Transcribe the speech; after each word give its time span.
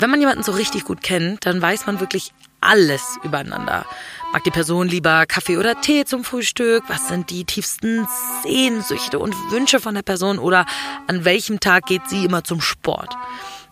Wenn 0.00 0.08
man 0.08 0.20
jemanden 0.20 0.42
so 0.42 0.52
richtig 0.52 0.84
gut 0.84 1.02
kennt, 1.02 1.44
dann 1.44 1.60
weiß 1.60 1.84
man 1.84 2.00
wirklich 2.00 2.32
alles 2.62 3.18
übereinander. 3.22 3.84
Mag 4.32 4.42
die 4.44 4.50
Person 4.50 4.88
lieber 4.88 5.26
Kaffee 5.26 5.58
oder 5.58 5.78
Tee 5.82 6.06
zum 6.06 6.24
Frühstück? 6.24 6.84
Was 6.88 7.08
sind 7.08 7.28
die 7.28 7.44
tiefsten 7.44 8.08
Sehnsüchte 8.42 9.18
und 9.18 9.34
Wünsche 9.50 9.78
von 9.78 9.94
der 9.94 10.02
Person? 10.02 10.38
Oder 10.38 10.64
an 11.06 11.26
welchem 11.26 11.60
Tag 11.60 11.84
geht 11.84 12.08
sie 12.08 12.24
immer 12.24 12.44
zum 12.44 12.62
Sport? 12.62 13.14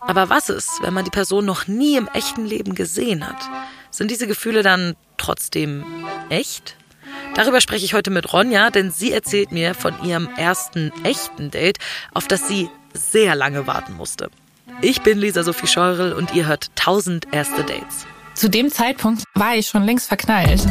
Aber 0.01 0.29
was 0.29 0.49
ist, 0.49 0.83
wenn 0.83 0.93
man 0.93 1.03
die 1.03 1.09
Person 1.09 1.45
noch 1.45 1.65
nie 1.65 1.97
im 1.97 2.07
echten 2.09 2.45
Leben 2.45 2.75
gesehen 2.75 3.27
hat? 3.27 3.49
Sind 3.89 4.11
diese 4.11 4.27
Gefühle 4.27 4.61
dann 4.61 4.95
trotzdem 5.17 5.83
echt? 6.29 6.75
Darüber 7.33 7.59
spreche 7.59 7.85
ich 7.85 7.95
heute 7.95 8.11
mit 8.11 8.31
Ronja, 8.33 8.69
denn 8.69 8.91
sie 8.91 9.11
erzählt 9.11 9.51
mir 9.51 9.73
von 9.73 9.95
ihrem 10.03 10.29
ersten 10.37 10.91
echten 11.03 11.49
Date, 11.49 11.79
auf 12.13 12.27
das 12.27 12.47
sie 12.47 12.69
sehr 12.93 13.33
lange 13.33 13.65
warten 13.65 13.93
musste. 13.93 14.29
Ich 14.81 15.01
bin 15.01 15.17
Lisa 15.19 15.43
Sophie 15.43 15.67
Scheurel 15.67 16.13
und 16.13 16.33
ihr 16.33 16.47
hört 16.47 16.67
1000 16.79 17.27
erste 17.33 17.63
Dates. 17.63 18.05
Zu 18.33 18.49
dem 18.49 18.71
Zeitpunkt 18.71 19.23
war 19.35 19.55
ich 19.55 19.67
schon 19.67 19.83
längst 19.83 20.07
verknallt. 20.07 20.61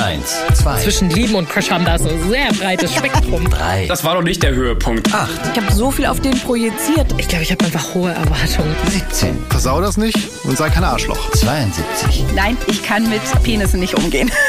Eins, 0.00 0.36
zwei, 0.54 0.80
Zwischen 0.80 1.10
Lieben 1.10 1.34
und 1.34 1.48
Crush 1.50 1.70
haben 1.72 1.84
da 1.84 1.98
so 1.98 2.08
ein 2.08 2.30
sehr 2.30 2.52
breites 2.52 2.94
Spektrum. 2.94 3.50
drei, 3.50 3.86
Das 3.88 4.04
war 4.04 4.14
doch 4.14 4.22
nicht 4.22 4.42
der 4.44 4.54
Höhepunkt. 4.54 5.12
acht, 5.12 5.30
Ich 5.52 5.60
habe 5.60 5.72
so 5.74 5.90
viel 5.90 6.06
auf 6.06 6.20
den 6.20 6.38
projiziert. 6.38 7.12
Ich 7.18 7.26
glaube, 7.26 7.42
ich 7.42 7.50
habe 7.50 7.64
einfach 7.64 7.94
hohe 7.94 8.12
Erwartungen. 8.12 8.76
17, 8.90 9.44
Versau 9.50 9.80
das 9.80 9.96
nicht 9.96 10.16
und 10.44 10.56
sei 10.56 10.70
kein 10.70 10.84
Arschloch. 10.84 11.30
72, 11.32 12.24
Nein, 12.36 12.56
ich 12.68 12.84
kann 12.84 13.08
mit 13.08 13.22
Penissen 13.42 13.80
nicht 13.80 13.94
umgehen. 13.94 14.30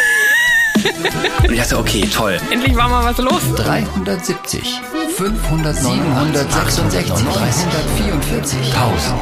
Und 1.43 1.51
ich 1.51 1.59
dachte, 1.59 1.77
okay, 1.77 2.07
toll. 2.07 2.39
Endlich 2.51 2.75
war 2.75 2.89
mal 2.89 3.03
was 3.03 3.17
los. 3.17 3.41
370, 3.55 4.79
500, 5.15 5.75
766, 5.75 7.25
344, 7.25 8.59
1000. 8.75 9.15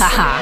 Haha, 0.00 0.40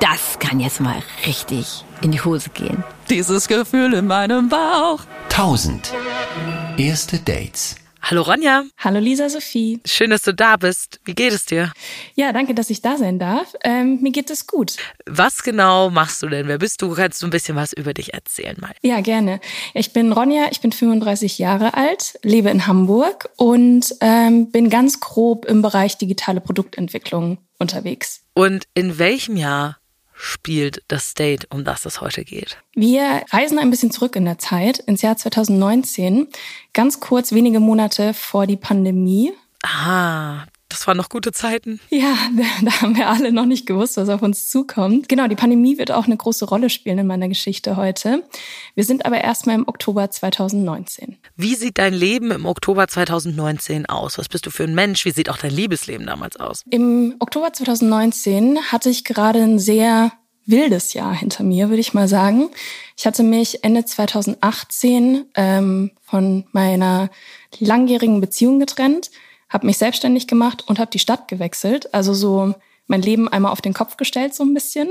das 0.00 0.38
kann 0.38 0.60
jetzt 0.60 0.80
mal 0.80 1.02
richtig 1.26 1.84
in 2.02 2.12
die 2.12 2.20
Hose 2.20 2.50
gehen. 2.50 2.84
Dieses 3.10 3.48
Gefühl 3.48 3.94
in 3.94 4.06
meinem 4.06 4.48
Bauch. 4.48 5.00
1000. 5.30 5.92
Erste 6.76 7.18
Dates. 7.18 7.76
Hallo 8.06 8.20
Ronja, 8.20 8.64
Hallo 8.76 8.98
Lisa 9.00 9.30
Sophie. 9.30 9.80
schön, 9.86 10.10
dass 10.10 10.20
du 10.20 10.34
da 10.34 10.58
bist. 10.58 11.00
Wie 11.06 11.14
geht 11.14 11.32
es 11.32 11.46
dir? 11.46 11.72
Ja, 12.14 12.34
danke, 12.34 12.54
dass 12.54 12.68
ich 12.68 12.82
da 12.82 12.98
sein 12.98 13.18
darf. 13.18 13.54
Ähm, 13.64 14.02
mir 14.02 14.12
geht 14.12 14.28
es 14.28 14.46
gut. 14.46 14.76
Was 15.06 15.42
genau 15.42 15.88
machst 15.88 16.22
du 16.22 16.28
denn? 16.28 16.46
Wer 16.46 16.58
bist 16.58 16.82
du? 16.82 16.94
Kannst 16.94 17.22
du 17.22 17.26
ein 17.26 17.30
bisschen 17.30 17.56
was 17.56 17.72
über 17.72 17.94
dich 17.94 18.12
erzählen 18.12 18.58
mal? 18.60 18.72
Ja, 18.82 19.00
gerne. 19.00 19.40
Ich 19.72 19.94
bin 19.94 20.12
Ronja, 20.12 20.48
ich 20.50 20.60
bin 20.60 20.70
35 20.70 21.38
Jahre 21.38 21.72
alt, 21.72 22.18
lebe 22.22 22.50
in 22.50 22.66
Hamburg 22.66 23.30
und 23.36 23.94
ähm, 24.02 24.50
bin 24.50 24.68
ganz 24.68 25.00
grob 25.00 25.46
im 25.46 25.62
Bereich 25.62 25.96
digitale 25.96 26.42
Produktentwicklung 26.42 27.38
unterwegs. 27.58 28.20
Und 28.34 28.64
in 28.74 28.98
welchem 28.98 29.38
Jahr 29.38 29.78
spielt 30.14 30.82
das 30.88 31.14
Date, 31.14 31.46
um 31.50 31.64
das 31.64 31.84
es 31.84 32.00
heute 32.00 32.24
geht? 32.24 32.58
Wir 32.74 33.24
reisen 33.30 33.58
ein 33.58 33.70
bisschen 33.70 33.90
zurück 33.90 34.16
in 34.16 34.24
der 34.24 34.38
Zeit, 34.38 34.78
ins 34.78 35.02
Jahr 35.02 35.16
2019, 35.16 36.28
ganz 36.72 37.00
kurz 37.00 37.32
wenige 37.32 37.60
Monate 37.60 38.14
vor 38.14 38.46
die 38.46 38.56
Pandemie. 38.56 39.32
Ah, 39.62 40.46
das 40.74 40.86
waren 40.86 40.96
noch 40.96 41.08
gute 41.08 41.32
Zeiten. 41.32 41.80
Ja, 41.90 42.16
da 42.62 42.80
haben 42.80 42.96
wir 42.96 43.08
alle 43.08 43.32
noch 43.32 43.46
nicht 43.46 43.66
gewusst, 43.66 43.96
was 43.96 44.08
auf 44.08 44.22
uns 44.22 44.48
zukommt. 44.48 45.08
Genau, 45.08 45.28
die 45.28 45.36
Pandemie 45.36 45.78
wird 45.78 45.90
auch 45.92 46.06
eine 46.06 46.16
große 46.16 46.44
Rolle 46.44 46.70
spielen 46.70 46.98
in 46.98 47.06
meiner 47.06 47.28
Geschichte 47.28 47.76
heute. 47.76 48.24
Wir 48.74 48.84
sind 48.84 49.06
aber 49.06 49.20
erstmal 49.20 49.54
im 49.54 49.68
Oktober 49.68 50.10
2019. 50.10 51.16
Wie 51.36 51.54
sieht 51.54 51.78
dein 51.78 51.94
Leben 51.94 52.30
im 52.30 52.46
Oktober 52.46 52.88
2019 52.88 53.86
aus? 53.86 54.18
Was 54.18 54.28
bist 54.28 54.46
du 54.46 54.50
für 54.50 54.64
ein 54.64 54.74
Mensch? 54.74 55.04
Wie 55.04 55.12
sieht 55.12 55.30
auch 55.30 55.38
dein 55.38 55.52
Liebesleben 55.52 56.06
damals 56.06 56.36
aus? 56.36 56.62
Im 56.70 57.14
Oktober 57.20 57.52
2019 57.52 58.58
hatte 58.72 58.90
ich 58.90 59.04
gerade 59.04 59.40
ein 59.40 59.58
sehr 59.58 60.12
wildes 60.46 60.92
Jahr 60.92 61.14
hinter 61.14 61.42
mir, 61.42 61.68
würde 61.68 61.80
ich 61.80 61.94
mal 61.94 62.08
sagen. 62.08 62.50
Ich 62.96 63.06
hatte 63.06 63.22
mich 63.22 63.64
Ende 63.64 63.84
2018 63.84 65.26
ähm, 65.34 65.92
von 66.02 66.44
meiner 66.52 67.10
langjährigen 67.58 68.20
Beziehung 68.20 68.60
getrennt, 68.60 69.10
habe 69.54 69.66
mich 69.66 69.78
selbstständig 69.78 70.26
gemacht 70.26 70.64
und 70.66 70.80
habe 70.80 70.90
die 70.90 70.98
Stadt 70.98 71.28
gewechselt. 71.28 71.94
Also 71.94 72.12
so 72.12 72.54
mein 72.88 73.00
Leben 73.00 73.28
einmal 73.28 73.52
auf 73.52 73.62
den 73.62 73.72
Kopf 73.72 73.96
gestellt, 73.96 74.34
so 74.34 74.42
ein 74.42 74.52
bisschen. 74.52 74.90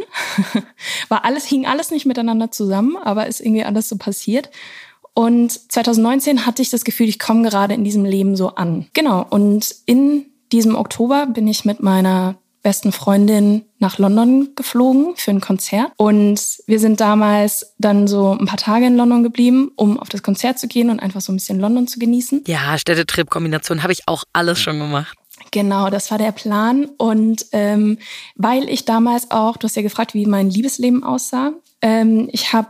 War 1.10 1.26
alles, 1.26 1.46
hing 1.46 1.68
alles 1.68 1.92
nicht 1.92 2.06
miteinander 2.06 2.50
zusammen, 2.50 2.96
aber 2.98 3.28
ist 3.28 3.42
irgendwie 3.42 3.66
alles 3.66 3.90
so 3.90 3.98
passiert. 3.98 4.50
Und 5.14 5.52
2019 5.52 6.46
hatte 6.46 6.62
ich 6.62 6.70
das 6.70 6.86
Gefühl, 6.86 7.10
ich 7.10 7.20
komme 7.20 7.48
gerade 7.48 7.74
in 7.74 7.84
diesem 7.84 8.06
Leben 8.06 8.38
so 8.38 8.56
an. 8.56 8.88
Genau. 8.94 9.28
Und 9.30 9.76
in 9.86 10.28
diesem 10.54 10.76
Oktober 10.76 11.28
bin 11.28 11.48
ich 11.48 11.66
mit 11.66 11.84
meiner 11.84 12.36
besten 12.64 12.92
Freundin 12.92 13.66
nach 13.78 14.00
London 14.00 14.56
geflogen 14.56 15.14
für 15.16 15.32
ein 15.32 15.42
Konzert. 15.42 15.92
Und 15.98 16.40
wir 16.66 16.80
sind 16.80 17.02
damals 17.02 17.74
dann 17.78 18.08
so 18.08 18.32
ein 18.32 18.46
paar 18.46 18.58
Tage 18.58 18.88
in 18.88 18.96
London 18.96 19.22
geblieben, 19.22 19.72
um 19.76 20.00
auf 20.00 20.10
das 20.10 20.24
Konzert 20.24 20.58
zu 20.58 20.68
gehen 20.68 20.90
und 20.90 21.00
einfach 21.00 21.22
so 21.22 21.32
ein 21.32 21.36
bisschen 21.36 21.60
London 21.60 21.88
zu 21.88 22.00
genießen. 22.00 22.46
Ja, 22.48 22.78
Städtetrip-Kombination 22.78 23.84
habe 23.84 23.94
ich 23.94 24.08
auch 24.08 24.24
alles 24.34 24.60
schon 24.60 24.80
gemacht. 24.80 25.16
Genau, 25.52 25.90
das 25.90 26.10
war 26.10 26.18
der 26.18 26.32
Plan. 26.32 26.86
Und 26.98 27.46
ähm, 27.52 28.00
weil 28.36 28.70
ich 28.70 28.86
damals 28.86 29.30
auch, 29.30 29.58
du 29.58 29.66
hast 29.66 29.76
ja 29.76 29.82
gefragt, 29.82 30.14
wie 30.14 30.26
mein 30.26 30.50
Liebesleben 30.50 31.04
aussah, 31.04 31.52
ähm, 31.82 32.30
ich 32.32 32.54
habe 32.54 32.70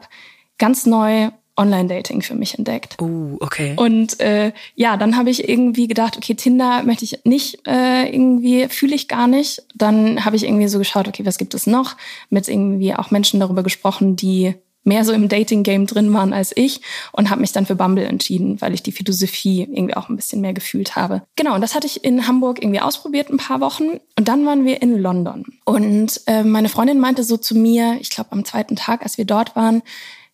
ganz 0.58 0.86
neu 0.86 1.30
Online-Dating 1.56 2.22
für 2.22 2.36
mich 2.36 2.58
entdeckt. 2.58 2.98
Uh, 3.02 3.38
okay. 3.40 3.74
Und 3.76 4.20
äh, 4.20 4.54
ja, 4.76 4.98
dann 4.98 5.16
habe 5.16 5.30
ich 5.30 5.48
irgendwie 5.48 5.88
gedacht, 5.88 6.18
okay, 6.18 6.34
Tinder 6.34 6.84
möchte 6.84 7.06
ich 7.06 7.20
nicht 7.26 7.68
äh, 7.68 8.10
irgendwie, 8.14 8.68
fühle 8.70 8.96
ich 8.96 9.08
gar 9.08 9.28
nicht. 9.28 9.64
Dann 9.76 10.26
habe 10.26 10.36
ich 10.36 10.44
irgendwie 10.44 10.68
so 10.68 10.80
geschaut, 10.80 11.08
okay, 11.08 11.26
was 11.26 11.38
gibt 11.38 11.54
es 11.54 11.68
noch? 11.68 11.96
Mit 12.30 12.48
irgendwie 12.48 12.96
auch 12.96 13.12
Menschen 13.12 13.40
darüber 13.40 13.64
gesprochen, 13.64 14.16
die 14.16 14.56
mehr 14.84 15.06
so 15.06 15.14
im 15.14 15.30
Dating-Game 15.30 15.86
drin 15.88 16.14
waren 16.14 16.34
als 16.34 16.52
ich 16.56 16.82
und 17.12 17.30
habe 17.30 17.42
mich 17.42 17.52
dann 17.52 17.66
für 17.66 17.76
Bumble 17.76 18.06
entschieden, 18.06 18.60
weil 18.62 18.74
ich 18.74 18.84
die 18.84 18.92
Philosophie 18.92 19.62
irgendwie 19.62 19.96
auch 19.96 20.10
ein 20.10 20.16
bisschen 20.16 20.42
mehr 20.42 20.54
gefühlt 20.54 20.96
habe. 20.96 21.24
Genau, 21.36 21.56
und 21.56 21.62
das 21.62 21.76
hatte 21.76 21.88
ich 21.88 22.04
in 22.04 22.28
Hamburg 22.28 22.62
irgendwie 22.62 22.82
ausprobiert 22.82 23.30
ein 23.30 23.38
paar 23.38 23.62
Wochen 23.62 24.00
und 24.18 24.28
dann 24.28 24.46
waren 24.46 24.66
wir 24.66 24.82
in 24.82 24.98
London. 24.98 25.46
Und 25.66 26.22
äh, 26.28 26.44
meine 26.44 26.70
Freundin 26.70 27.00
meinte 27.00 27.24
so 27.24 27.38
zu 27.38 27.56
mir, 27.56 27.98
ich 28.02 28.10
glaube 28.10 28.32
am 28.32 28.46
zweiten 28.46 28.76
Tag, 28.76 29.04
als 29.04 29.18
wir 29.18 29.26
dort 29.26 29.56
waren, 29.56 29.84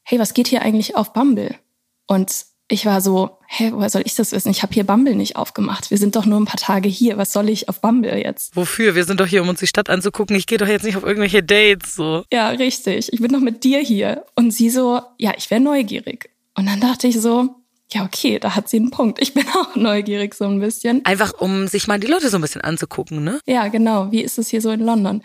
hey, 0.09 0.17
was 0.17 0.33
geht 0.33 0.47
hier 0.47 0.63
eigentlich 0.63 0.95
auf 0.95 1.13
Bumble? 1.13 1.55
Und 2.07 2.45
ich 2.67 2.87
war 2.87 2.99
so, 2.99 3.37
hä, 3.47 3.71
woher 3.73 3.91
soll 3.91 4.01
ich 4.05 4.15
das 4.15 4.31
wissen? 4.31 4.49
Ich 4.49 4.63
habe 4.63 4.73
hier 4.73 4.83
Bumble 4.83 5.13
nicht 5.13 5.35
aufgemacht. 5.35 5.91
Wir 5.91 5.99
sind 5.99 6.15
doch 6.15 6.25
nur 6.25 6.39
ein 6.39 6.45
paar 6.45 6.59
Tage 6.59 6.89
hier. 6.89 7.17
Was 7.17 7.31
soll 7.31 7.47
ich 7.47 7.69
auf 7.69 7.79
Bumble 7.79 8.17
jetzt? 8.17 8.55
Wofür? 8.55 8.95
Wir 8.95 9.03
sind 9.03 9.19
doch 9.19 9.27
hier, 9.27 9.43
um 9.43 9.49
uns 9.49 9.59
die 9.59 9.67
Stadt 9.67 9.87
anzugucken. 9.87 10.35
Ich 10.35 10.47
gehe 10.47 10.57
doch 10.57 10.67
jetzt 10.67 10.83
nicht 10.83 10.97
auf 10.97 11.03
irgendwelche 11.03 11.43
Dates 11.43 11.93
so. 11.93 12.23
Ja, 12.33 12.49
richtig. 12.49 13.13
Ich 13.13 13.21
bin 13.21 13.31
doch 13.31 13.39
mit 13.39 13.63
dir 13.63 13.79
hier. 13.81 14.25
Und 14.35 14.49
sie 14.49 14.71
so, 14.71 14.99
ja, 15.19 15.33
ich 15.37 15.51
wäre 15.51 15.61
neugierig. 15.61 16.31
Und 16.55 16.65
dann 16.65 16.79
dachte 16.79 17.07
ich 17.07 17.21
so, 17.21 17.55
ja, 17.91 18.03
okay, 18.03 18.37
da 18.37 18.55
hat 18.55 18.69
sie 18.69 18.77
einen 18.77 18.91
Punkt. 18.91 19.19
Ich 19.19 19.33
bin 19.33 19.45
auch 19.55 19.75
neugierig 19.75 20.35
so 20.35 20.45
ein 20.45 20.59
bisschen. 20.59 21.03
Einfach, 21.05 21.33
um 21.39 21.67
sich 21.67 21.87
mal 21.87 21.99
die 21.99 22.07
Leute 22.07 22.29
so 22.29 22.37
ein 22.37 22.41
bisschen 22.41 22.61
anzugucken, 22.61 23.23
ne? 23.23 23.39
Ja, 23.47 23.67
genau. 23.67 24.11
Wie 24.11 24.21
ist 24.21 24.37
es 24.37 24.49
hier 24.49 24.61
so 24.61 24.69
in 24.69 24.81
London? 24.81 25.23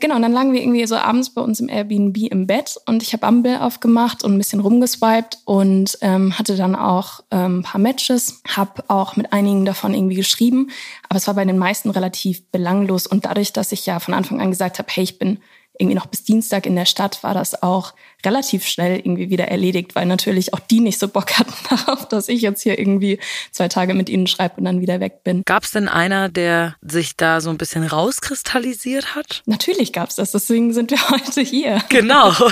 Genau, 0.00 0.16
und 0.16 0.22
dann 0.22 0.32
lagen 0.32 0.52
wir 0.52 0.60
irgendwie 0.60 0.86
so 0.86 0.96
abends 0.96 1.30
bei 1.30 1.42
uns 1.42 1.60
im 1.60 1.68
Airbnb 1.68 2.16
im 2.30 2.46
Bett 2.46 2.76
und 2.86 3.02
ich 3.02 3.12
habe 3.12 3.26
Bumble 3.26 3.60
aufgemacht 3.60 4.24
und 4.24 4.34
ein 4.34 4.38
bisschen 4.38 4.60
rumgeswiped 4.60 5.38
und 5.44 5.98
ähm, 6.00 6.38
hatte 6.38 6.56
dann 6.56 6.74
auch 6.74 7.20
ähm, 7.30 7.58
ein 7.58 7.62
paar 7.62 7.80
Matches, 7.80 8.40
habe 8.48 8.84
auch 8.88 9.16
mit 9.16 9.32
einigen 9.32 9.64
davon 9.64 9.92
irgendwie 9.92 10.16
geschrieben, 10.16 10.70
aber 11.08 11.18
es 11.18 11.26
war 11.26 11.34
bei 11.34 11.44
den 11.44 11.58
meisten 11.58 11.90
relativ 11.90 12.50
belanglos 12.50 13.06
und 13.06 13.26
dadurch, 13.26 13.52
dass 13.52 13.72
ich 13.72 13.84
ja 13.84 14.00
von 14.00 14.14
Anfang 14.14 14.40
an 14.40 14.50
gesagt 14.50 14.78
habe, 14.78 14.88
hey, 14.90 15.04
ich 15.04 15.18
bin 15.18 15.38
irgendwie 15.78 15.94
noch 15.94 16.06
bis 16.06 16.24
Dienstag 16.24 16.66
in 16.66 16.76
der 16.76 16.86
Stadt, 16.86 17.22
war 17.22 17.34
das 17.34 17.62
auch 17.62 17.94
relativ 18.24 18.66
schnell 18.66 18.98
irgendwie 18.98 19.30
wieder 19.30 19.48
erledigt, 19.48 19.94
weil 19.94 20.06
natürlich 20.06 20.54
auch 20.54 20.58
die 20.58 20.80
nicht 20.80 20.98
so 20.98 21.08
Bock 21.08 21.38
hatten 21.38 21.52
darauf, 21.68 22.08
dass 22.08 22.28
ich 22.28 22.42
jetzt 22.42 22.62
hier 22.62 22.78
irgendwie 22.78 23.18
zwei 23.52 23.68
Tage 23.68 23.94
mit 23.94 24.08
ihnen 24.08 24.26
schreibe 24.26 24.56
und 24.58 24.64
dann 24.64 24.80
wieder 24.80 25.00
weg 25.00 25.22
bin. 25.24 25.42
Gab 25.44 25.64
es 25.64 25.72
denn 25.72 25.88
einer, 25.88 26.28
der 26.28 26.76
sich 26.80 27.16
da 27.16 27.40
so 27.40 27.50
ein 27.50 27.58
bisschen 27.58 27.84
rauskristallisiert 27.84 29.14
hat? 29.14 29.42
Natürlich 29.46 29.92
gab's 29.92 30.16
das, 30.16 30.32
deswegen 30.32 30.72
sind 30.72 30.90
wir 30.90 31.10
heute 31.10 31.40
hier. 31.40 31.82
Genau. 31.88 32.32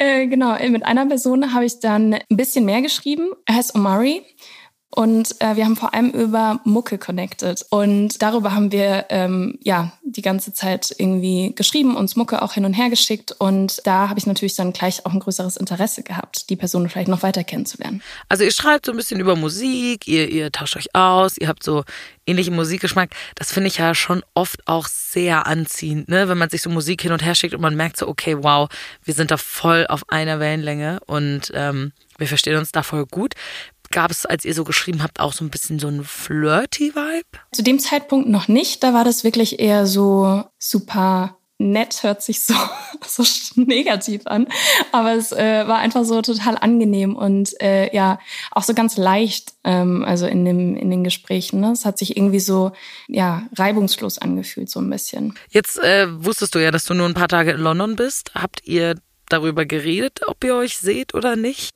Äh, 0.00 0.28
genau, 0.28 0.54
äh, 0.54 0.70
mit 0.70 0.84
einer 0.84 1.06
Person 1.06 1.52
habe 1.54 1.64
ich 1.64 1.80
dann 1.80 2.14
ein 2.14 2.36
bisschen 2.36 2.64
mehr 2.64 2.82
geschrieben. 2.82 3.30
Er 3.46 3.56
heißt 3.56 3.74
Omari. 3.74 4.22
Und 4.90 5.40
äh, 5.40 5.54
wir 5.56 5.66
haben 5.66 5.76
vor 5.76 5.92
allem 5.92 6.10
über 6.10 6.60
Mucke 6.64 6.98
connected. 6.98 7.64
Und 7.70 8.22
darüber 8.22 8.54
haben 8.54 8.72
wir 8.72 9.06
ähm, 9.10 9.58
ja 9.62 9.92
die 10.02 10.22
ganze 10.22 10.54
Zeit 10.54 10.94
irgendwie 10.96 11.52
geschrieben, 11.54 11.94
uns 11.94 12.16
Mucke 12.16 12.40
auch 12.40 12.54
hin 12.54 12.64
und 12.64 12.72
her 12.72 12.88
geschickt. 12.88 13.32
Und 13.38 13.86
da 13.86 14.08
habe 14.08 14.18
ich 14.18 14.26
natürlich 14.26 14.56
dann 14.56 14.72
gleich 14.72 15.04
auch 15.04 15.12
ein 15.12 15.20
größeres 15.20 15.58
Interesse 15.58 16.02
gehabt, 16.02 16.48
die 16.48 16.56
Person 16.56 16.88
vielleicht 16.88 17.08
noch 17.08 17.22
weiter 17.22 17.44
kennenzulernen. 17.44 18.02
Also 18.28 18.44
ihr 18.44 18.50
schreibt 18.50 18.86
so 18.86 18.92
ein 18.92 18.96
bisschen 18.96 19.20
über 19.20 19.36
Musik, 19.36 20.08
ihr, 20.08 20.28
ihr 20.30 20.50
tauscht 20.50 20.76
euch 20.76 20.94
aus, 20.94 21.36
ihr 21.36 21.48
habt 21.48 21.62
so 21.62 21.84
ähnlichen 22.26 22.54
Musikgeschmack. 22.54 23.10
Das 23.34 23.52
finde 23.52 23.68
ich 23.68 23.78
ja 23.78 23.94
schon 23.94 24.22
oft 24.34 24.66
auch 24.66 24.88
sehr 24.88 25.46
anziehend, 25.46 26.08
ne? 26.08 26.28
wenn 26.28 26.38
man 26.38 26.50
sich 26.50 26.62
so 26.62 26.70
Musik 26.70 27.02
hin 27.02 27.12
und 27.12 27.24
her 27.24 27.34
schickt 27.34 27.54
und 27.54 27.60
man 27.60 27.76
merkt 27.76 27.98
so, 27.98 28.08
okay, 28.08 28.36
wow, 28.42 28.68
wir 29.04 29.14
sind 29.14 29.30
da 29.30 29.36
voll 29.36 29.86
auf 29.88 30.08
einer 30.08 30.40
Wellenlänge 30.40 31.00
und 31.06 31.52
ähm, 31.54 31.92
wir 32.18 32.26
verstehen 32.26 32.56
uns 32.56 32.72
da 32.72 32.82
voll 32.82 33.06
gut. 33.06 33.34
Gab 33.90 34.10
es, 34.10 34.26
als 34.26 34.44
ihr 34.44 34.54
so 34.54 34.64
geschrieben 34.64 35.02
habt, 35.02 35.20
auch 35.20 35.32
so 35.32 35.44
ein 35.44 35.50
bisschen 35.50 35.78
so 35.78 35.88
ein 35.88 36.04
flirty 36.04 36.94
Vibe? 36.94 37.26
Zu 37.52 37.62
dem 37.62 37.78
Zeitpunkt 37.78 38.28
noch 38.28 38.48
nicht. 38.48 38.82
Da 38.82 38.92
war 38.92 39.04
das 39.04 39.24
wirklich 39.24 39.60
eher 39.60 39.86
so 39.86 40.44
super 40.58 41.38
nett 41.58 42.04
hört 42.04 42.22
sich 42.22 42.40
so, 42.40 42.54
so 43.06 43.24
negativ 43.56 44.22
an, 44.26 44.46
aber 44.92 45.14
es 45.14 45.32
äh, 45.32 45.66
war 45.66 45.78
einfach 45.78 46.04
so 46.04 46.22
total 46.22 46.56
angenehm 46.56 47.16
und 47.16 47.60
äh, 47.60 47.94
ja, 47.94 48.18
auch 48.52 48.62
so 48.62 48.74
ganz 48.74 48.96
leicht, 48.96 49.54
ähm, 49.64 50.04
also 50.04 50.26
in, 50.26 50.44
dem, 50.44 50.76
in 50.76 50.90
den 50.90 51.04
Gesprächen. 51.04 51.60
Ne? 51.60 51.72
Es 51.72 51.84
hat 51.84 51.98
sich 51.98 52.16
irgendwie 52.16 52.40
so, 52.40 52.72
ja, 53.08 53.48
reibungslos 53.56 54.18
angefühlt, 54.18 54.70
so 54.70 54.80
ein 54.80 54.88
bisschen. 54.88 55.34
Jetzt 55.50 55.78
äh, 55.82 56.06
wusstest 56.24 56.54
du 56.54 56.60
ja, 56.60 56.70
dass 56.70 56.84
du 56.84 56.94
nur 56.94 57.06
ein 57.06 57.14
paar 57.14 57.28
Tage 57.28 57.50
in 57.50 57.60
London 57.60 57.96
bist. 57.96 58.30
Habt 58.34 58.64
ihr 58.64 58.94
darüber 59.28 59.66
geredet, 59.66 60.20
ob 60.26 60.42
ihr 60.44 60.54
euch 60.54 60.78
seht 60.78 61.12
oder 61.14 61.36
nicht? 61.36 61.74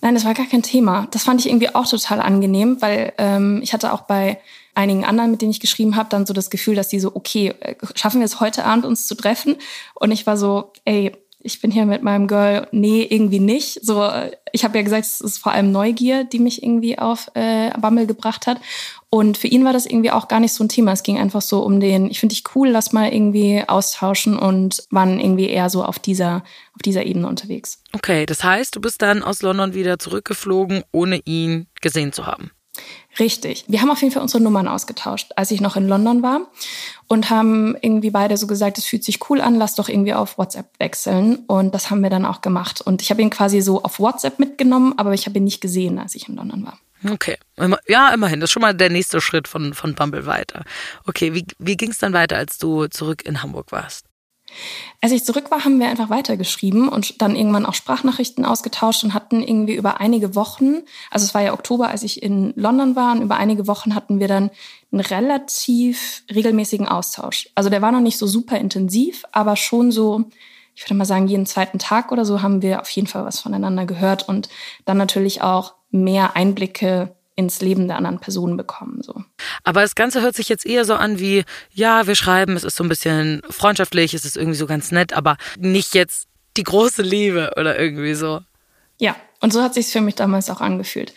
Nein, 0.00 0.14
das 0.14 0.24
war 0.24 0.34
gar 0.34 0.46
kein 0.46 0.62
Thema. 0.62 1.08
Das 1.10 1.24
fand 1.24 1.40
ich 1.40 1.48
irgendwie 1.48 1.74
auch 1.74 1.86
total 1.86 2.20
angenehm, 2.20 2.80
weil 2.80 3.12
ähm, 3.18 3.60
ich 3.62 3.72
hatte 3.72 3.92
auch 3.92 4.02
bei 4.02 4.38
einigen 4.74 5.04
anderen, 5.04 5.30
mit 5.30 5.40
denen 5.40 5.50
ich 5.50 5.60
geschrieben 5.60 5.96
habe, 5.96 6.10
dann 6.10 6.26
so 6.26 6.34
das 6.34 6.50
Gefühl, 6.50 6.74
dass 6.74 6.88
die 6.88 7.00
so, 7.00 7.14
okay, 7.14 7.54
äh, 7.60 7.74
schaffen 7.94 8.20
wir 8.20 8.26
es 8.26 8.40
heute 8.40 8.64
Abend 8.64 8.84
uns 8.84 9.06
zu 9.06 9.14
treffen? 9.14 9.56
Und 9.94 10.10
ich 10.10 10.26
war 10.26 10.36
so, 10.36 10.72
ey, 10.84 11.12
ich 11.46 11.60
bin 11.60 11.70
hier 11.70 11.86
mit 11.86 12.02
meinem 12.02 12.26
Girl, 12.26 12.66
nee, 12.72 13.06
irgendwie 13.08 13.38
nicht. 13.38 13.84
So, 13.84 14.10
ich 14.52 14.64
habe 14.64 14.78
ja 14.78 14.84
gesagt, 14.84 15.06
es 15.06 15.20
ist 15.20 15.38
vor 15.38 15.52
allem 15.52 15.70
Neugier, 15.70 16.24
die 16.24 16.40
mich 16.40 16.62
irgendwie 16.62 16.98
auf 16.98 17.30
äh, 17.34 17.70
Bammel 17.78 18.06
gebracht 18.06 18.46
hat. 18.46 18.58
Und 19.16 19.38
für 19.38 19.46
ihn 19.46 19.64
war 19.64 19.72
das 19.72 19.86
irgendwie 19.86 20.10
auch 20.10 20.28
gar 20.28 20.40
nicht 20.40 20.52
so 20.52 20.62
ein 20.62 20.68
Thema. 20.68 20.92
Es 20.92 21.02
ging 21.02 21.16
einfach 21.16 21.40
so 21.40 21.62
um 21.62 21.80
den, 21.80 22.10
ich 22.10 22.20
finde 22.20 22.34
dich 22.34 22.44
cool, 22.54 22.68
lass 22.68 22.92
mal 22.92 23.10
irgendwie 23.10 23.64
austauschen 23.66 24.38
und 24.38 24.84
waren 24.90 25.18
irgendwie 25.18 25.48
eher 25.48 25.70
so 25.70 25.82
auf 25.82 25.98
dieser, 25.98 26.44
auf 26.74 26.82
dieser 26.84 27.06
Ebene 27.06 27.26
unterwegs. 27.26 27.82
Okay, 27.94 28.26
das 28.26 28.44
heißt, 28.44 28.76
du 28.76 28.80
bist 28.82 29.00
dann 29.00 29.22
aus 29.22 29.40
London 29.40 29.72
wieder 29.72 29.98
zurückgeflogen, 29.98 30.84
ohne 30.92 31.22
ihn 31.24 31.66
gesehen 31.80 32.12
zu 32.12 32.26
haben. 32.26 32.50
Richtig. 33.18 33.64
Wir 33.68 33.80
haben 33.80 33.90
auf 33.90 34.02
jeden 34.02 34.12
Fall 34.12 34.20
unsere 34.20 34.42
Nummern 34.42 34.68
ausgetauscht, 34.68 35.30
als 35.36 35.50
ich 35.50 35.62
noch 35.62 35.76
in 35.76 35.88
London 35.88 36.22
war 36.22 36.42
und 37.08 37.30
haben 37.30 37.74
irgendwie 37.80 38.10
beide 38.10 38.36
so 38.36 38.46
gesagt, 38.46 38.76
es 38.76 38.84
fühlt 38.84 39.02
sich 39.02 39.30
cool 39.30 39.40
an, 39.40 39.54
lass 39.54 39.76
doch 39.76 39.88
irgendwie 39.88 40.12
auf 40.12 40.36
WhatsApp 40.36 40.66
wechseln. 40.78 41.36
Und 41.46 41.74
das 41.74 41.88
haben 41.88 42.02
wir 42.02 42.10
dann 42.10 42.26
auch 42.26 42.42
gemacht. 42.42 42.82
Und 42.82 43.00
ich 43.00 43.08
habe 43.08 43.22
ihn 43.22 43.30
quasi 43.30 43.62
so 43.62 43.82
auf 43.82 43.98
WhatsApp 43.98 44.38
mitgenommen, 44.38 44.92
aber 44.98 45.14
ich 45.14 45.24
habe 45.24 45.38
ihn 45.38 45.44
nicht 45.44 45.62
gesehen, 45.62 45.98
als 45.98 46.14
ich 46.14 46.28
in 46.28 46.36
London 46.36 46.66
war. 46.66 46.78
Okay. 47.08 47.36
Ja, 47.86 48.12
immerhin. 48.12 48.40
Das 48.40 48.48
ist 48.48 48.52
schon 48.52 48.62
mal 48.62 48.74
der 48.74 48.90
nächste 48.90 49.20
Schritt 49.20 49.48
von, 49.48 49.74
von 49.74 49.94
Bumble 49.94 50.26
weiter. 50.26 50.64
Okay, 51.06 51.34
wie, 51.34 51.46
wie 51.58 51.76
ging 51.76 51.90
es 51.90 51.98
dann 51.98 52.12
weiter, 52.12 52.36
als 52.36 52.58
du 52.58 52.86
zurück 52.86 53.24
in 53.24 53.42
Hamburg 53.42 53.72
warst? 53.72 54.06
Als 55.00 55.12
ich 55.12 55.24
zurück 55.24 55.50
war, 55.50 55.64
haben 55.64 55.80
wir 55.80 55.88
einfach 55.88 56.08
weitergeschrieben 56.08 56.88
und 56.88 57.20
dann 57.20 57.36
irgendwann 57.36 57.66
auch 57.66 57.74
Sprachnachrichten 57.74 58.44
ausgetauscht 58.44 59.04
und 59.04 59.12
hatten 59.12 59.42
irgendwie 59.42 59.74
über 59.74 60.00
einige 60.00 60.34
Wochen, 60.34 60.82
also 61.10 61.24
es 61.24 61.34
war 61.34 61.42
ja 61.42 61.52
Oktober, 61.52 61.88
als 61.88 62.02
ich 62.02 62.22
in 62.22 62.52
London 62.56 62.96
war, 62.96 63.12
und 63.12 63.22
über 63.22 63.36
einige 63.36 63.66
Wochen 63.66 63.94
hatten 63.94 64.20
wir 64.20 64.28
dann 64.28 64.50
einen 64.92 65.00
relativ 65.00 66.22
regelmäßigen 66.32 66.88
Austausch. 66.88 67.48
Also 67.54 67.70
der 67.70 67.82
war 67.82 67.92
noch 67.92 68.00
nicht 68.00 68.18
so 68.18 68.26
super 68.26 68.58
intensiv, 68.58 69.24
aber 69.32 69.56
schon 69.56 69.92
so, 69.92 70.30
ich 70.76 70.84
würde 70.84 70.94
mal 70.94 71.06
sagen, 71.06 71.26
jeden 71.26 71.46
zweiten 71.46 71.78
Tag 71.78 72.12
oder 72.12 72.24
so 72.26 72.42
haben 72.42 72.60
wir 72.60 72.80
auf 72.80 72.90
jeden 72.90 73.08
Fall 73.08 73.24
was 73.24 73.40
voneinander 73.40 73.86
gehört 73.86 74.28
und 74.28 74.50
dann 74.84 74.98
natürlich 74.98 75.40
auch 75.40 75.74
mehr 75.90 76.36
Einblicke 76.36 77.16
ins 77.34 77.60
Leben 77.60 77.88
der 77.88 77.96
anderen 77.96 78.18
Personen 78.18 78.56
bekommen. 78.56 79.00
So. 79.02 79.24
Aber 79.64 79.80
das 79.80 79.94
Ganze 79.94 80.20
hört 80.20 80.36
sich 80.36 80.48
jetzt 80.48 80.66
eher 80.66 80.84
so 80.84 80.94
an 80.94 81.18
wie, 81.18 81.44
ja, 81.72 82.06
wir 82.06 82.14
schreiben, 82.14 82.56
es 82.56 82.64
ist 82.64 82.76
so 82.76 82.84
ein 82.84 82.88
bisschen 82.88 83.42
freundschaftlich, 83.48 84.14
es 84.14 84.24
ist 84.24 84.36
irgendwie 84.36 84.58
so 84.58 84.66
ganz 84.66 84.92
nett, 84.92 85.14
aber 85.14 85.38
nicht 85.58 85.94
jetzt 85.94 86.28
die 86.58 86.62
große 86.62 87.02
Liebe 87.02 87.52
oder 87.56 87.78
irgendwie 87.78 88.14
so. 88.14 88.40
Ja, 88.98 89.16
und 89.40 89.52
so 89.52 89.62
hat 89.62 89.74
sich 89.74 89.88
für 89.88 90.00
mich 90.00 90.14
damals 90.14 90.48
auch 90.48 90.60
angefühlt. 90.60 91.14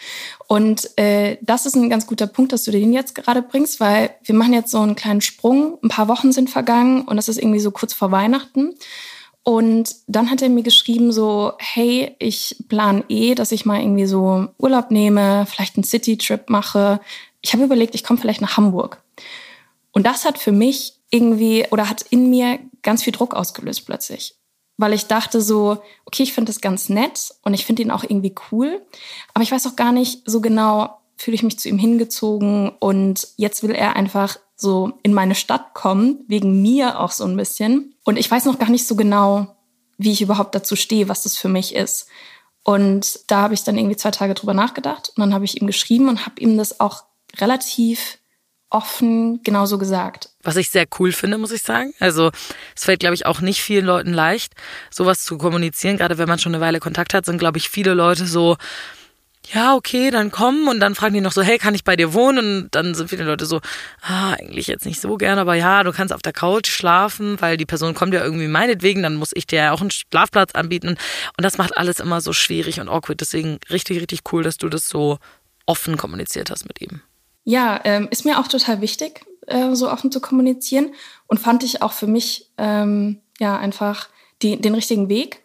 Und 0.47 0.97
äh, 0.97 1.37
das 1.41 1.65
ist 1.65 1.75
ein 1.75 1.89
ganz 1.89 2.07
guter 2.07 2.27
Punkt, 2.27 2.51
dass 2.51 2.63
du 2.63 2.71
den 2.71 2.91
jetzt 2.91 3.15
gerade 3.15 3.41
bringst, 3.41 3.79
weil 3.79 4.11
wir 4.23 4.35
machen 4.35 4.53
jetzt 4.53 4.71
so 4.71 4.79
einen 4.79 4.95
kleinen 4.95 5.21
Sprung. 5.21 5.77
Ein 5.81 5.89
paar 5.89 6.07
Wochen 6.07 6.31
sind 6.31 6.49
vergangen 6.49 7.03
und 7.03 7.17
das 7.17 7.29
ist 7.29 7.37
irgendwie 7.37 7.59
so 7.59 7.71
kurz 7.71 7.93
vor 7.93 8.11
Weihnachten. 8.11 8.75
Und 9.49 9.95
dann 10.05 10.29
hat 10.29 10.43
er 10.43 10.49
mir 10.49 10.61
geschrieben 10.61 11.11
so, 11.11 11.53
hey, 11.57 12.15
ich 12.19 12.55
plan 12.67 13.03
eh, 13.09 13.33
dass 13.33 13.51
ich 13.51 13.65
mal 13.65 13.81
irgendwie 13.81 14.05
so 14.05 14.47
Urlaub 14.59 14.91
nehme, 14.91 15.47
vielleicht 15.47 15.75
einen 15.75 15.83
City-Trip 15.83 16.51
mache. 16.51 16.99
Ich 17.41 17.51
habe 17.53 17.63
überlegt, 17.63 17.95
ich 17.95 18.03
komme 18.03 18.19
vielleicht 18.19 18.41
nach 18.41 18.57
Hamburg. 18.57 19.01
Und 19.91 20.05
das 20.05 20.23
hat 20.23 20.37
für 20.37 20.51
mich 20.51 20.99
irgendwie 21.09 21.65
oder 21.71 21.89
hat 21.89 22.03
in 22.11 22.29
mir 22.29 22.59
ganz 22.83 23.01
viel 23.01 23.11
Druck 23.11 23.33
ausgelöst 23.33 23.87
plötzlich. 23.87 24.35
Weil 24.77 24.93
ich 24.93 25.07
dachte 25.07 25.41
so, 25.41 25.81
okay, 26.05 26.21
ich 26.21 26.33
finde 26.33 26.51
das 26.51 26.61
ganz 26.61 26.87
nett 26.87 27.33
und 27.41 27.55
ich 27.55 27.65
finde 27.65 27.81
ihn 27.81 27.89
auch 27.89 28.03
irgendwie 28.03 28.35
cool. 28.51 28.79
Aber 29.33 29.43
ich 29.43 29.51
weiß 29.51 29.65
auch 29.65 29.75
gar 29.75 29.91
nicht 29.91 30.29
so 30.29 30.41
genau, 30.41 30.99
fühle 31.17 31.33
ich 31.33 31.41
mich 31.41 31.57
zu 31.57 31.69
ihm 31.69 31.79
hingezogen 31.79 32.69
und 32.77 33.27
jetzt 33.37 33.63
will 33.63 33.71
er 33.71 33.95
einfach 33.95 34.37
so 34.59 34.99
in 35.03 35.13
meine 35.13 35.35
Stadt 35.35 35.73
kommen, 35.73 36.25
wegen 36.27 36.61
mir 36.61 36.99
auch 36.99 37.11
so 37.11 37.25
ein 37.25 37.37
bisschen. 37.37 37.95
Und 38.03 38.17
ich 38.17 38.29
weiß 38.29 38.45
noch 38.45 38.59
gar 38.59 38.69
nicht 38.69 38.87
so 38.87 38.95
genau, 38.95 39.55
wie 39.97 40.11
ich 40.11 40.21
überhaupt 40.21 40.55
dazu 40.55 40.75
stehe, 40.75 41.09
was 41.09 41.23
das 41.23 41.37
für 41.37 41.49
mich 41.49 41.75
ist. 41.75 42.07
Und 42.63 43.19
da 43.27 43.41
habe 43.41 43.53
ich 43.53 43.63
dann 43.63 43.77
irgendwie 43.77 43.95
zwei 43.95 44.11
Tage 44.11 44.33
drüber 44.33 44.53
nachgedacht 44.53 45.09
und 45.15 45.21
dann 45.21 45.33
habe 45.33 45.45
ich 45.45 45.59
ihm 45.59 45.67
geschrieben 45.67 46.09
und 46.09 46.25
habe 46.25 46.39
ihm 46.41 46.57
das 46.57 46.79
auch 46.79 47.03
relativ 47.37 48.17
offen 48.69 49.41
genauso 49.43 49.77
gesagt. 49.77 50.29
Was 50.43 50.55
ich 50.55 50.69
sehr 50.69 50.85
cool 50.99 51.11
finde, 51.11 51.37
muss 51.37 51.51
ich 51.51 51.61
sagen. 51.61 51.93
Also 51.99 52.31
es 52.75 52.83
fällt, 52.83 52.99
glaube 52.99 53.15
ich, 53.15 53.25
auch 53.25 53.41
nicht 53.41 53.61
vielen 53.61 53.85
Leuten 53.85 54.13
leicht, 54.13 54.53
sowas 54.91 55.23
zu 55.23 55.37
kommunizieren. 55.37 55.97
Gerade 55.97 56.17
wenn 56.17 56.27
man 56.27 56.39
schon 56.39 56.53
eine 56.53 56.63
Weile 56.63 56.79
Kontakt 56.79 57.13
hat, 57.13 57.25
sind, 57.25 57.39
glaube 57.39 57.57
ich, 57.57 57.69
viele 57.69 57.93
Leute 57.93 58.25
so, 58.27 58.57
ja, 59.53 59.75
okay, 59.75 60.11
dann 60.11 60.31
kommen 60.31 60.67
und 60.67 60.79
dann 60.79 60.95
fragen 60.95 61.13
die 61.13 61.21
noch 61.21 61.31
so, 61.31 61.41
hey, 61.41 61.57
kann 61.57 61.73
ich 61.73 61.83
bei 61.83 61.95
dir 61.95 62.13
wohnen? 62.13 62.63
Und 62.63 62.75
dann 62.75 62.93
sind 62.93 63.09
viele 63.09 63.23
Leute 63.23 63.45
so, 63.45 63.61
ah, 64.01 64.33
eigentlich 64.33 64.67
jetzt 64.67 64.85
nicht 64.85 65.01
so 65.01 65.17
gern, 65.17 65.39
aber 65.39 65.55
ja, 65.55 65.83
du 65.83 65.91
kannst 65.91 66.13
auf 66.13 66.21
der 66.21 66.33
Couch 66.33 66.67
schlafen, 66.67 67.39
weil 67.41 67.57
die 67.57 67.65
Person 67.65 67.95
kommt 67.95 68.13
ja 68.13 68.23
irgendwie 68.23 68.47
meinetwegen, 68.47 69.01
dann 69.01 69.15
muss 69.15 69.31
ich 69.33 69.47
dir 69.47 69.57
ja 69.57 69.71
auch 69.71 69.81
einen 69.81 69.91
Schlafplatz 69.91 70.53
anbieten. 70.53 70.89
Und 70.89 71.43
das 71.43 71.57
macht 71.57 71.77
alles 71.77 71.99
immer 71.99 72.21
so 72.21 72.33
schwierig 72.33 72.79
und 72.79 72.89
awkward. 72.89 73.21
Deswegen 73.21 73.59
richtig, 73.69 73.99
richtig 74.01 74.21
cool, 74.31 74.43
dass 74.43 74.57
du 74.57 74.69
das 74.69 74.87
so 74.87 75.17
offen 75.65 75.97
kommuniziert 75.97 76.51
hast 76.51 76.67
mit 76.67 76.81
ihm. 76.81 77.01
Ja, 77.43 77.79
ähm, 77.83 78.07
ist 78.11 78.25
mir 78.25 78.39
auch 78.39 78.47
total 78.47 78.81
wichtig, 78.81 79.25
äh, 79.47 79.73
so 79.73 79.89
offen 79.89 80.11
zu 80.11 80.19
kommunizieren 80.19 80.93
und 81.27 81.39
fand 81.39 81.63
ich 81.63 81.81
auch 81.81 81.93
für 81.93 82.07
mich 82.07 82.51
ähm, 82.57 83.21
ja 83.39 83.57
einfach 83.57 84.09
die, 84.41 84.61
den 84.61 84.75
richtigen 84.75 85.09
Weg. 85.09 85.41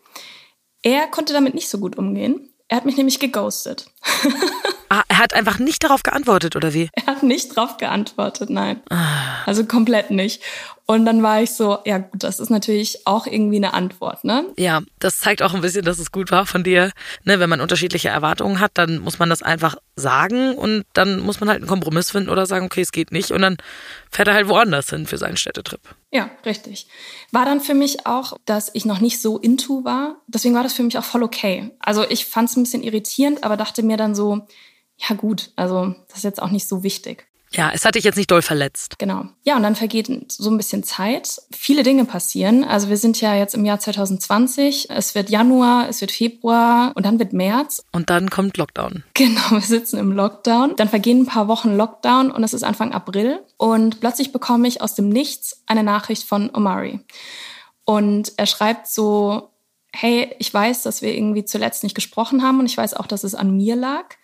Er 0.82 1.06
konnte 1.06 1.32
damit 1.32 1.54
nicht 1.54 1.68
so 1.70 1.78
gut 1.78 1.96
umgehen. 1.96 2.50
Er 2.74 2.78
hat 2.78 2.86
mich 2.86 2.96
nämlich 2.96 3.20
geghostet. 3.20 3.86
ah, 4.88 5.02
er 5.06 5.18
hat 5.18 5.32
einfach 5.32 5.60
nicht 5.60 5.84
darauf 5.84 6.02
geantwortet, 6.02 6.56
oder 6.56 6.74
wie? 6.74 6.90
Er 6.94 7.06
hat 7.06 7.22
nicht 7.22 7.56
darauf 7.56 7.76
geantwortet, 7.76 8.50
nein. 8.50 8.80
Ah. 8.90 9.44
Also 9.46 9.64
komplett 9.64 10.10
nicht. 10.10 10.42
Und 10.84 11.06
dann 11.06 11.22
war 11.22 11.40
ich 11.40 11.52
so, 11.52 11.78
ja 11.84 11.98
gut, 11.98 12.24
das 12.24 12.40
ist 12.40 12.50
natürlich 12.50 13.06
auch 13.06 13.28
irgendwie 13.28 13.58
eine 13.58 13.74
Antwort, 13.74 14.24
ne? 14.24 14.46
Ja, 14.56 14.82
das 14.98 15.18
zeigt 15.18 15.40
auch 15.42 15.54
ein 15.54 15.60
bisschen, 15.60 15.84
dass 15.84 16.00
es 16.00 16.10
gut 16.10 16.32
war 16.32 16.46
von 16.46 16.64
dir. 16.64 16.90
Ne, 17.22 17.38
wenn 17.38 17.48
man 17.48 17.60
unterschiedliche 17.60 18.08
Erwartungen 18.08 18.58
hat, 18.58 18.72
dann 18.74 18.98
muss 18.98 19.20
man 19.20 19.30
das 19.30 19.44
einfach 19.44 19.76
sagen 19.94 20.56
und 20.56 20.84
dann 20.94 21.20
muss 21.20 21.38
man 21.38 21.48
halt 21.48 21.58
einen 21.58 21.68
Kompromiss 21.68 22.10
finden 22.10 22.28
oder 22.28 22.44
sagen, 22.46 22.66
okay, 22.66 22.80
es 22.80 22.90
geht 22.90 23.12
nicht 23.12 23.30
und 23.30 23.40
dann 23.40 23.56
fährt 24.10 24.26
er 24.26 24.34
halt 24.34 24.48
woanders 24.48 24.90
hin 24.90 25.06
für 25.06 25.16
seinen 25.16 25.36
Städtetrip. 25.36 25.80
Ja, 26.14 26.30
richtig. 26.46 26.86
War 27.32 27.44
dann 27.44 27.60
für 27.60 27.74
mich 27.74 28.06
auch, 28.06 28.36
dass 28.44 28.70
ich 28.72 28.84
noch 28.84 29.00
nicht 29.00 29.20
so 29.20 29.36
into 29.36 29.84
war. 29.84 30.22
Deswegen 30.28 30.54
war 30.54 30.62
das 30.62 30.72
für 30.72 30.84
mich 30.84 30.96
auch 30.96 31.02
voll 31.02 31.24
okay. 31.24 31.72
Also 31.80 32.08
ich 32.08 32.24
fand 32.24 32.48
es 32.48 32.56
ein 32.56 32.62
bisschen 32.62 32.84
irritierend, 32.84 33.42
aber 33.42 33.56
dachte 33.56 33.82
mir 33.82 33.96
dann 33.96 34.14
so, 34.14 34.46
ja 34.96 35.16
gut, 35.16 35.50
also 35.56 35.92
das 36.06 36.18
ist 36.18 36.22
jetzt 36.22 36.40
auch 36.40 36.52
nicht 36.52 36.68
so 36.68 36.84
wichtig. 36.84 37.26
Ja, 37.54 37.70
es 37.72 37.84
hat 37.84 37.94
dich 37.94 38.04
jetzt 38.04 38.16
nicht 38.16 38.30
doll 38.30 38.42
verletzt. 38.42 38.98
Genau. 38.98 39.26
Ja, 39.44 39.56
und 39.56 39.62
dann 39.62 39.76
vergeht 39.76 40.08
so 40.28 40.50
ein 40.50 40.56
bisschen 40.56 40.82
Zeit. 40.82 41.40
Viele 41.52 41.82
Dinge 41.82 42.04
passieren. 42.04 42.64
Also 42.64 42.88
wir 42.88 42.96
sind 42.96 43.20
ja 43.20 43.34
jetzt 43.34 43.54
im 43.54 43.64
Jahr 43.64 43.78
2020. 43.78 44.90
Es 44.90 45.14
wird 45.14 45.30
Januar, 45.30 45.88
es 45.88 46.00
wird 46.00 46.10
Februar 46.10 46.92
und 46.96 47.06
dann 47.06 47.18
wird 47.18 47.32
März. 47.32 47.84
Und 47.92 48.10
dann 48.10 48.28
kommt 48.30 48.56
Lockdown. 48.56 49.04
Genau, 49.14 49.50
wir 49.50 49.60
sitzen 49.60 49.98
im 49.98 50.12
Lockdown. 50.12 50.74
Dann 50.76 50.88
vergehen 50.88 51.22
ein 51.22 51.26
paar 51.26 51.48
Wochen 51.48 51.76
Lockdown 51.76 52.30
und 52.30 52.42
es 52.42 52.54
ist 52.54 52.64
Anfang 52.64 52.92
April. 52.92 53.40
Und 53.56 54.00
plötzlich 54.00 54.32
bekomme 54.32 54.66
ich 54.66 54.82
aus 54.82 54.94
dem 54.94 55.08
Nichts 55.08 55.62
eine 55.66 55.84
Nachricht 55.84 56.24
von 56.24 56.50
Omari. 56.52 57.00
Und 57.84 58.32
er 58.36 58.46
schreibt 58.46 58.88
so, 58.88 59.50
hey, 59.92 60.34
ich 60.38 60.52
weiß, 60.52 60.82
dass 60.82 61.02
wir 61.02 61.14
irgendwie 61.14 61.44
zuletzt 61.44 61.84
nicht 61.84 61.94
gesprochen 61.94 62.42
haben 62.42 62.58
und 62.58 62.66
ich 62.66 62.76
weiß 62.76 62.94
auch, 62.94 63.06
dass 63.06 63.22
es 63.22 63.34
an 63.34 63.56
mir 63.56 63.76
lag. 63.76 64.16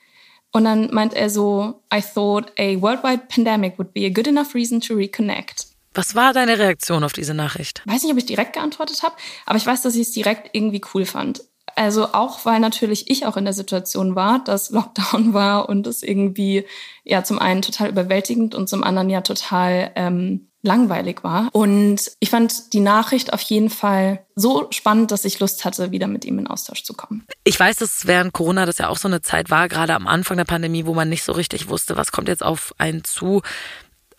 Und 0.52 0.64
dann 0.64 0.92
meint 0.92 1.14
er 1.14 1.30
so, 1.30 1.82
I 1.94 2.00
thought 2.00 2.52
a 2.58 2.80
worldwide 2.80 3.28
pandemic 3.28 3.78
would 3.78 3.92
be 3.92 4.06
a 4.06 4.10
good 4.10 4.26
enough 4.26 4.54
reason 4.54 4.80
to 4.80 4.94
reconnect. 4.94 5.66
Was 5.94 6.14
war 6.14 6.32
deine 6.32 6.58
Reaktion 6.58 7.02
auf 7.02 7.12
diese 7.12 7.34
Nachricht? 7.34 7.82
Weiß 7.84 8.02
nicht, 8.02 8.12
ob 8.12 8.18
ich 8.18 8.26
direkt 8.26 8.52
geantwortet 8.52 9.02
habe, 9.02 9.16
aber 9.46 9.56
ich 9.56 9.66
weiß, 9.66 9.82
dass 9.82 9.94
ich 9.94 10.02
es 10.02 10.12
direkt 10.12 10.50
irgendwie 10.52 10.80
cool 10.94 11.04
fand. 11.04 11.42
Also 11.76 12.12
auch, 12.12 12.44
weil 12.44 12.60
natürlich 12.60 13.10
ich 13.10 13.26
auch 13.26 13.36
in 13.36 13.44
der 13.44 13.54
Situation 13.54 14.14
war, 14.14 14.42
dass 14.44 14.70
Lockdown 14.70 15.34
war 15.34 15.68
und 15.68 15.86
es 15.86 16.02
irgendwie 16.02 16.64
ja 17.04 17.24
zum 17.24 17.38
einen 17.38 17.62
total 17.62 17.88
überwältigend 17.88 18.54
und 18.54 18.68
zum 18.68 18.84
anderen 18.84 19.10
ja 19.10 19.20
total 19.20 19.92
ähm, 19.96 20.49
langweilig 20.62 21.24
war. 21.24 21.48
Und 21.52 22.12
ich 22.20 22.30
fand 22.30 22.72
die 22.72 22.80
Nachricht 22.80 23.32
auf 23.32 23.40
jeden 23.42 23.70
Fall 23.70 24.24
so 24.36 24.66
spannend, 24.70 25.10
dass 25.10 25.24
ich 25.24 25.40
Lust 25.40 25.64
hatte, 25.64 25.90
wieder 25.90 26.06
mit 26.06 26.24
ihm 26.24 26.38
in 26.38 26.46
Austausch 26.46 26.84
zu 26.84 26.94
kommen. 26.94 27.24
Ich 27.44 27.58
weiß, 27.58 27.76
dass 27.76 28.06
während 28.06 28.32
Corona 28.32 28.66
das 28.66 28.78
ja 28.78 28.88
auch 28.88 28.98
so 28.98 29.08
eine 29.08 29.22
Zeit 29.22 29.50
war, 29.50 29.68
gerade 29.68 29.94
am 29.94 30.06
Anfang 30.06 30.36
der 30.36 30.44
Pandemie, 30.44 30.86
wo 30.86 30.94
man 30.94 31.08
nicht 31.08 31.24
so 31.24 31.32
richtig 31.32 31.68
wusste, 31.68 31.96
was 31.96 32.12
kommt 32.12 32.28
jetzt 32.28 32.42
auf 32.42 32.74
einen 32.78 33.04
zu. 33.04 33.42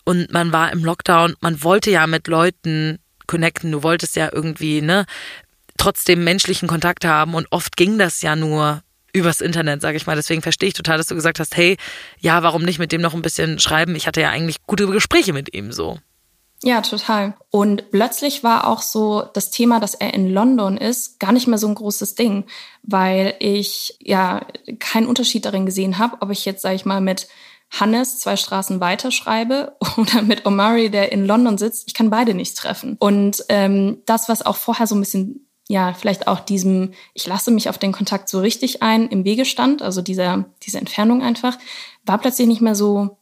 Und 0.03 0.31
man 0.31 0.51
war 0.51 0.71
im 0.71 0.83
Lockdown, 0.83 1.35
man 1.41 1.63
wollte 1.63 1.91
ja 1.91 2.07
mit 2.07 2.27
Leuten 2.27 2.99
connecten, 3.27 3.71
du 3.71 3.83
wolltest 3.83 4.15
ja 4.15 4.29
irgendwie, 4.31 4.81
ne, 4.81 5.05
trotzdem 5.77 6.23
menschlichen 6.23 6.67
Kontakt 6.67 7.05
haben 7.05 7.33
und 7.33 7.47
oft 7.51 7.77
ging 7.77 7.97
das 7.97 8.21
ja 8.21 8.35
nur 8.35 8.81
übers 9.13 9.41
Internet, 9.41 9.81
sage 9.81 9.97
ich 9.97 10.07
mal. 10.07 10.15
Deswegen 10.15 10.41
verstehe 10.41 10.69
ich 10.69 10.73
total, 10.73 10.97
dass 10.97 11.07
du 11.07 11.15
gesagt 11.15 11.39
hast, 11.39 11.55
hey, 11.55 11.77
ja, 12.19 12.43
warum 12.43 12.63
nicht 12.63 12.79
mit 12.79 12.91
dem 12.91 13.01
noch 13.01 13.13
ein 13.13 13.21
bisschen 13.21 13.59
schreiben? 13.59 13.95
Ich 13.95 14.07
hatte 14.07 14.21
ja 14.21 14.29
eigentlich 14.29 14.57
gute 14.65 14.87
Gespräche 14.87 15.33
mit 15.33 15.53
ihm 15.53 15.71
so. 15.71 15.99
Ja, 16.63 16.81
total. 16.81 17.33
Und 17.49 17.89
plötzlich 17.89 18.43
war 18.43 18.67
auch 18.67 18.83
so 18.83 19.23
das 19.33 19.49
Thema, 19.49 19.79
dass 19.79 19.95
er 19.95 20.13
in 20.13 20.31
London 20.31 20.77
ist, 20.77 21.19
gar 21.19 21.31
nicht 21.31 21.47
mehr 21.47 21.57
so 21.57 21.67
ein 21.67 21.73
großes 21.75 22.13
Ding, 22.13 22.45
weil 22.83 23.33
ich 23.39 23.97
ja 23.99 24.45
keinen 24.77 25.07
Unterschied 25.07 25.45
darin 25.45 25.65
gesehen 25.65 25.97
habe, 25.97 26.17
ob 26.19 26.29
ich 26.29 26.45
jetzt, 26.45 26.61
sage 26.61 26.75
ich 26.75 26.85
mal, 26.85 27.01
mit 27.01 27.27
Hannes 27.71 28.19
zwei 28.19 28.35
Straßen 28.35 28.79
weiter 28.79 29.09
schreibe 29.09 29.75
oder 29.97 30.21
mit 30.21 30.45
Omari, 30.45 30.91
der 30.91 31.11
in 31.11 31.25
London 31.25 31.57
sitzt. 31.57 31.87
Ich 31.87 31.95
kann 31.95 32.11
beide 32.11 32.35
nicht 32.35 32.55
treffen. 32.57 32.95
Und 32.99 33.43
ähm, 33.49 34.03
das, 34.05 34.29
was 34.29 34.45
auch 34.45 34.57
vorher 34.57 34.85
so 34.85 34.93
ein 34.93 35.01
bisschen 35.01 35.47
ja, 35.67 35.93
vielleicht 35.93 36.27
auch 36.27 36.41
diesem, 36.41 36.91
ich 37.13 37.25
lasse 37.27 37.49
mich 37.49 37.69
auf 37.69 37.77
den 37.77 37.93
Kontakt 37.93 38.27
so 38.27 38.41
richtig 38.41 38.83
ein, 38.83 39.07
im 39.07 39.23
Wege 39.23 39.45
stand, 39.45 39.81
also 39.81 40.01
dieser, 40.01 40.43
diese 40.63 40.79
Entfernung 40.79 41.23
einfach, 41.23 41.57
war 42.05 42.17
plötzlich 42.17 42.45
nicht 42.47 42.59
mehr 42.59 42.75
so 42.75 43.17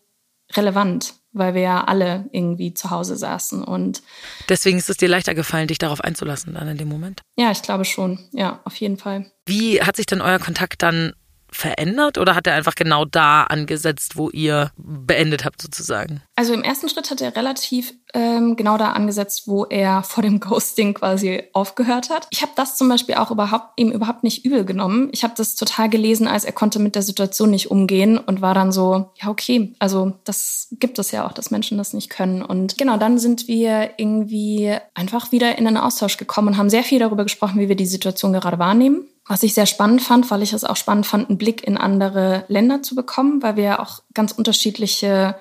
relevant, 0.53 1.13
weil 1.31 1.53
wir 1.53 1.61
ja 1.61 1.83
alle 1.83 2.29
irgendwie 2.31 2.73
zu 2.73 2.89
Hause 2.89 3.15
saßen 3.15 3.63
und. 3.63 4.01
Deswegen 4.47 4.77
ist 4.77 4.89
es 4.89 4.97
dir 4.97 5.07
leichter 5.09 5.35
gefallen, 5.35 5.67
dich 5.67 5.77
darauf 5.77 6.01
einzulassen 6.01 6.53
dann 6.53 6.67
in 6.67 6.77
dem 6.77 6.87
Moment? 6.87 7.21
Ja, 7.37 7.51
ich 7.51 7.61
glaube 7.61 7.85
schon. 7.85 8.19
Ja, 8.31 8.61
auf 8.65 8.75
jeden 8.75 8.97
Fall. 8.97 9.31
Wie 9.45 9.81
hat 9.81 9.95
sich 9.95 10.05
denn 10.05 10.21
euer 10.21 10.39
Kontakt 10.39 10.81
dann 10.81 11.13
verändert 11.51 12.17
oder 12.17 12.35
hat 12.35 12.47
er 12.47 12.53
einfach 12.53 12.75
genau 12.75 13.05
da 13.05 13.43
angesetzt, 13.43 14.15
wo 14.15 14.29
ihr 14.29 14.71
beendet 14.77 15.45
habt 15.45 15.61
sozusagen? 15.61 16.21
Also 16.35 16.53
im 16.53 16.63
ersten 16.63 16.89
Schritt 16.89 17.09
hat 17.11 17.21
er 17.21 17.35
relativ 17.35 17.93
ähm, 18.13 18.55
genau 18.55 18.77
da 18.77 18.91
angesetzt, 18.91 19.43
wo 19.47 19.65
er 19.65 20.03
vor 20.09 20.23
dem 20.23 20.39
Ghosting 20.39 20.93
quasi 20.93 21.43
aufgehört 21.53 22.09
hat. 22.09 22.27
Ich 22.29 22.41
habe 22.41 22.51
das 22.55 22.77
zum 22.77 22.89
Beispiel 22.89 23.15
auch 23.15 23.31
überhaupt 23.31 23.73
ihm 23.77 23.91
überhaupt 23.91 24.23
nicht 24.23 24.45
übel 24.45 24.65
genommen. 24.65 25.09
Ich 25.11 25.23
habe 25.23 25.33
das 25.35 25.55
total 25.55 25.89
gelesen, 25.89 26.27
als 26.27 26.45
er 26.45 26.53
konnte 26.53 26.79
mit 26.79 26.95
der 26.95 27.01
Situation 27.01 27.51
nicht 27.51 27.71
umgehen 27.71 28.17
und 28.17 28.41
war 28.41 28.53
dann 28.53 28.71
so, 28.71 29.11
ja 29.21 29.29
okay, 29.29 29.73
also 29.79 30.13
das 30.23 30.67
gibt 30.79 30.99
es 30.99 31.11
ja 31.11 31.27
auch, 31.27 31.33
dass 31.33 31.51
Menschen 31.51 31.77
das 31.77 31.93
nicht 31.93 32.09
können. 32.09 32.41
Und 32.41 32.77
genau, 32.77 32.97
dann 32.97 33.19
sind 33.19 33.47
wir 33.47 33.91
irgendwie 33.97 34.75
einfach 34.93 35.31
wieder 35.31 35.57
in 35.57 35.67
einen 35.67 35.77
Austausch 35.77 36.17
gekommen 36.17 36.49
und 36.49 36.57
haben 36.57 36.69
sehr 36.69 36.83
viel 36.83 36.99
darüber 36.99 37.23
gesprochen, 37.23 37.59
wie 37.59 37.69
wir 37.69 37.75
die 37.75 37.85
Situation 37.85 38.33
gerade 38.33 38.59
wahrnehmen 38.59 39.07
was 39.29 39.43
ich 39.43 39.53
sehr 39.53 39.67
spannend 39.67 40.01
fand, 40.01 40.29
weil 40.31 40.41
ich 40.41 40.53
es 40.53 40.63
auch 40.63 40.75
spannend 40.75 41.05
fand, 41.05 41.29
einen 41.29 41.37
Blick 41.37 41.63
in 41.63 41.77
andere 41.77 42.45
Länder 42.47 42.81
zu 42.81 42.95
bekommen, 42.95 43.43
weil 43.43 43.55
wir 43.55 43.63
ja 43.63 43.79
auch 43.79 44.01
ganz 44.15 44.31
unterschiedliche 44.31 45.35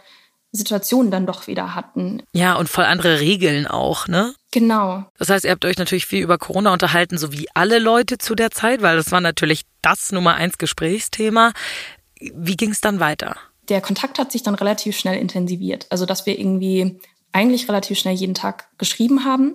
Situationen 0.53 1.11
dann 1.11 1.25
doch 1.25 1.47
wieder 1.47 1.75
hatten. 1.75 2.23
Ja, 2.33 2.55
und 2.57 2.69
voll 2.69 2.85
andere 2.85 3.19
Regeln 3.19 3.67
auch, 3.67 4.07
ne? 4.07 4.35
Genau. 4.51 5.07
Das 5.19 5.31
heißt, 5.31 5.47
ihr 5.47 5.53
habt 5.53 5.65
euch 5.65 5.79
natürlich 5.79 6.05
viel 6.05 6.23
über 6.23 6.37
Corona 6.37 6.73
unterhalten, 6.73 7.17
so 7.17 7.33
wie 7.33 7.49
alle 7.55 7.79
Leute 7.79 8.19
zu 8.19 8.35
der 8.35 8.51
Zeit, 8.51 8.83
weil 8.83 8.97
das 8.97 9.11
war 9.11 9.23
natürlich 9.23 9.63
das 9.81 10.13
Nummer 10.13 10.35
eins 10.35 10.59
Gesprächsthema. 10.59 11.53
Wie 12.21 12.57
ging 12.57 12.71
es 12.71 12.83
dann 12.83 13.01
weiter? 13.01 13.37
Der 13.71 13.81
Kontakt 13.81 14.19
hat 14.19 14.33
sich 14.33 14.43
dann 14.43 14.55
relativ 14.55 14.99
schnell 14.99 15.19
intensiviert. 15.19 15.87
Also, 15.89 16.05
dass 16.05 16.27
wir 16.27 16.39
irgendwie 16.39 17.01
eigentlich 17.33 17.69
relativ 17.69 17.99
schnell 17.99 18.15
jeden 18.15 18.35
Tag 18.35 18.69
geschrieben 18.77 19.25
haben. 19.25 19.55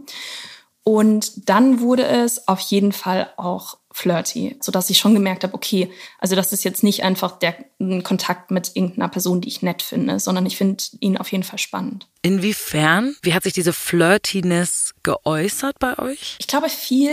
Und 0.84 1.50
dann 1.50 1.80
wurde 1.80 2.06
es 2.06 2.48
auf 2.48 2.60
jeden 2.60 2.92
Fall 2.92 3.32
auch 3.38 3.78
flirty, 3.94 4.58
so 4.60 4.72
dass 4.72 4.90
ich 4.90 4.98
schon 4.98 5.14
gemerkt 5.14 5.44
habe, 5.44 5.54
okay, 5.54 5.90
also 6.20 6.36
das 6.36 6.52
ist 6.52 6.64
jetzt 6.64 6.84
nicht 6.84 7.04
einfach 7.04 7.40
der 7.40 7.56
Kontakt 8.04 8.52
mit 8.52 8.72
irgendeiner 8.74 9.08
Person, 9.08 9.40
die 9.40 9.48
ich 9.48 9.62
nett 9.62 9.82
finde, 9.82 10.20
sondern 10.20 10.46
ich 10.46 10.58
finde 10.58 10.84
ihn 11.00 11.18
auf 11.18 11.32
jeden 11.32 11.44
Fall 11.44 11.60
spannend. 11.60 12.08
Inwiefern? 12.22 13.16
Wie 13.22 13.34
hat 13.34 13.44
sich 13.44 13.54
diese 13.54 13.72
Flirtiness 13.72 14.94
geäußert 15.04 15.80
bei 15.80 15.98
euch? 16.00 16.36
Ich 16.40 16.48
glaube 16.48 16.70
viel 16.70 17.12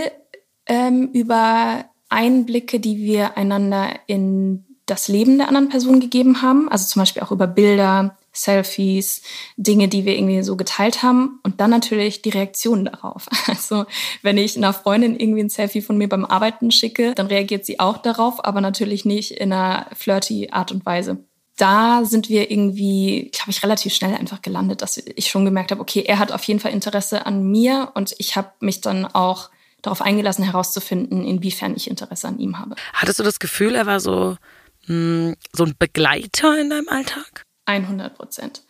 ähm, 0.65 1.09
über 1.13 1.85
Einblicke, 2.09 2.79
die 2.79 2.97
wir 2.97 3.37
einander 3.37 3.91
in 4.07 4.65
das 4.85 5.07
Leben 5.07 5.37
der 5.37 5.47
anderen 5.47 5.69
Person 5.69 6.01
gegeben 6.01 6.41
haben, 6.41 6.67
also 6.67 6.85
zum 6.85 7.01
Beispiel 7.01 7.21
auch 7.21 7.31
über 7.31 7.47
Bilder, 7.47 8.17
Selfies, 8.33 9.21
Dinge, 9.57 9.87
die 9.87 10.05
wir 10.05 10.15
irgendwie 10.15 10.41
so 10.43 10.55
geteilt 10.55 11.03
haben 11.03 11.39
und 11.43 11.59
dann 11.59 11.69
natürlich 11.69 12.21
die 12.21 12.29
Reaktion 12.29 12.85
darauf. 12.85 13.27
Also 13.47 13.85
wenn 14.21 14.37
ich 14.37 14.55
einer 14.55 14.73
Freundin 14.73 15.19
irgendwie 15.19 15.41
ein 15.41 15.49
Selfie 15.49 15.81
von 15.81 15.97
mir 15.97 16.07
beim 16.07 16.25
Arbeiten 16.25 16.71
schicke, 16.71 17.13
dann 17.15 17.27
reagiert 17.27 17.65
sie 17.65 17.79
auch 17.79 17.97
darauf, 17.97 18.43
aber 18.45 18.61
natürlich 18.61 19.03
nicht 19.03 19.31
in 19.31 19.51
einer 19.51 19.87
flirty 19.93 20.49
Art 20.51 20.71
und 20.71 20.85
Weise. 20.85 21.25
Da 21.57 22.05
sind 22.05 22.29
wir 22.29 22.49
irgendwie, 22.49 23.29
glaube 23.33 23.51
ich, 23.51 23.61
relativ 23.61 23.93
schnell 23.93 24.15
einfach 24.15 24.41
gelandet, 24.41 24.81
dass 24.81 24.97
ich 24.97 25.27
schon 25.27 25.45
gemerkt 25.45 25.71
habe, 25.71 25.81
okay, 25.81 26.03
er 26.07 26.17
hat 26.17 26.31
auf 26.31 26.43
jeden 26.45 26.59
Fall 26.59 26.71
Interesse 26.71 27.25
an 27.25 27.43
mir 27.43 27.91
und 27.93 28.15
ich 28.19 28.35
habe 28.35 28.51
mich 28.61 28.81
dann 28.81 29.05
auch 29.05 29.49
darauf 29.81 30.01
eingelassen, 30.01 30.43
herauszufinden, 30.45 31.25
inwiefern 31.25 31.75
ich 31.75 31.89
Interesse 31.89 32.27
an 32.27 32.39
ihm 32.39 32.57
habe. 32.59 32.75
Hattest 32.93 33.19
du 33.19 33.23
das 33.23 33.39
Gefühl, 33.39 33.75
er 33.75 33.85
war 33.85 33.99
so, 33.99 34.37
hm, 34.85 35.35
so 35.51 35.65
ein 35.65 35.75
Begleiter 35.77 36.59
in 36.59 36.69
deinem 36.69 36.87
Alltag? 36.87 37.43
100 37.65 38.15
Prozent. 38.15 38.63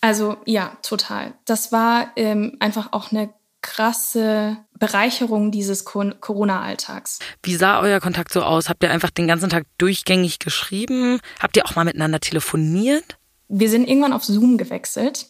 Also 0.00 0.36
ja, 0.44 0.76
total. 0.82 1.34
Das 1.44 1.72
war 1.72 2.12
ähm, 2.16 2.56
einfach 2.60 2.92
auch 2.92 3.10
eine 3.10 3.32
krasse 3.60 4.58
Bereicherung 4.78 5.50
dieses 5.50 5.84
Corona-Alltags. 5.84 7.18
Wie 7.42 7.56
sah 7.56 7.80
euer 7.80 8.00
Kontakt 8.00 8.32
so 8.32 8.42
aus? 8.42 8.68
Habt 8.68 8.82
ihr 8.84 8.90
einfach 8.90 9.10
den 9.10 9.26
ganzen 9.26 9.50
Tag 9.50 9.64
durchgängig 9.78 10.38
geschrieben? 10.38 11.20
Habt 11.40 11.56
ihr 11.56 11.66
auch 11.66 11.74
mal 11.74 11.84
miteinander 11.84 12.20
telefoniert? 12.20 13.18
Wir 13.48 13.70
sind 13.70 13.88
irgendwann 13.88 14.12
auf 14.12 14.24
Zoom 14.24 14.58
gewechselt. 14.58 15.26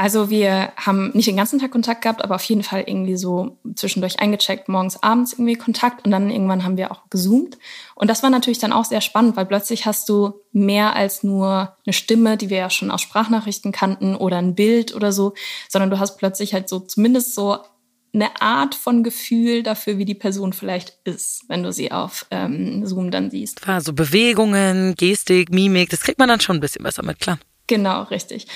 Also 0.00 0.30
wir 0.30 0.72
haben 0.78 1.10
nicht 1.12 1.28
den 1.28 1.36
ganzen 1.36 1.58
Tag 1.58 1.72
Kontakt 1.72 2.00
gehabt, 2.00 2.24
aber 2.24 2.36
auf 2.36 2.44
jeden 2.44 2.62
Fall 2.62 2.84
irgendwie 2.86 3.18
so 3.18 3.58
zwischendurch 3.74 4.18
eingecheckt, 4.18 4.66
morgens, 4.66 5.02
abends 5.02 5.34
irgendwie 5.34 5.56
Kontakt 5.56 6.06
und 6.06 6.10
dann 6.10 6.30
irgendwann 6.30 6.64
haben 6.64 6.78
wir 6.78 6.90
auch 6.90 7.10
gezoomt. 7.10 7.58
Und 7.96 8.08
das 8.08 8.22
war 8.22 8.30
natürlich 8.30 8.58
dann 8.58 8.72
auch 8.72 8.86
sehr 8.86 9.02
spannend, 9.02 9.36
weil 9.36 9.44
plötzlich 9.44 9.84
hast 9.84 10.08
du 10.08 10.40
mehr 10.52 10.96
als 10.96 11.22
nur 11.22 11.76
eine 11.84 11.92
Stimme, 11.92 12.38
die 12.38 12.48
wir 12.48 12.56
ja 12.56 12.70
schon 12.70 12.90
aus 12.90 13.02
Sprachnachrichten 13.02 13.72
kannten 13.72 14.16
oder 14.16 14.38
ein 14.38 14.54
Bild 14.54 14.94
oder 14.94 15.12
so, 15.12 15.34
sondern 15.68 15.90
du 15.90 15.98
hast 15.98 16.16
plötzlich 16.16 16.54
halt 16.54 16.70
so 16.70 16.80
zumindest 16.80 17.34
so 17.34 17.58
eine 18.14 18.40
Art 18.40 18.74
von 18.74 19.04
Gefühl 19.04 19.62
dafür, 19.62 19.98
wie 19.98 20.06
die 20.06 20.14
Person 20.14 20.54
vielleicht 20.54 20.96
ist, 21.04 21.44
wenn 21.48 21.62
du 21.62 21.74
sie 21.74 21.92
auf 21.92 22.24
ähm, 22.30 22.86
Zoom 22.86 23.10
dann 23.10 23.30
siehst. 23.30 23.68
War 23.68 23.82
so 23.82 23.92
Bewegungen, 23.92 24.94
Gestik, 24.94 25.50
Mimik, 25.50 25.90
das 25.90 26.00
kriegt 26.00 26.18
man 26.18 26.30
dann 26.30 26.40
schon 26.40 26.56
ein 26.56 26.60
bisschen 26.60 26.84
besser 26.84 27.04
mit, 27.04 27.20
klar. 27.20 27.38
Genau, 27.66 28.04
richtig. 28.04 28.48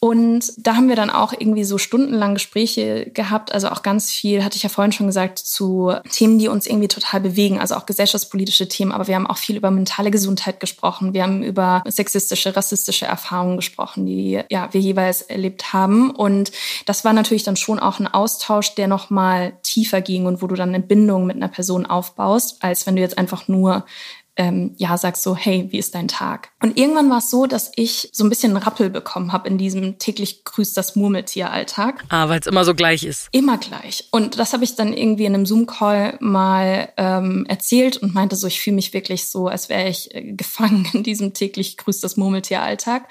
Und 0.00 0.52
da 0.56 0.76
haben 0.76 0.88
wir 0.88 0.94
dann 0.94 1.10
auch 1.10 1.32
irgendwie 1.32 1.64
so 1.64 1.76
stundenlang 1.76 2.34
Gespräche 2.34 3.10
gehabt, 3.12 3.52
also 3.52 3.68
auch 3.68 3.82
ganz 3.82 4.12
viel, 4.12 4.44
hatte 4.44 4.56
ich 4.56 4.62
ja 4.62 4.68
vorhin 4.68 4.92
schon 4.92 5.08
gesagt, 5.08 5.40
zu 5.40 5.92
Themen, 6.12 6.38
die 6.38 6.46
uns 6.46 6.68
irgendwie 6.68 6.86
total 6.86 7.20
bewegen, 7.20 7.58
also 7.58 7.74
auch 7.74 7.84
gesellschaftspolitische 7.84 8.68
Themen, 8.68 8.92
aber 8.92 9.08
wir 9.08 9.16
haben 9.16 9.26
auch 9.26 9.38
viel 9.38 9.56
über 9.56 9.72
mentale 9.72 10.12
Gesundheit 10.12 10.60
gesprochen, 10.60 11.14
wir 11.14 11.24
haben 11.24 11.42
über 11.42 11.82
sexistische, 11.88 12.54
rassistische 12.54 13.06
Erfahrungen 13.06 13.56
gesprochen, 13.56 14.06
die 14.06 14.40
ja 14.48 14.68
wir 14.70 14.80
jeweils 14.80 15.22
erlebt 15.22 15.72
haben. 15.72 16.10
Und 16.10 16.52
das 16.86 17.04
war 17.04 17.12
natürlich 17.12 17.42
dann 17.42 17.56
schon 17.56 17.80
auch 17.80 17.98
ein 17.98 18.06
Austausch, 18.06 18.76
der 18.76 18.86
noch 18.86 19.10
mal 19.10 19.54
tiefer 19.64 20.00
ging 20.00 20.26
und 20.26 20.42
wo 20.42 20.46
du 20.46 20.54
dann 20.54 20.68
eine 20.68 20.80
Bindung 20.80 21.26
mit 21.26 21.36
einer 21.36 21.48
Person 21.48 21.86
aufbaust, 21.86 22.58
als 22.60 22.86
wenn 22.86 22.94
du 22.94 23.02
jetzt 23.02 23.18
einfach 23.18 23.48
nur 23.48 23.84
ähm, 24.38 24.74
ja 24.78 24.96
sagst 24.96 25.22
so, 25.22 25.36
hey, 25.36 25.66
wie 25.70 25.78
ist 25.78 25.94
dein 25.94 26.08
Tag? 26.08 26.50
Und 26.62 26.78
irgendwann 26.78 27.10
war 27.10 27.18
es 27.18 27.28
so, 27.28 27.46
dass 27.46 27.72
ich 27.76 28.08
so 28.12 28.24
ein 28.24 28.30
bisschen 28.30 28.52
einen 28.52 28.62
Rappel 28.62 28.88
bekommen 28.88 29.32
habe 29.32 29.48
in 29.48 29.58
diesem 29.58 29.98
täglich 29.98 30.44
grüßt 30.44 30.76
das 30.76 30.96
Murmeltier-Alltag. 30.96 32.04
Ah, 32.08 32.28
weil 32.28 32.40
es 32.40 32.46
immer 32.46 32.64
so 32.64 32.74
gleich 32.74 33.04
ist. 33.04 33.28
Immer 33.32 33.58
gleich. 33.58 34.08
Und 34.12 34.38
das 34.38 34.52
habe 34.52 34.64
ich 34.64 34.76
dann 34.76 34.92
irgendwie 34.92 35.26
in 35.26 35.34
einem 35.34 35.44
Zoom-Call 35.44 36.18
mal 36.20 36.92
ähm, 36.96 37.44
erzählt 37.48 37.96
und 37.98 38.14
meinte 38.14 38.36
so, 38.36 38.46
ich 38.46 38.60
fühle 38.60 38.76
mich 38.76 38.94
wirklich 38.94 39.28
so, 39.28 39.48
als 39.48 39.68
wäre 39.68 39.88
ich 39.88 40.14
äh, 40.14 40.32
gefangen 40.32 40.88
in 40.92 41.02
diesem 41.02 41.34
täglich 41.34 41.76
grüßt 41.76 42.02
das 42.02 42.16
Murmeltier-Alltag. 42.16 43.08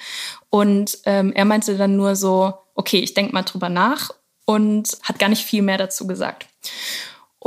Und 0.50 0.98
ähm, 1.05 1.34
er 1.34 1.46
meinte 1.46 1.77
dann 1.77 1.98
nur 1.98 2.15
so, 2.15 2.53
okay, 2.74 3.00
ich 3.00 3.13
denke 3.13 3.34
mal 3.34 3.43
drüber 3.43 3.69
nach 3.69 4.12
und 4.46 4.98
hat 5.03 5.19
gar 5.19 5.27
nicht 5.27 5.43
viel 5.43 5.62
mehr 5.62 5.77
dazu 5.77 6.07
gesagt. 6.07 6.48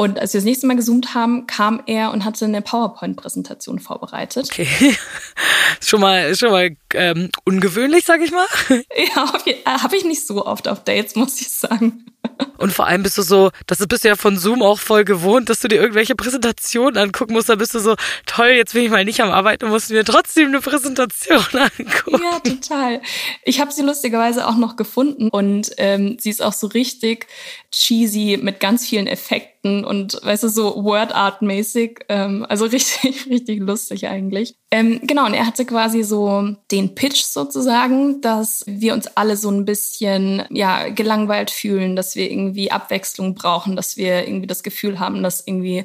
Und 0.00 0.18
als 0.18 0.32
wir 0.32 0.38
das 0.38 0.46
nächste 0.46 0.66
Mal 0.66 0.76
gezoomt 0.76 1.12
haben, 1.14 1.46
kam 1.46 1.82
er 1.84 2.10
und 2.12 2.24
hatte 2.24 2.46
eine 2.46 2.62
PowerPoint-Präsentation 2.62 3.80
vorbereitet. 3.80 4.48
Okay. 4.50 4.66
schon 5.82 6.00
mal, 6.00 6.34
schon 6.34 6.50
mal 6.52 6.74
ähm, 6.94 7.28
ungewöhnlich, 7.44 8.06
sag 8.06 8.22
ich 8.22 8.30
mal. 8.30 8.46
Ja, 9.14 9.30
äh, 9.44 9.54
habe 9.66 9.96
ich 9.96 10.04
nicht 10.04 10.26
so 10.26 10.46
oft 10.46 10.68
auf 10.68 10.84
Dates, 10.84 11.16
muss 11.16 11.38
ich 11.42 11.50
sagen. 11.50 12.06
Und 12.56 12.72
vor 12.72 12.86
allem 12.86 13.02
bist 13.02 13.18
du 13.18 13.22
so, 13.22 13.50
das 13.66 13.86
bist 13.86 14.04
du 14.04 14.08
ja 14.08 14.16
von 14.16 14.38
Zoom 14.38 14.62
auch 14.62 14.78
voll 14.78 15.04
gewohnt, 15.04 15.48
dass 15.48 15.60
du 15.60 15.68
dir 15.68 15.76
irgendwelche 15.76 16.14
Präsentationen 16.14 16.96
angucken 16.96 17.32
musst. 17.32 17.48
Da 17.48 17.54
bist 17.54 17.74
du 17.74 17.78
so, 17.78 17.96
toll, 18.26 18.48
jetzt 18.48 18.72
bin 18.74 18.84
ich 18.84 18.90
mal 18.90 19.04
nicht 19.04 19.20
am 19.20 19.30
Arbeiten 19.30 19.66
und 19.66 19.70
musst 19.70 19.90
mir 19.90 20.04
trotzdem 20.04 20.48
eine 20.48 20.60
Präsentation 20.60 21.44
angucken. 21.52 22.22
Ja, 22.22 22.38
total. 22.40 23.00
Ich 23.44 23.60
habe 23.60 23.72
sie 23.72 23.82
lustigerweise 23.82 24.46
auch 24.46 24.56
noch 24.56 24.76
gefunden 24.76 25.28
und 25.28 25.70
ähm, 25.78 26.16
sie 26.18 26.30
ist 26.30 26.42
auch 26.42 26.52
so 26.52 26.66
richtig 26.68 27.26
cheesy 27.70 28.38
mit 28.40 28.60
ganz 28.60 28.86
vielen 28.86 29.06
Effekten 29.06 29.50
Effekten 29.60 29.84
und 29.84 30.18
weißt 30.22 30.44
du, 30.44 30.48
so 30.48 30.84
Word 30.84 31.14
Art 31.14 31.42
mäßig. 31.42 32.04
Ähm, 32.08 32.46
also 32.48 32.64
richtig, 32.66 33.26
richtig 33.26 33.60
lustig 33.60 34.08
eigentlich. 34.08 34.54
Ähm, 34.70 35.00
genau, 35.02 35.26
und 35.26 35.34
er 35.34 35.46
hatte 35.46 35.64
quasi 35.64 36.02
so 36.02 36.56
den 36.70 36.94
Pitch 36.94 37.22
sozusagen, 37.22 38.20
dass 38.20 38.64
wir 38.66 38.94
uns 38.94 39.06
alle 39.16 39.36
so 39.36 39.50
ein 39.50 39.64
bisschen 39.64 40.44
ja 40.50 40.88
gelangweilt 40.88 41.50
fühlen, 41.50 41.96
dass 41.96 42.14
wir 42.14 42.30
irgendwie 42.30 42.70
Abwechslung 42.70 43.34
brauchen, 43.34 43.76
dass 43.76 43.96
wir 43.96 44.26
irgendwie 44.26 44.46
das 44.46 44.62
Gefühl 44.62 45.00
haben, 45.00 45.22
dass 45.22 45.46
irgendwie 45.46 45.84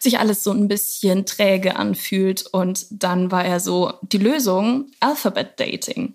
sich 0.00 0.18
alles 0.18 0.44
so 0.44 0.52
ein 0.52 0.68
bisschen 0.68 1.26
träge 1.26 1.76
anfühlt. 1.76 2.44
Und 2.52 2.86
dann 2.90 3.30
war 3.30 3.44
er 3.44 3.60
so 3.60 3.92
die 4.02 4.18
Lösung 4.18 4.90
Alphabet 5.00 5.58
Dating. 5.58 6.14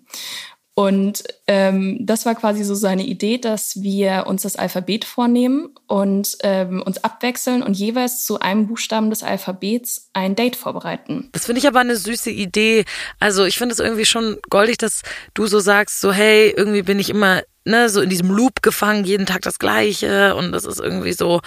Und 0.74 1.22
ähm, 1.48 1.98
das 2.00 2.24
war 2.24 2.34
quasi 2.34 2.64
so 2.64 2.74
seine 2.74 3.04
Idee, 3.04 3.36
dass 3.36 3.82
wir 3.82 4.24
uns 4.26 4.42
das 4.42 4.56
Alphabet 4.56 5.04
vornehmen 5.04 5.68
und 5.86 6.36
ähm, 6.42 6.80
uns 6.82 7.04
abwechseln 7.04 7.62
und 7.62 7.74
jeweils 7.74 8.24
zu 8.24 8.40
einem 8.40 8.68
Buchstaben 8.68 9.10
des 9.10 9.22
Alphabets 9.22 10.08
ein 10.14 10.34
Date 10.34 10.56
vorbereiten. 10.56 11.28
Das 11.32 11.44
finde 11.44 11.58
ich 11.58 11.68
aber 11.68 11.80
eine 11.80 11.96
süße 11.96 12.30
Idee. 12.30 12.86
Also 13.20 13.44
ich 13.44 13.58
finde 13.58 13.74
es 13.74 13.80
irgendwie 13.80 14.06
schon 14.06 14.38
goldig, 14.48 14.78
dass 14.78 15.02
du 15.34 15.46
so 15.46 15.60
sagst, 15.60 16.00
so 16.00 16.10
hey, 16.10 16.54
irgendwie 16.56 16.82
bin 16.82 16.98
ich 16.98 17.10
immer 17.10 17.42
ne, 17.64 17.90
so 17.90 18.00
in 18.00 18.08
diesem 18.08 18.30
Loop 18.30 18.62
gefangen, 18.62 19.04
jeden 19.04 19.26
Tag 19.26 19.42
das 19.42 19.58
Gleiche 19.58 20.34
und 20.36 20.52
das 20.52 20.64
ist 20.64 20.80
irgendwie 20.80 21.12
so 21.12 21.42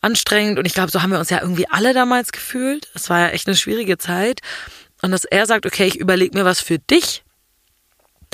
anstrengend. 0.00 0.58
Und 0.58 0.66
ich 0.66 0.74
glaube, 0.74 0.90
so 0.90 1.00
haben 1.00 1.12
wir 1.12 1.20
uns 1.20 1.30
ja 1.30 1.40
irgendwie 1.40 1.68
alle 1.70 1.94
damals 1.94 2.32
gefühlt. 2.32 2.88
Es 2.94 3.08
war 3.08 3.20
ja 3.20 3.28
echt 3.28 3.46
eine 3.46 3.56
schwierige 3.56 3.98
Zeit. 3.98 4.40
Und 5.00 5.12
dass 5.12 5.24
er 5.24 5.46
sagt, 5.46 5.64
okay, 5.64 5.86
ich 5.86 6.00
überlege 6.00 6.36
mir 6.36 6.44
was 6.44 6.60
für 6.60 6.78
dich, 6.78 7.24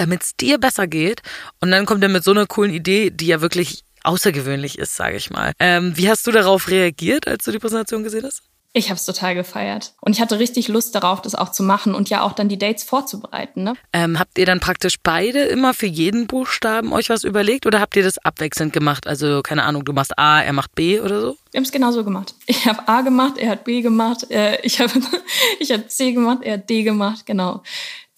damit 0.01 0.23
es 0.23 0.37
dir 0.37 0.59
besser 0.59 0.87
geht. 0.87 1.21
Und 1.61 1.71
dann 1.71 1.87
kommt 1.87 2.03
er 2.03 2.09
mit 2.09 2.25
so 2.25 2.31
einer 2.31 2.47
coolen 2.47 2.73
Idee, 2.73 3.11
die 3.11 3.27
ja 3.27 3.41
wirklich 3.41 3.85
außergewöhnlich 4.03 4.79
ist, 4.79 4.97
sage 4.97 5.17
ich 5.17 5.31
mal. 5.31 5.53
Ähm, 5.59 5.93
wie 5.97 6.09
hast 6.09 6.27
du 6.27 6.33
darauf 6.33 6.69
reagiert, 6.69 7.29
als 7.29 7.45
du 7.45 7.53
die 7.53 7.59
Präsentation 7.59 8.03
gesehen 8.03 8.25
hast? 8.25 8.43
Ich 8.73 8.89
habe 8.89 8.95
es 8.95 9.05
total 9.05 9.35
gefeiert. 9.35 9.95
Und 10.01 10.13
ich 10.13 10.21
hatte 10.21 10.39
richtig 10.39 10.69
Lust 10.69 10.95
darauf, 10.95 11.21
das 11.21 11.35
auch 11.35 11.51
zu 11.51 11.65
machen 11.65 11.93
und 11.93 12.09
ja 12.09 12.23
auch 12.23 12.33
dann 12.33 12.49
die 12.49 12.57
Dates 12.57 12.85
vorzubereiten. 12.85 13.65
Ne? 13.65 13.75
Ähm, 13.93 14.17
habt 14.21 14.39
ihr 14.39 14.47
dann 14.47 14.61
praktisch 14.61 14.95
beide 15.03 15.43
immer 15.43 15.75
für 15.75 15.87
jeden 15.87 16.29
Buchstaben 16.29 16.93
euch 16.93 17.11
was 17.11 17.25
überlegt 17.25 17.67
oder 17.67 17.81
habt 17.81 17.97
ihr 17.97 18.05
das 18.05 18.19
abwechselnd 18.19 18.73
gemacht? 18.73 19.09
Also 19.09 19.43
keine 19.43 19.65
Ahnung, 19.65 19.85
du 19.85 19.93
machst 19.93 20.17
A, 20.17 20.41
er 20.41 20.53
macht 20.53 20.77
B 20.77 21.01
oder 21.01 21.21
so? 21.21 21.37
Wir 21.51 21.59
haben 21.59 21.65
es 21.65 21.73
genauso 21.73 22.05
gemacht. 22.05 22.35
Ich 22.47 22.65
habe 22.67 22.87
A 22.87 23.01
gemacht, 23.01 23.39
er 23.39 23.51
hat 23.51 23.65
B 23.65 23.83
gemacht, 23.83 24.31
äh, 24.31 24.61
ich 24.63 24.81
habe 24.81 24.93
ich 25.59 25.73
hab 25.73 25.91
C 25.91 26.13
gemacht, 26.13 26.39
er 26.43 26.55
hat 26.55 26.71
D 26.71 26.85
gemacht, 26.85 27.27
genau 27.27 27.65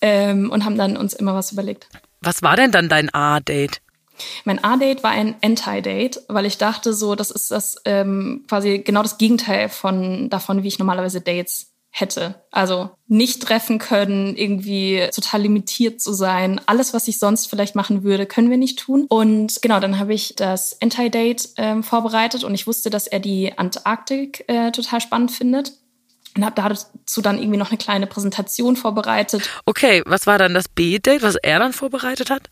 ähm, 0.03 0.51
und 0.51 0.67
haben 0.67 0.77
dann 0.77 0.99
uns 0.99 1.15
immer 1.15 1.35
was 1.35 1.53
überlegt. 1.53 1.89
Was 2.21 2.43
war 2.43 2.57
denn 2.57 2.71
dann 2.71 2.91
dein 2.91 3.13
A-Date? 3.15 3.81
Mein 4.45 4.63
A-Date 4.63 5.03
war 5.03 5.11
ein 5.11 5.37
Anti-Date, 5.43 6.23
weil 6.29 6.45
ich 6.45 6.59
dachte 6.59 6.93
so, 6.93 7.15
das 7.15 7.31
ist 7.31 7.51
das 7.51 7.77
ähm, 7.85 8.45
quasi 8.49 8.79
genau 8.79 9.03
das 9.03 9.19
Gegenteil 9.19 9.69
von 9.69 10.29
davon, 10.29 10.63
wie 10.63 10.69
ich 10.69 10.79
normalerweise 10.79 11.21
Dates 11.21 11.73
hätte. 11.91 12.37
Also 12.51 12.91
nicht 13.07 13.43
treffen 13.43 13.79
können, 13.79 14.35
irgendwie 14.37 15.09
total 15.15 15.43
limitiert 15.43 16.01
zu 16.01 16.13
sein. 16.13 16.61
Alles, 16.67 16.95
was 16.95 17.09
ich 17.09 17.19
sonst 17.19 17.49
vielleicht 17.49 17.75
machen 17.75 18.03
würde, 18.03 18.27
können 18.27 18.51
wir 18.51 18.57
nicht 18.57 18.79
tun. 18.79 19.07
Und 19.09 19.61
genau, 19.61 19.79
dann 19.79 19.99
habe 19.99 20.15
ich 20.15 20.35
das 20.37 20.81
Anti-Date 20.81 21.51
ähm, 21.57 21.83
vorbereitet 21.83 22.45
und 22.45 22.55
ich 22.55 22.67
wusste, 22.67 22.89
dass 22.89 23.07
er 23.07 23.21
die 23.21 23.57
Antarktik 23.59 24.45
äh, 24.49 24.71
total 24.73 25.01
spannend 25.01 25.33
findet 25.33 25.73
und 26.37 26.45
habe 26.45 26.55
dazu 26.57 27.21
dann 27.21 27.39
irgendwie 27.39 27.59
noch 27.59 27.71
eine 27.71 27.79
kleine 27.79 28.07
Präsentation 28.07 28.77
vorbereitet. 28.77 29.49
Okay, 29.67 30.03
was 30.07 30.27
war 30.27 30.39
dann 30.39 30.55
das 30.55 30.69
B-Date, 30.69 31.23
was 31.23 31.37
er 31.37 31.59
dann 31.59 31.73
vorbereitet 31.73 32.31
hat? 32.31 32.49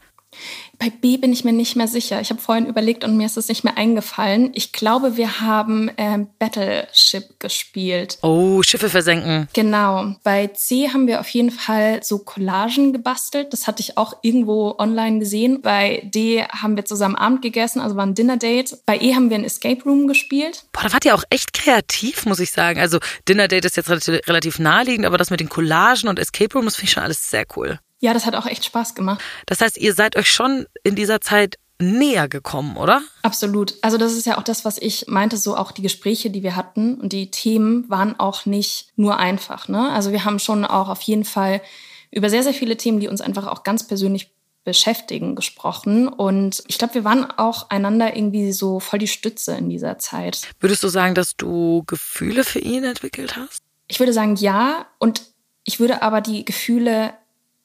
Bei 0.78 0.88
B 0.88 1.18
bin 1.18 1.32
ich 1.32 1.44
mir 1.44 1.52
nicht 1.52 1.76
mehr 1.76 1.88
sicher. 1.88 2.20
Ich 2.20 2.30
habe 2.30 2.40
vorhin 2.40 2.66
überlegt 2.66 3.04
und 3.04 3.16
mir 3.16 3.26
ist 3.26 3.36
es 3.36 3.48
nicht 3.48 3.64
mehr 3.64 3.76
eingefallen. 3.76 4.50
Ich 4.54 4.72
glaube, 4.72 5.16
wir 5.16 5.40
haben 5.40 5.90
ähm, 5.98 6.28
Battleship 6.38 7.38
gespielt. 7.38 8.18
Oh, 8.22 8.62
Schiffe 8.62 8.88
versenken. 8.88 9.48
Genau. 9.52 10.14
Bei 10.22 10.46
C 10.46 10.88
haben 10.88 11.06
wir 11.06 11.20
auf 11.20 11.28
jeden 11.28 11.50
Fall 11.50 12.02
so 12.02 12.20
Collagen 12.20 12.92
gebastelt. 12.92 13.52
Das 13.52 13.66
hatte 13.66 13.82
ich 13.82 13.98
auch 13.98 14.14
irgendwo 14.22 14.76
online 14.78 15.18
gesehen. 15.18 15.60
Bei 15.60 16.02
D 16.04 16.44
haben 16.44 16.76
wir 16.76 16.84
zusammen 16.86 17.16
Abend 17.16 17.42
gegessen, 17.42 17.80
also 17.80 17.96
war 17.96 18.06
ein 18.06 18.14
Dinner-Date. 18.14 18.78
Bei 18.86 18.98
E 18.98 19.14
haben 19.14 19.28
wir 19.28 19.36
ein 19.36 19.44
Escape 19.44 19.82
Room 19.84 20.06
gespielt. 20.06 20.64
Boah, 20.72 20.84
da 20.84 20.92
wart 20.94 21.04
ihr 21.04 21.14
auch 21.14 21.24
echt 21.28 21.52
kreativ, 21.52 22.24
muss 22.24 22.40
ich 22.40 22.52
sagen. 22.52 22.80
Also 22.80 23.00
Dinner-Date 23.28 23.66
ist 23.66 23.76
jetzt 23.76 23.90
relativ, 23.90 24.26
relativ 24.26 24.58
naheliegend, 24.58 25.04
aber 25.04 25.18
das 25.18 25.30
mit 25.30 25.40
den 25.40 25.48
Collagen 25.50 26.08
und 26.08 26.18
Escape 26.18 26.54
Room, 26.54 26.64
das 26.64 26.76
finde 26.76 26.86
ich 26.86 26.92
schon 26.92 27.02
alles 27.02 27.28
sehr 27.30 27.44
cool. 27.56 27.80
Ja, 28.00 28.14
das 28.14 28.26
hat 28.26 28.34
auch 28.34 28.46
echt 28.46 28.64
Spaß 28.64 28.94
gemacht. 28.94 29.20
Das 29.46 29.60
heißt, 29.60 29.78
ihr 29.78 29.94
seid 29.94 30.16
euch 30.16 30.30
schon 30.30 30.66
in 30.82 30.96
dieser 30.96 31.20
Zeit 31.20 31.58
näher 31.80 32.28
gekommen, 32.28 32.76
oder? 32.76 33.02
Absolut. 33.22 33.74
Also 33.82 33.96
das 33.96 34.12
ist 34.12 34.26
ja 34.26 34.38
auch 34.38 34.42
das, 34.42 34.64
was 34.64 34.78
ich 34.78 35.06
meinte, 35.08 35.36
so 35.36 35.56
auch 35.56 35.72
die 35.72 35.82
Gespräche, 35.82 36.30
die 36.30 36.42
wir 36.42 36.56
hatten 36.56 37.00
und 37.00 37.12
die 37.12 37.30
Themen 37.30 37.88
waren 37.88 38.18
auch 38.18 38.46
nicht 38.46 38.92
nur 38.96 39.18
einfach. 39.18 39.68
Ne? 39.68 39.90
Also 39.90 40.12
wir 40.12 40.24
haben 40.24 40.38
schon 40.38 40.64
auch 40.64 40.88
auf 40.88 41.00
jeden 41.02 41.24
Fall 41.24 41.62
über 42.10 42.28
sehr, 42.28 42.42
sehr 42.42 42.54
viele 42.54 42.76
Themen, 42.76 43.00
die 43.00 43.08
uns 43.08 43.20
einfach 43.20 43.46
auch 43.46 43.62
ganz 43.62 43.86
persönlich 43.86 44.30
beschäftigen, 44.64 45.36
gesprochen. 45.36 46.08
Und 46.08 46.62
ich 46.66 46.76
glaube, 46.78 46.94
wir 46.94 47.04
waren 47.04 47.30
auch 47.30 47.70
einander 47.70 48.14
irgendwie 48.14 48.52
so 48.52 48.78
voll 48.78 48.98
die 48.98 49.08
Stütze 49.08 49.56
in 49.56 49.70
dieser 49.70 49.98
Zeit. 49.98 50.48
Würdest 50.60 50.82
du 50.82 50.88
sagen, 50.88 51.14
dass 51.14 51.36
du 51.36 51.82
Gefühle 51.86 52.44
für 52.44 52.58
ihn 52.58 52.84
entwickelt 52.84 53.36
hast? 53.36 53.62
Ich 53.88 53.98
würde 54.00 54.12
sagen, 54.12 54.36
ja. 54.36 54.86
Und 54.98 55.22
ich 55.64 55.80
würde 55.80 56.02
aber 56.02 56.20
die 56.20 56.44
Gefühle 56.44 57.14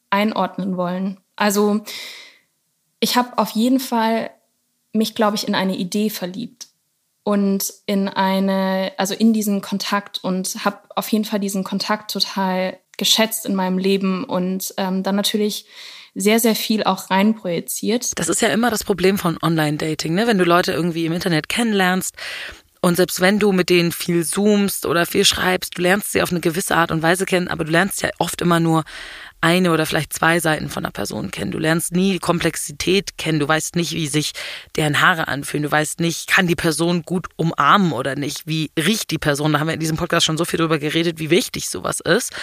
einordnen 0.10 0.78
wollen. 0.78 1.20
Also 1.36 1.82
ich 3.00 3.16
habe 3.16 3.38
auf 3.38 3.52
jeden 3.52 3.80
Fall 3.80 4.32
mich, 4.94 5.16
glaube 5.16 5.36
ich, 5.36 5.48
in 5.48 5.56
eine 5.56 5.76
Idee 5.76 6.10
verliebt 6.10 6.68
und 7.24 7.74
in 7.86 8.08
eine, 8.08 8.94
also 8.98 9.14
in 9.14 9.34
diesen 9.34 9.62
Kontakt 9.62 10.24
und 10.24 10.64
habe 10.64 10.80
auf 10.96 11.10
jeden 11.10 11.26
Fall 11.26 11.40
diesen 11.40 11.64
Kontakt 11.64 12.12
total 12.12 12.78
geschätzt 12.98 13.46
in 13.46 13.56
meinem 13.56 13.78
Leben 13.78 14.24
und 14.24 14.74
ähm, 14.78 15.04
dann 15.04 15.16
natürlich 15.16 15.66
sehr, 16.14 16.40
sehr 16.40 16.56
viel 16.56 16.84
auch 16.84 17.10
reinprojiziert. 17.10 18.18
Das 18.18 18.30
ist 18.30 18.42
ja 18.42 18.48
immer 18.48 18.70
das 18.70 18.86
Problem 18.86 19.18
von 19.18 19.38
Online-Dating, 19.42 20.14
ne? 20.14 20.28
Wenn 20.28 20.38
du 20.38 20.46
Leute 20.46 20.72
irgendwie 20.72 21.06
im 21.06 21.12
Internet 21.12 21.50
kennenlernst 21.50 22.16
und 22.82 22.96
selbst 22.96 23.20
wenn 23.20 23.40
du 23.40 23.52
mit 23.52 23.70
denen 23.70 23.92
viel 23.92 24.24
zoomst 24.24 24.86
oder 24.86 25.06
viel 25.06 25.26
schreibst, 25.26 25.78
du 25.78 25.82
lernst 25.82 26.14
sie 26.14 26.22
auf 26.22 26.32
eine 26.32 26.40
gewisse 26.40 26.78
Art 26.78 26.92
und 26.92 27.02
Weise 27.02 27.26
kennen, 27.26 27.48
aber 27.50 27.66
du 27.66 27.72
lernst 27.72 28.02
ja 28.02 28.10
oft 28.20 28.42
immer 28.42 28.60
nur 28.62 28.86
eine 29.46 29.72
oder 29.72 29.86
vielleicht 29.86 30.12
zwei 30.12 30.40
Seiten 30.40 30.70
von 30.70 30.84
einer 30.84 30.92
Person 30.92 31.30
kennen. 31.30 31.52
Du 31.52 31.60
lernst 31.60 31.92
nie 31.92 32.18
Komplexität 32.18 33.16
kennen. 33.20 33.40
Du 33.40 33.48
weißt 33.48 33.76
nicht, 33.76 33.94
wie 33.94 34.08
sich 34.08 34.32
deren 34.76 35.02
Haare 35.02 35.28
anfühlen. 35.28 35.62
Du 35.62 35.72
weißt 35.72 36.00
nicht, 36.00 36.28
kann 36.28 36.48
die 36.48 36.56
Person 36.56 37.04
gut 37.04 37.28
umarmen 37.36 37.92
oder 37.92 38.16
nicht? 38.16 38.48
Wie 38.48 38.72
riecht 38.76 39.12
die 39.12 39.20
Person? 39.20 39.54
Da 39.54 39.60
haben 39.60 39.68
wir 39.68 39.76
in 39.76 39.80
diesem 39.80 39.98
Podcast 39.98 40.26
schon 40.26 40.40
so 40.40 40.46
viel 40.46 40.58
drüber 40.58 40.80
geredet, 40.80 41.20
wie 41.20 41.30
wichtig 41.30 41.70
sowas 41.70 42.00
ist. 42.00 42.34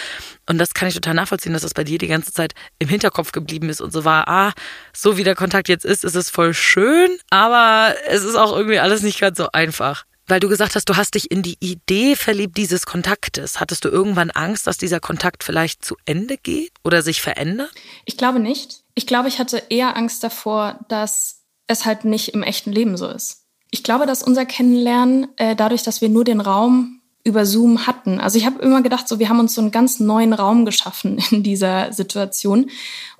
Und 0.47 0.59
das 0.59 0.73
kann 0.73 0.87
ich 0.87 0.93
total 0.93 1.15
nachvollziehen, 1.15 1.51
dass 1.51 1.63
das 1.63 1.73
bei 1.73 1.83
dir 1.83 1.97
die 1.97 2.07
ganze 2.07 2.31
Zeit 2.31 2.53
im 2.79 2.87
Hinterkopf 2.87 3.33
geblieben 3.33 3.67
ist 3.67 3.81
und 3.81 3.91
so 3.91 4.05
war, 4.05 4.29
ah, 4.29 4.53
so 4.95 5.17
wie 5.17 5.25
der 5.25 5.35
Kontakt 5.35 5.67
jetzt 5.67 5.83
ist, 5.83 6.05
ist 6.05 6.15
es 6.15 6.29
voll 6.29 6.53
schön, 6.53 7.17
aber 7.29 7.95
es 8.07 8.23
ist 8.23 8.35
auch 8.35 8.55
irgendwie 8.55 8.79
alles 8.79 9.01
nicht 9.01 9.19
ganz 9.19 9.37
so 9.37 9.49
einfach. 9.51 10.05
Weil 10.27 10.39
du 10.39 10.47
gesagt 10.47 10.75
hast, 10.75 10.87
du 10.87 10.95
hast 10.95 11.15
dich 11.15 11.31
in 11.31 11.41
die 11.41 11.57
Idee 11.59 12.15
verliebt 12.15 12.57
dieses 12.57 12.85
Kontaktes. 12.85 13.59
Hattest 13.59 13.83
du 13.83 13.89
irgendwann 13.89 14.31
Angst, 14.31 14.67
dass 14.67 14.77
dieser 14.77 14.99
Kontakt 14.99 15.43
vielleicht 15.43 15.83
zu 15.83 15.95
Ende 16.05 16.37
geht 16.37 16.71
oder 16.83 17.01
sich 17.01 17.21
verändert? 17.21 17.71
Ich 18.05 18.17
glaube 18.17 18.39
nicht. 18.39 18.83
Ich 18.95 19.05
glaube, 19.05 19.27
ich 19.27 19.39
hatte 19.39 19.63
eher 19.69 19.97
Angst 19.97 20.23
davor, 20.23 20.79
dass 20.87 21.41
es 21.67 21.85
halt 21.85 22.05
nicht 22.05 22.29
im 22.29 22.43
echten 22.43 22.71
Leben 22.71 22.95
so 22.95 23.07
ist. 23.07 23.43
Ich 23.69 23.83
glaube, 23.83 24.05
dass 24.05 24.23
unser 24.23 24.45
Kennenlernen, 24.45 25.27
äh, 25.37 25.55
dadurch, 25.55 25.83
dass 25.83 25.99
wir 25.99 26.09
nur 26.09 26.23
den 26.23 26.39
Raum 26.39 27.01
über 27.23 27.45
Zoom 27.45 27.87
hatten. 27.87 28.19
Also 28.19 28.37
ich 28.37 28.45
habe 28.45 28.61
immer 28.61 28.81
gedacht, 28.81 29.07
so 29.07 29.17
wir 29.17 29.29
haben 29.29 29.39
uns 29.39 29.55
so 29.55 29.61
einen 29.61 29.71
ganz 29.71 29.99
neuen 29.99 30.33
Raum 30.33 30.65
geschaffen 30.65 31.17
in 31.31 31.43
dieser 31.43 31.91
Situation. 31.93 32.69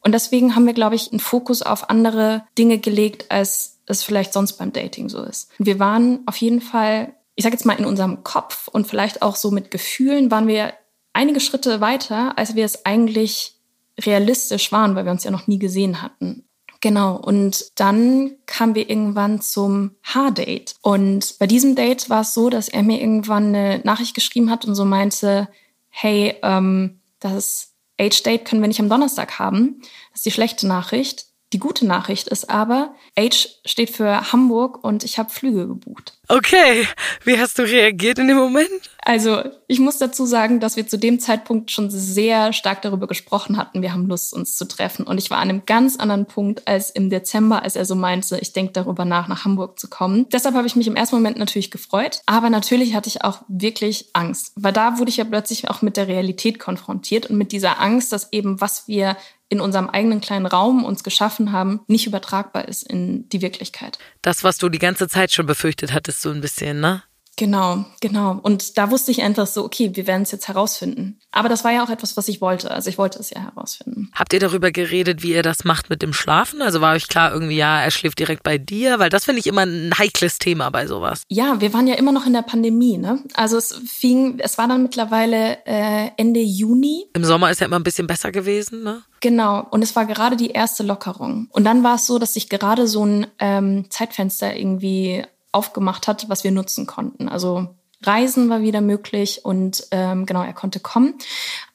Und 0.01 0.11
deswegen 0.11 0.55
haben 0.55 0.65
wir, 0.65 0.73
glaube 0.73 0.95
ich, 0.95 1.11
einen 1.11 1.19
Fokus 1.19 1.61
auf 1.61 1.89
andere 1.89 2.43
Dinge 2.57 2.77
gelegt, 2.77 3.31
als 3.31 3.72
es 3.85 4.03
vielleicht 4.03 4.33
sonst 4.33 4.53
beim 4.53 4.73
Dating 4.73 5.09
so 5.09 5.23
ist. 5.23 5.49
Wir 5.57 5.79
waren 5.79 6.19
auf 6.25 6.37
jeden 6.37 6.61
Fall, 6.61 7.13
ich 7.35 7.43
sage 7.43 7.55
jetzt 7.55 7.65
mal 7.65 7.77
in 7.77 7.85
unserem 7.85 8.23
Kopf 8.23 8.67
und 8.67 8.87
vielleicht 8.87 9.21
auch 9.21 9.35
so 9.35 9.51
mit 9.51 9.71
Gefühlen, 9.71 10.31
waren 10.31 10.47
wir 10.47 10.73
einige 11.13 11.39
Schritte 11.39 11.81
weiter, 11.81 12.37
als 12.37 12.55
wir 12.55 12.65
es 12.65 12.85
eigentlich 12.85 13.59
realistisch 13.99 14.71
waren, 14.71 14.95
weil 14.95 15.05
wir 15.05 15.11
uns 15.11 15.23
ja 15.23 15.31
noch 15.31 15.47
nie 15.47 15.59
gesehen 15.59 16.01
hatten. 16.01 16.45
Genau, 16.81 17.15
und 17.15 17.79
dann 17.79 18.31
kamen 18.45 18.75
wir 18.75 18.89
irgendwann 18.89 19.39
zum 19.39 19.91
H-Date. 20.03 20.75
Und 20.81 21.39
bei 21.39 21.47
diesem 21.47 21.75
Date 21.75 22.09
war 22.09 22.21
es 22.21 22.33
so, 22.33 22.49
dass 22.49 22.67
er 22.67 22.83
mir 22.83 22.99
irgendwann 22.99 23.55
eine 23.55 23.79
Nachricht 23.85 24.13
geschrieben 24.15 24.49
hat 24.49 24.65
und 24.65 24.75
so 24.75 24.83
meinte, 24.83 25.47
hey, 25.87 26.35
ähm, 26.43 26.99
das 27.19 27.73
Age-Date 27.97 28.43
können 28.43 28.61
wir 28.61 28.67
nicht 28.67 28.81
am 28.81 28.89
Donnerstag 28.89 29.39
haben. 29.39 29.77
Das 30.11 30.19
ist 30.19 30.25
die 30.25 30.31
schlechte 30.31 30.67
Nachricht. 30.67 31.27
Die 31.53 31.59
gute 31.59 31.85
Nachricht 31.85 32.29
ist 32.29 32.49
aber, 32.49 32.95
H 33.17 33.47
steht 33.63 33.91
für 33.91 34.31
Hamburg 34.33 34.83
und 34.83 35.03
ich 35.03 35.19
habe 35.19 35.29
Flüge 35.29 35.67
gebucht. 35.67 36.13
Okay, 36.27 36.87
wie 37.25 37.37
hast 37.37 37.59
du 37.59 37.63
reagiert 37.63 38.17
in 38.17 38.27
dem 38.27 38.37
Moment? 38.37 38.71
Also, 39.05 39.43
ich 39.67 39.79
muss 39.79 39.97
dazu 39.97 40.25
sagen, 40.25 40.59
dass 40.59 40.77
wir 40.77 40.87
zu 40.87 40.97
dem 40.97 41.19
Zeitpunkt 41.19 41.69
schon 41.69 41.91
sehr 41.91 42.53
stark 42.53 42.81
darüber 42.81 43.05
gesprochen 43.05 43.57
hatten, 43.57 43.81
wir 43.81 43.93
haben 43.93 44.07
Lust, 44.07 44.33
uns 44.33 44.55
zu 44.55 44.65
treffen. 44.65 45.05
Und 45.05 45.17
ich 45.17 45.29
war 45.29 45.39
an 45.39 45.49
einem 45.49 45.65
ganz 45.65 45.97
anderen 45.97 46.25
Punkt 46.25 46.67
als 46.67 46.89
im 46.89 47.09
Dezember, 47.09 47.61
als 47.61 47.75
er 47.75 47.85
so 47.85 47.95
meinte, 47.95 48.39
ich 48.39 48.53
denke 48.53 48.71
darüber 48.71 49.03
nach, 49.05 49.27
nach 49.27 49.45
Hamburg 49.45 49.77
zu 49.77 49.89
kommen. 49.89 50.25
Deshalb 50.31 50.55
habe 50.55 50.65
ich 50.65 50.75
mich 50.75 50.87
im 50.87 50.95
ersten 50.95 51.17
Moment 51.17 51.37
natürlich 51.37 51.69
gefreut. 51.69 52.21
Aber 52.25 52.49
natürlich 52.49 52.95
hatte 52.95 53.09
ich 53.09 53.23
auch 53.23 53.41
wirklich 53.47 54.09
Angst. 54.13 54.53
Weil 54.55 54.73
da 54.73 54.97
wurde 54.97 55.09
ich 55.09 55.17
ja 55.17 55.25
plötzlich 55.25 55.69
auch 55.69 55.81
mit 55.81 55.97
der 55.97 56.07
Realität 56.07 56.57
konfrontiert 56.57 57.29
und 57.29 57.37
mit 57.37 57.51
dieser 57.51 57.81
Angst, 57.81 58.13
dass 58.13 58.31
eben, 58.31 58.61
was 58.61 58.87
wir 58.87 59.17
in 59.53 59.61
unserem 59.61 59.89
eigenen 59.89 60.19
kleinen 60.19 60.45
Raum 60.45 60.83
uns 60.83 61.03
geschaffen 61.03 61.51
haben, 61.51 61.81
nicht 61.87 62.07
übertragbar 62.07 62.67
ist 62.67 62.83
in 62.83 63.29
die 63.29 63.41
Wirklichkeit. 63.41 63.99
Das, 64.21 64.43
was 64.43 64.57
du 64.57 64.67
die 64.67 64.79
ganze 64.79 65.07
Zeit 65.07 65.31
schon 65.31 65.45
befürchtet 65.45 65.93
hattest, 65.93 66.21
so 66.21 66.31
ein 66.31 66.41
bisschen, 66.41 66.79
ne? 66.79 67.03
Genau, 67.35 67.85
genau. 67.99 68.39
Und 68.43 68.77
da 68.77 68.91
wusste 68.91 69.11
ich 69.11 69.23
einfach 69.23 69.47
so, 69.47 69.65
okay, 69.65 69.91
wir 69.93 70.05
werden 70.05 70.21
es 70.21 70.31
jetzt 70.31 70.47
herausfinden. 70.47 71.19
Aber 71.31 71.49
das 71.49 71.63
war 71.63 71.71
ja 71.71 71.83
auch 71.83 71.89
etwas, 71.89 72.15
was 72.15 72.27
ich 72.27 72.41
wollte. 72.41 72.69
Also 72.69 72.89
ich 72.89 72.97
wollte 72.97 73.19
es 73.19 73.31
ja 73.31 73.41
herausfinden. 73.41 74.11
Habt 74.13 74.33
ihr 74.33 74.39
darüber 74.39 74.71
geredet, 74.71 75.23
wie 75.23 75.33
ihr 75.33 75.41
das 75.41 75.63
macht 75.63 75.89
mit 75.89 76.03
dem 76.03 76.13
Schlafen? 76.13 76.61
Also 76.61 76.79
war 76.79 76.93
euch 76.93 77.07
klar 77.07 77.33
irgendwie, 77.33 77.57
ja, 77.57 77.81
er 77.81 77.89
schläft 77.89 78.19
direkt 78.19 78.43
bei 78.43 78.59
dir? 78.59 78.99
Weil 78.99 79.09
das 79.09 79.25
finde 79.25 79.39
ich 79.39 79.47
immer 79.47 79.65
ein 79.65 79.97
heikles 79.97 80.37
Thema 80.37 80.69
bei 80.69 80.85
sowas. 80.85 81.23
Ja, 81.27 81.59
wir 81.59 81.73
waren 81.73 81.87
ja 81.87 81.95
immer 81.95 82.11
noch 82.11 82.27
in 82.27 82.33
der 82.33 82.43
Pandemie, 82.43 82.97
ne? 82.97 83.23
Also 83.33 83.57
es 83.57 83.81
fing, 83.87 84.39
es 84.39 84.59
war 84.59 84.67
dann 84.67 84.83
mittlerweile 84.83 85.57
äh, 85.65 86.11
Ende 86.17 86.39
Juni. 86.39 87.05
Im 87.13 87.25
Sommer 87.25 87.49
ist 87.49 87.61
ja 87.61 87.65
immer 87.65 87.79
ein 87.79 87.83
bisschen 87.83 88.05
besser 88.05 88.31
gewesen, 88.31 88.83
ne? 88.83 89.01
Genau, 89.21 89.65
und 89.71 89.81
es 89.81 89.95
war 89.95 90.05
gerade 90.05 90.35
die 90.35 90.49
erste 90.49 90.83
Lockerung. 90.83 91.47
Und 91.51 91.63
dann 91.63 91.81
war 91.81 91.95
es 91.95 92.05
so, 92.05 92.19
dass 92.19 92.33
sich 92.33 92.49
gerade 92.49 92.87
so 92.87 93.05
ein 93.05 93.27
ähm, 93.39 93.85
Zeitfenster 93.89 94.53
irgendwie 94.53 95.23
aufgemacht 95.53 96.07
hat, 96.07 96.27
was 96.29 96.43
wir 96.43 96.51
nutzen 96.51 96.85
konnten. 96.85 97.29
Also 97.29 97.69
Reisen 98.05 98.49
war 98.49 98.61
wieder 98.61 98.81
möglich 98.81 99.41
und 99.43 99.87
ähm, 99.91 100.25
genau, 100.25 100.43
er 100.43 100.53
konnte 100.53 100.79
kommen. 100.79 101.15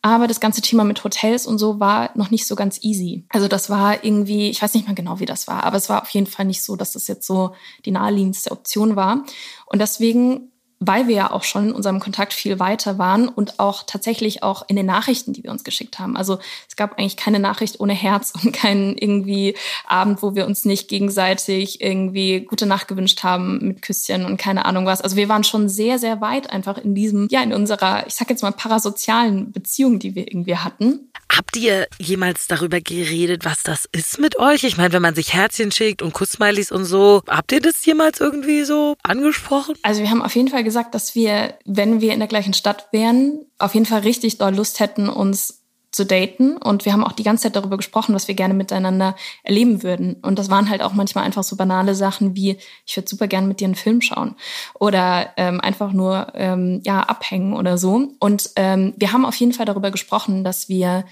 Aber 0.03 0.27
das 0.27 0.41
ganze 0.41 0.61
Thema 0.61 0.85
mit 0.85 1.03
Hotels 1.05 1.47
und 1.47 1.59
so 1.59 1.81
war 1.81 2.11
noch 2.15 2.31
nicht 2.31 2.47
so 2.47 2.55
ganz 2.55 2.83
easy. 2.83 3.25
Also 3.31 3.49
das 3.49 3.71
war 3.71 4.05
irgendwie, 4.05 4.51
ich 4.51 4.61
weiß 4.61 4.75
nicht 4.75 4.87
mal 4.87 4.95
genau, 4.95 5.21
wie 5.21 5.27
das 5.27 5.49
war, 5.49 5.65
aber 5.65 5.77
es 5.77 5.89
war 5.89 6.03
auf 6.03 6.11
jeden 6.11 6.27
Fall 6.27 6.45
nicht 6.45 6.63
so, 6.63 6.77
dass 6.77 6.93
das 6.93 7.07
jetzt 7.09 7.27
so 7.27 7.55
die 7.85 7.91
naheliegendste 7.91 8.51
Option 8.51 8.97
war. 8.97 9.25
Und 9.67 9.81
deswegen 9.81 10.53
weil 10.81 11.09
wir 11.09 11.15
ja 11.15 11.31
auch 11.33 11.43
schon 11.43 11.69
in 11.69 11.73
unserem 11.73 11.99
Kontakt 12.01 12.33
viel 12.33 12.59
weiter 12.59 12.99
waren 12.99 13.29
und 13.29 13.59
auch 13.59 13.83
tatsächlich 13.85 14.43
auch 14.43 14.65
in 14.69 14.77
den 14.77 14.87
Nachrichten, 14.87 15.33
die 15.33 15.43
wir 15.43 15.51
uns 15.51 15.65
geschickt 15.65 15.99
haben. 15.99 16.17
Also 16.17 16.39
es 16.69 16.77
gab 16.77 16.99
eigentlich 16.99 17.17
keine 17.17 17.41
Nachricht 17.41 17.81
ohne 17.81 17.95
Herz 17.95 18.33
und 18.43 18.53
keinen 18.53 18.97
irgendwie 18.97 19.57
Abend, 19.87 20.23
wo 20.23 20.35
wir 20.35 20.47
uns 20.47 20.65
nicht 20.65 20.89
gegenseitig 20.89 21.81
irgendwie 21.81 22.41
gute 22.41 22.67
Nacht 22.67 22.89
gewünscht 22.89 23.25
haben 23.25 23.59
mit 23.67 23.83
Küsschen 23.83 24.25
und 24.25 24.37
keine 24.37 24.65
Ahnung 24.67 24.87
was. 24.87 25.01
Also 25.01 25.17
wir 25.17 25.29
waren 25.29 25.45
schon 25.45 25.69
sehr, 25.69 25.99
sehr 25.99 26.21
weit 26.21 26.51
einfach 26.51 26.79
in 26.79 26.95
diesem, 26.95 27.29
ja, 27.31 27.43
in 27.43 27.53
unserer, 27.53 28.07
ich 28.07 28.15
sag 28.15 28.31
jetzt 28.31 28.43
mal, 28.43 28.53
parasozialen 28.53 29.51
Beziehung, 29.53 29.99
die 29.99 30.15
wir 30.15 30.29
irgendwie 30.29 30.57
hatten. 30.57 31.11
Habt 31.31 31.57
ihr 31.57 31.87
jemals 31.99 32.47
darüber 32.47 32.81
geredet, 32.81 33.45
was 33.45 33.63
das 33.63 33.87
ist 33.93 34.19
mit 34.19 34.39
euch? 34.39 34.65
Ich 34.65 34.77
meine, 34.77 34.93
wenn 34.93 35.03
man 35.03 35.15
sich 35.15 35.35
Herzchen 35.35 35.71
schickt 35.71 36.03
und 36.03 36.13
Kussmilies 36.13 36.73
und 36.73 36.85
so, 36.85 37.23
habt 37.29 37.53
ihr 37.53 37.61
das 37.61 37.85
jemals 37.85 38.21
irgendwie 38.21 38.65
so 38.65 38.97
angesprochen? 39.03 39.77
Also 39.83 40.01
wir 40.01 40.11
haben 40.11 40.23
auf 40.23 40.35
jeden 40.35 40.49
Fall 40.49 40.65
gesagt, 40.65 40.95
dass 40.95 41.15
wir, 41.15 41.55
wenn 41.65 42.01
wir 42.01 42.13
in 42.13 42.21
der 42.21 42.29
gleichen 42.29 42.55
Stadt 42.55 42.89
wären, 42.93 43.45
auf 43.59 43.75
jeden 43.75 43.87
Fall 43.87 44.01
richtig 44.01 44.39
doll 44.39 44.55
Lust 44.55 44.81
hätten, 44.81 45.09
uns 45.09 45.58
zu 45.91 46.05
daten. 46.05 46.57
Und 46.57 46.85
wir 46.85 46.93
haben 46.93 47.05
auch 47.05 47.13
die 47.13 47.23
ganze 47.23 47.45
Zeit 47.45 47.57
darüber 47.57 47.77
gesprochen, 47.77 48.15
was 48.15 48.29
wir 48.29 48.35
gerne 48.35 48.55
miteinander 48.55 49.17
erleben 49.43 49.83
würden. 49.83 50.17
Und 50.23 50.39
das 50.39 50.51
waren 50.51 50.69
halt 50.69 50.83
auch 50.83 50.93
manchmal 50.93 51.25
einfach 51.25 51.45
so 51.45 51.57
banale 51.57 51.95
Sachen 51.95 52.37
wie, 52.37 52.59
ich 52.87 52.97
würde 52.97 53.09
super 53.09 53.27
gerne 53.27 53.47
mit 53.47 53.61
dir 53.61 53.67
einen 53.67 53.75
Film 53.75 54.01
schauen 54.01 54.35
oder 54.79 55.31
ähm, 55.37 55.61
einfach 55.61 55.93
nur 55.93 56.29
ähm, 56.35 56.81
ja 56.85 57.01
abhängen 57.01 57.55
oder 57.55 57.79
so. 57.79 58.09
Und 58.21 58.51
ähm, 58.57 58.95
wir 58.97 59.13
haben 59.13 59.25
auf 59.25 59.37
jeden 59.37 59.53
Fall 59.53 59.67
darüber 59.67 59.91
gesprochen, 59.91 60.45
dass 60.45 60.69
wir 60.69 61.05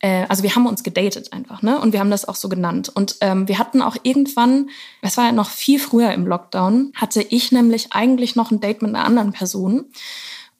äh, 0.00 0.26
also 0.28 0.42
wir 0.42 0.54
haben 0.54 0.66
uns 0.66 0.82
gedatet 0.82 1.32
einfach, 1.32 1.62
ne? 1.62 1.80
Und 1.80 1.92
wir 1.92 2.00
haben 2.00 2.10
das 2.10 2.26
auch 2.26 2.34
so 2.34 2.48
genannt. 2.48 2.90
Und 2.94 3.16
ähm, 3.20 3.48
wir 3.48 3.58
hatten 3.58 3.80
auch 3.80 3.96
irgendwann, 4.02 4.70
es 5.02 5.16
war 5.16 5.26
ja 5.26 5.32
noch 5.32 5.48
viel 5.48 5.78
früher 5.78 6.12
im 6.12 6.26
Lockdown, 6.26 6.92
hatte 6.94 7.22
ich 7.22 7.52
nämlich 7.52 7.92
eigentlich 7.92 8.36
noch 8.36 8.50
ein 8.50 8.60
Date 8.60 8.82
mit 8.82 8.94
einer 8.94 9.04
anderen 9.04 9.32
Person. 9.32 9.86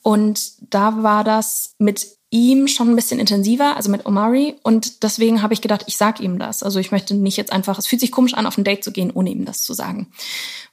Und 0.02 0.52
da 0.72 1.02
war 1.02 1.24
das 1.24 1.74
mit 1.78 2.06
ihm 2.30 2.66
schon 2.66 2.90
ein 2.90 2.96
bisschen 2.96 3.20
intensiver, 3.20 3.76
also 3.76 3.90
mit 3.90 4.06
Omari. 4.06 4.56
Und 4.62 5.02
deswegen 5.02 5.42
habe 5.42 5.54
ich 5.54 5.60
gedacht, 5.60 5.84
ich 5.86 5.96
sag 5.96 6.20
ihm 6.20 6.38
das. 6.38 6.62
Also 6.62 6.78
ich 6.80 6.90
möchte 6.90 7.14
nicht 7.14 7.36
jetzt 7.36 7.52
einfach, 7.52 7.78
es 7.78 7.86
fühlt 7.86 8.00
sich 8.00 8.12
komisch 8.12 8.34
an, 8.34 8.46
auf 8.46 8.58
ein 8.58 8.64
Date 8.64 8.82
zu 8.82 8.92
gehen, 8.92 9.12
ohne 9.12 9.30
ihm 9.30 9.44
das 9.44 9.62
zu 9.62 9.74
sagen. 9.74 10.08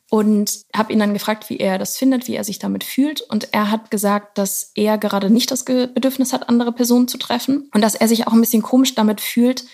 Und 0.09 0.61
habe 0.75 0.93
ihn 0.93 0.99
dann 0.99 1.13
gefragt, 1.13 1.49
wie 1.49 1.57
er 1.57 1.77
das 1.77 1.97
findet, 1.97 2.27
wie 2.27 2.35
er 2.35 2.43
sich 2.43 2.59
damit 2.59 2.83
fühlt. 2.83 3.21
Und 3.21 3.49
er 3.51 3.71
hat 3.71 3.91
gesagt, 3.91 4.37
dass 4.37 4.71
er 4.75 4.97
gerade 4.97 5.29
nicht 5.29 5.49
das 5.51 5.65
Bedürfnis 5.65 6.33
hat, 6.33 6.49
andere 6.49 6.71
Personen 6.71 7.07
zu 7.07 7.17
treffen. 7.17 7.69
Und 7.73 7.81
dass 7.81 7.95
er 7.95 8.07
sich 8.07 8.27
auch 8.27 8.33
ein 8.33 8.41
bisschen 8.41 8.61
komisch 8.61 8.95
damit 8.95 9.21
fühlt, 9.21 9.65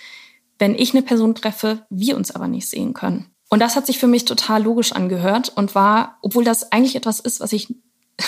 wenn 0.58 0.76
ich 0.76 0.94
eine 0.94 1.02
Person 1.02 1.36
treffe, 1.36 1.86
wir 1.90 2.18
uns 2.18 2.32
aber 2.32 2.48
nicht 2.48 2.70
sehen 2.70 2.94
können. 2.94 3.28
Und 3.50 3.60
das 3.62 3.76
hat 3.76 3.88
sich 3.88 3.98
für 3.98 4.08
mich 4.08 4.26
total 4.26 4.64
logisch 4.64 4.92
angehört 4.92 5.52
und 5.56 5.74
war, 5.74 6.18
obwohl 6.22 6.44
das 6.44 6.72
eigentlich 6.72 6.96
etwas 6.96 7.20
ist, 7.20 7.40
was 7.40 7.52
ich 7.52 7.74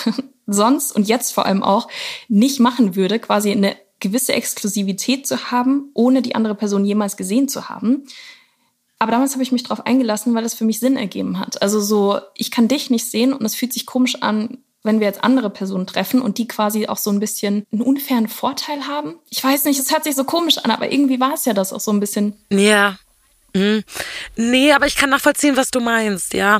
sonst 0.48 0.96
und 0.96 1.08
jetzt 1.08 1.34
vor 1.34 1.46
allem 1.46 1.64
auch 1.64 1.88
nicht 2.28 2.60
machen 2.60 2.96
würde, 2.96 3.20
quasi 3.20 3.52
eine 3.52 3.76
gewisse 4.00 4.34
Exklusivität 4.34 5.28
zu 5.28 5.52
haben, 5.52 5.92
ohne 5.94 6.22
die 6.22 6.36
andere 6.36 6.56
Person 6.56 6.86
jemals 6.86 7.18
gesehen 7.18 7.48
zu 7.48 7.70
haben. 7.70 8.04
Aber 9.00 9.12
damals 9.12 9.34
habe 9.34 9.44
ich 9.44 9.52
mich 9.52 9.64
darauf 9.64 9.86
eingelassen, 9.86 10.36
weil 10.36 10.46
es 10.46 10.54
für 10.54 10.66
mich 10.66 10.80
Sinn 10.80 10.98
ergeben 10.98 11.40
hat. 11.40 11.62
Also 11.62 11.80
so, 11.80 12.20
ich 12.36 12.52
kann 12.52 12.68
dich 12.68 12.90
nicht 12.90 13.10
sehen 13.10 13.34
und 13.34 13.44
es 13.46 13.56
fühlt 13.56 13.74
sich 13.74 13.86
komisch 13.86 14.22
an, 14.22 14.60
wenn 14.84 15.00
wir 15.00 15.08
jetzt 15.08 15.24
andere 15.24 15.50
Personen 15.50 15.88
treffen 15.88 16.22
und 16.22 16.38
die 16.38 16.48
quasi 16.48 16.88
auch 16.88 16.98
so 16.98 17.12
ein 17.12 17.20
bisschen 17.20 17.66
einen 17.72 17.82
unfairen 17.82 18.28
Vorteil 18.28 18.88
haben. 18.88 19.16
Ich 19.30 19.44
weiß 19.44 19.66
nicht, 19.66 19.80
es 19.80 19.92
hört 19.92 20.04
sich 20.04 20.16
so 20.16 20.24
komisch 20.24 20.58
an, 20.60 20.72
aber 20.72 20.92
irgendwie 20.92 21.20
war 21.20 21.34
es 21.34 21.46
ja 21.46 21.54
das 21.54 21.74
auch 21.74 21.80
so 21.80 21.92
ein 21.92 22.00
bisschen. 22.00 22.34
Ja, 22.52 22.98
hm. 23.56 23.84
Nee, 24.38 24.72
aber 24.72 24.88
ich 24.88 24.96
kann 24.96 25.10
nachvollziehen, 25.10 25.58
was 25.58 25.72
du 25.72 25.82
meinst, 25.82 26.34
ja. 26.34 26.60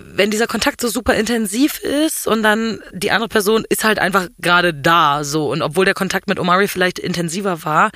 Wenn 0.00 0.30
dieser 0.30 0.46
Kontakt 0.46 0.80
so 0.80 0.88
super 0.88 1.14
intensiv 1.14 1.78
ist 1.80 2.26
und 2.26 2.42
dann 2.42 2.80
die 2.92 3.12
andere 3.12 3.28
Person 3.28 3.64
ist 3.68 3.84
halt 3.84 3.98
einfach 3.98 4.26
gerade 4.38 4.74
da, 4.74 5.22
so. 5.22 5.50
Und 5.50 5.62
obwohl 5.62 5.84
der 5.84 5.94
Kontakt 5.94 6.28
mit 6.28 6.40
Omari 6.40 6.66
vielleicht 6.66 6.98
intensiver 6.98 7.64
war, 7.64 7.90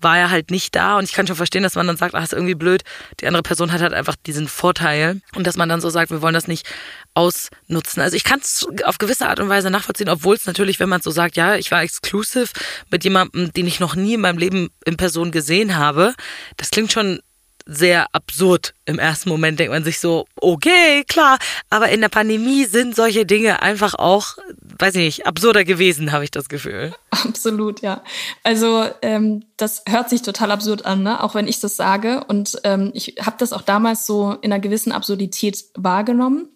war 0.00 0.18
er 0.18 0.30
halt 0.30 0.50
nicht 0.50 0.74
da. 0.74 0.98
Und 0.98 1.04
ich 1.04 1.12
kann 1.12 1.26
schon 1.26 1.36
verstehen, 1.36 1.62
dass 1.62 1.76
man 1.76 1.86
dann 1.86 1.96
sagt, 1.96 2.14
ach, 2.14 2.24
ist 2.24 2.32
irgendwie 2.32 2.56
blöd. 2.56 2.82
Die 3.20 3.26
andere 3.26 3.42
Person 3.42 3.72
hat 3.72 3.80
halt 3.80 3.94
einfach 3.94 4.16
diesen 4.26 4.48
Vorteil. 4.48 5.20
Und 5.36 5.46
dass 5.46 5.56
man 5.56 5.68
dann 5.68 5.80
so 5.80 5.88
sagt, 5.88 6.10
wir 6.10 6.22
wollen 6.22 6.34
das 6.34 6.48
nicht 6.48 6.66
ausnutzen. 7.14 8.02
Also 8.02 8.16
ich 8.16 8.24
kann 8.24 8.40
es 8.40 8.66
auf 8.84 8.98
gewisse 8.98 9.28
Art 9.28 9.38
und 9.38 9.48
Weise 9.48 9.70
nachvollziehen, 9.70 10.08
obwohl 10.08 10.34
es 10.34 10.46
natürlich, 10.46 10.80
wenn 10.80 10.88
man 10.88 11.02
so 11.02 11.10
sagt, 11.10 11.36
ja, 11.36 11.56
ich 11.56 11.70
war 11.70 11.82
exclusive 11.82 12.48
mit 12.90 13.04
jemandem, 13.04 13.52
den 13.52 13.66
ich 13.66 13.80
noch 13.80 13.94
nie 13.94 14.14
in 14.14 14.20
meinem 14.20 14.38
Leben 14.38 14.70
in 14.84 14.96
Person 14.96 15.30
gesehen 15.30 15.76
habe, 15.76 16.14
das 16.56 16.70
klingt 16.70 16.92
schon 16.92 17.20
sehr 17.66 18.06
absurd. 18.14 18.74
Im 18.84 18.98
ersten 18.98 19.28
Moment 19.28 19.58
denkt 19.58 19.72
man 19.72 19.84
sich 19.84 20.00
so, 20.00 20.26
okay, 20.36 21.04
klar, 21.06 21.38
aber 21.70 21.88
in 21.90 22.00
der 22.00 22.08
Pandemie 22.08 22.64
sind 22.64 22.96
solche 22.96 23.26
Dinge 23.26 23.62
einfach 23.62 23.94
auch, 23.94 24.36
weiß 24.78 24.96
ich 24.96 25.00
nicht, 25.00 25.26
absurder 25.26 25.64
gewesen, 25.64 26.12
habe 26.12 26.24
ich 26.24 26.30
das 26.30 26.48
Gefühl. 26.48 26.94
Absolut, 27.10 27.80
ja. 27.80 28.02
Also 28.42 28.86
ähm, 29.02 29.44
das 29.56 29.82
hört 29.88 30.10
sich 30.10 30.22
total 30.22 30.50
absurd 30.50 30.84
an, 30.84 31.02
ne? 31.02 31.22
auch 31.22 31.34
wenn 31.34 31.48
ich 31.48 31.60
das 31.60 31.76
sage. 31.76 32.24
Und 32.26 32.58
ähm, 32.64 32.90
ich 32.94 33.16
habe 33.20 33.36
das 33.38 33.52
auch 33.52 33.62
damals 33.62 34.06
so 34.06 34.32
in 34.42 34.52
einer 34.52 34.60
gewissen 34.60 34.92
Absurdität 34.92 35.64
wahrgenommen. 35.74 36.48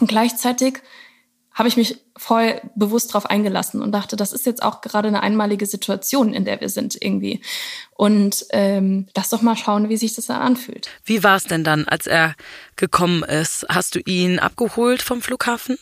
Und 0.00 0.08
gleichzeitig 0.08 0.82
habe 1.56 1.68
ich 1.70 1.76
mich 1.78 1.98
voll 2.18 2.60
bewusst 2.74 3.10
darauf 3.10 3.26
eingelassen 3.26 3.80
und 3.80 3.90
dachte, 3.90 4.14
das 4.14 4.32
ist 4.32 4.44
jetzt 4.44 4.62
auch 4.62 4.82
gerade 4.82 5.08
eine 5.08 5.22
einmalige 5.22 5.64
Situation, 5.64 6.34
in 6.34 6.44
der 6.44 6.60
wir 6.60 6.68
sind 6.68 6.96
irgendwie. 7.00 7.40
Und 7.96 8.44
ähm, 8.50 9.06
lass 9.16 9.30
doch 9.30 9.40
mal 9.40 9.56
schauen, 9.56 9.88
wie 9.88 9.96
sich 9.96 10.14
das 10.14 10.26
dann 10.26 10.42
anfühlt. 10.42 10.88
Wie 11.02 11.24
war 11.24 11.36
es 11.36 11.44
denn 11.44 11.64
dann, 11.64 11.88
als 11.88 12.06
er 12.06 12.34
gekommen 12.76 13.22
ist? 13.22 13.66
Hast 13.70 13.94
du 13.94 14.00
ihn 14.00 14.38
abgeholt 14.38 15.00
vom 15.00 15.22
Flughafen? 15.22 15.78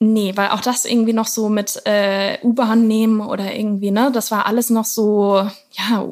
Nee, 0.00 0.32
weil 0.34 0.48
auch 0.50 0.60
das 0.60 0.84
irgendwie 0.84 1.12
noch 1.12 1.28
so 1.28 1.48
mit 1.48 1.80
äh, 1.84 2.38
U-Bahn 2.42 2.88
nehmen 2.88 3.20
oder 3.20 3.54
irgendwie, 3.54 3.92
ne, 3.92 4.10
das 4.12 4.32
war 4.32 4.46
alles 4.46 4.68
noch 4.68 4.84
so, 4.84 5.48
ja, 5.70 6.08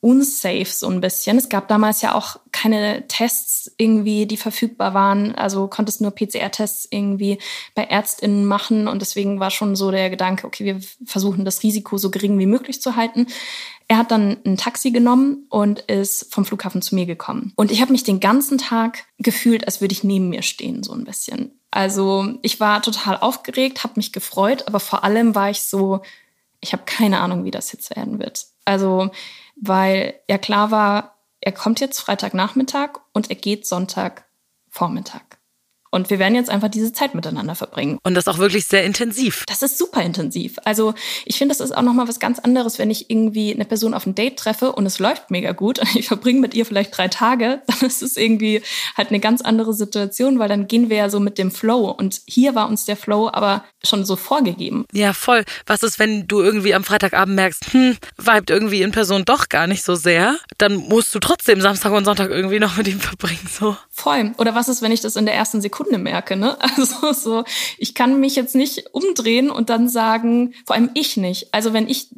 unsafe 0.00 0.66
so 0.66 0.88
ein 0.88 1.00
bisschen. 1.00 1.38
Es 1.38 1.48
gab 1.48 1.66
damals 1.66 2.02
ja 2.02 2.14
auch 2.14 2.36
keine 2.52 3.08
Tests 3.08 3.72
irgendwie, 3.78 4.26
die 4.26 4.36
verfügbar 4.36 4.94
waren. 4.94 5.34
Also 5.34 5.66
konntest 5.66 6.00
nur 6.00 6.12
PCR-Tests 6.12 6.86
irgendwie 6.90 7.38
bei 7.74 7.84
ÄrztInnen 7.84 8.44
machen 8.44 8.86
und 8.86 9.00
deswegen 9.02 9.40
war 9.40 9.50
schon 9.50 9.74
so 9.74 9.90
der 9.90 10.08
Gedanke, 10.08 10.46
okay, 10.46 10.64
wir 10.64 10.80
versuchen 11.04 11.44
das 11.44 11.62
Risiko 11.62 11.98
so 11.98 12.10
gering 12.10 12.38
wie 12.38 12.46
möglich 12.46 12.80
zu 12.80 12.94
halten. 12.94 13.26
Er 13.88 13.98
hat 13.98 14.10
dann 14.10 14.36
ein 14.44 14.56
Taxi 14.56 14.92
genommen 14.92 15.46
und 15.48 15.80
ist 15.80 16.32
vom 16.32 16.44
Flughafen 16.44 16.82
zu 16.82 16.94
mir 16.94 17.06
gekommen. 17.06 17.52
Und 17.56 17.72
ich 17.72 17.80
habe 17.80 17.92
mich 17.92 18.04
den 18.04 18.20
ganzen 18.20 18.58
Tag 18.58 19.06
gefühlt, 19.18 19.66
als 19.66 19.80
würde 19.80 19.92
ich 19.92 20.04
neben 20.04 20.28
mir 20.28 20.42
stehen, 20.42 20.82
so 20.84 20.92
ein 20.92 21.04
bisschen. 21.04 21.58
Also 21.70 22.34
ich 22.42 22.60
war 22.60 22.82
total 22.82 23.16
aufgeregt, 23.16 23.82
habe 23.82 23.94
mich 23.96 24.12
gefreut, 24.12 24.68
aber 24.68 24.78
vor 24.78 25.04
allem 25.04 25.34
war 25.34 25.50
ich 25.50 25.62
so, 25.62 26.02
ich 26.60 26.72
habe 26.72 26.84
keine 26.86 27.20
Ahnung, 27.20 27.44
wie 27.44 27.50
das 27.50 27.72
jetzt 27.72 27.94
werden 27.96 28.18
wird. 28.18 28.46
Also 28.64 29.10
weil 29.60 30.20
ja 30.28 30.38
klar 30.38 30.70
war, 30.70 31.18
er 31.40 31.52
kommt 31.52 31.80
jetzt 31.80 32.00
Freitagnachmittag 32.00 33.00
und 33.12 33.30
er 33.30 33.36
geht 33.36 33.66
Sonntagvormittag. 33.66 35.37
Und 35.90 36.10
wir 36.10 36.18
werden 36.18 36.34
jetzt 36.34 36.50
einfach 36.50 36.68
diese 36.68 36.92
Zeit 36.92 37.14
miteinander 37.14 37.54
verbringen. 37.54 37.98
Und 38.02 38.14
das 38.14 38.28
auch 38.28 38.38
wirklich 38.38 38.66
sehr 38.66 38.84
intensiv. 38.84 39.44
Das 39.46 39.62
ist 39.62 39.78
super 39.78 40.02
intensiv. 40.02 40.56
Also 40.64 40.94
ich 41.24 41.38
finde, 41.38 41.54
das 41.54 41.60
ist 41.60 41.76
auch 41.76 41.82
nochmal 41.82 42.08
was 42.08 42.20
ganz 42.20 42.38
anderes, 42.38 42.78
wenn 42.78 42.90
ich 42.90 43.10
irgendwie 43.10 43.54
eine 43.54 43.64
Person 43.64 43.94
auf 43.94 44.06
ein 44.06 44.14
Date 44.14 44.38
treffe 44.38 44.72
und 44.72 44.86
es 44.86 44.98
läuft 44.98 45.30
mega 45.30 45.52
gut 45.52 45.78
und 45.78 45.96
ich 45.96 46.08
verbringe 46.08 46.40
mit 46.40 46.54
ihr 46.54 46.66
vielleicht 46.66 46.96
drei 46.96 47.08
Tage, 47.08 47.62
dann 47.66 47.88
ist 47.88 48.02
es 48.02 48.16
irgendwie 48.16 48.62
halt 48.96 49.08
eine 49.08 49.20
ganz 49.20 49.40
andere 49.40 49.72
Situation, 49.72 50.38
weil 50.38 50.48
dann 50.48 50.68
gehen 50.68 50.90
wir 50.90 50.98
ja 50.98 51.10
so 51.10 51.20
mit 51.20 51.38
dem 51.38 51.50
Flow. 51.50 51.90
Und 51.90 52.20
hier 52.26 52.54
war 52.54 52.68
uns 52.68 52.84
der 52.84 52.96
Flow 52.96 53.30
aber 53.32 53.64
schon 53.84 54.04
so 54.04 54.16
vorgegeben. 54.16 54.84
Ja, 54.92 55.12
voll. 55.12 55.44
Was 55.66 55.82
ist, 55.82 55.98
wenn 55.98 56.26
du 56.26 56.40
irgendwie 56.40 56.74
am 56.74 56.84
Freitagabend 56.84 57.34
merkst, 57.34 57.72
hm, 57.72 57.96
vibet 58.18 58.50
irgendwie 58.50 58.82
in 58.82 58.92
Person 58.92 59.24
doch 59.24 59.48
gar 59.48 59.66
nicht 59.66 59.84
so 59.84 59.94
sehr? 59.94 60.36
Dann 60.58 60.76
musst 60.76 61.14
du 61.14 61.18
trotzdem 61.18 61.60
Samstag 61.60 61.92
und 61.92 62.04
Sonntag 62.04 62.30
irgendwie 62.30 62.58
noch 62.58 62.76
mit 62.76 62.88
ihm 62.88 63.00
verbringen, 63.00 63.48
so. 63.50 63.76
Voll. 63.90 64.32
Oder 64.38 64.54
was 64.54 64.68
ist, 64.68 64.82
wenn 64.82 64.92
ich 64.92 65.00
das 65.00 65.16
in 65.16 65.26
der 65.26 65.34
ersten 65.34 65.60
Sekunde 65.60 65.77
merke, 65.98 66.36
ne? 66.36 66.56
Also 66.76 67.12
so, 67.12 67.44
ich 67.78 67.94
kann 67.94 68.20
mich 68.20 68.36
jetzt 68.36 68.54
nicht 68.54 68.86
umdrehen 68.92 69.50
und 69.50 69.70
dann 69.70 69.88
sagen, 69.88 70.54
vor 70.66 70.76
allem 70.76 70.90
ich 70.94 71.16
nicht. 71.16 71.52
Also 71.52 71.72
wenn 71.72 71.88
ich 71.88 72.08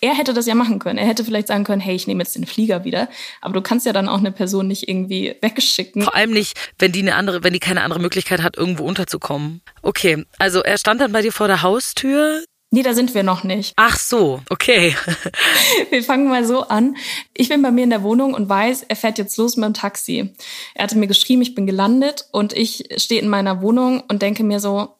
er 0.00 0.14
hätte 0.14 0.34
das 0.34 0.46
ja 0.46 0.54
machen 0.54 0.78
können. 0.78 0.98
Er 0.98 1.06
hätte 1.06 1.24
vielleicht 1.24 1.48
sagen 1.48 1.64
können, 1.64 1.80
hey, 1.80 1.94
ich 1.94 2.06
nehme 2.06 2.22
jetzt 2.22 2.34
den 2.34 2.46
Flieger 2.46 2.84
wieder. 2.84 3.08
Aber 3.40 3.54
du 3.54 3.62
kannst 3.62 3.86
ja 3.86 3.92
dann 3.92 4.08
auch 4.08 4.18
eine 4.18 4.32
Person 4.32 4.66
nicht 4.68 4.88
irgendwie 4.88 5.36
wegschicken. 5.40 6.02
Vor 6.02 6.14
allem 6.14 6.32
nicht, 6.32 6.58
wenn 6.78 6.92
die 6.92 7.00
eine 7.00 7.14
andere, 7.14 7.44
wenn 7.44 7.52
die 7.52 7.60
keine 7.60 7.82
andere 7.82 8.00
Möglichkeit 8.00 8.42
hat, 8.42 8.56
irgendwo 8.56 8.84
unterzukommen. 8.84 9.62
Okay, 9.82 10.24
also 10.38 10.62
er 10.62 10.78
stand 10.78 11.00
dann 11.00 11.12
bei 11.12 11.22
dir 11.22 11.32
vor 11.32 11.46
der 11.46 11.62
Haustür. 11.62 12.44
Nee, 12.74 12.82
da 12.82 12.92
sind 12.92 13.14
wir 13.14 13.22
noch 13.22 13.44
nicht. 13.44 13.72
Ach 13.76 13.96
so, 13.96 14.40
okay. 14.50 14.96
Wir 15.90 16.02
fangen 16.02 16.28
mal 16.28 16.44
so 16.44 16.62
an. 16.62 16.96
Ich 17.32 17.48
bin 17.48 17.62
bei 17.62 17.70
mir 17.70 17.84
in 17.84 17.90
der 17.90 18.02
Wohnung 18.02 18.34
und 18.34 18.48
weiß, 18.48 18.86
er 18.88 18.96
fährt 18.96 19.16
jetzt 19.16 19.36
los 19.36 19.56
mit 19.56 19.64
dem 19.64 19.74
Taxi. 19.74 20.34
Er 20.74 20.82
hatte 20.82 20.98
mir 20.98 21.06
geschrieben, 21.06 21.40
ich 21.40 21.54
bin 21.54 21.68
gelandet 21.68 22.26
und 22.32 22.52
ich 22.52 22.88
stehe 22.96 23.20
in 23.20 23.28
meiner 23.28 23.62
Wohnung 23.62 24.02
und 24.08 24.22
denke 24.22 24.42
mir 24.42 24.58
so, 24.58 24.96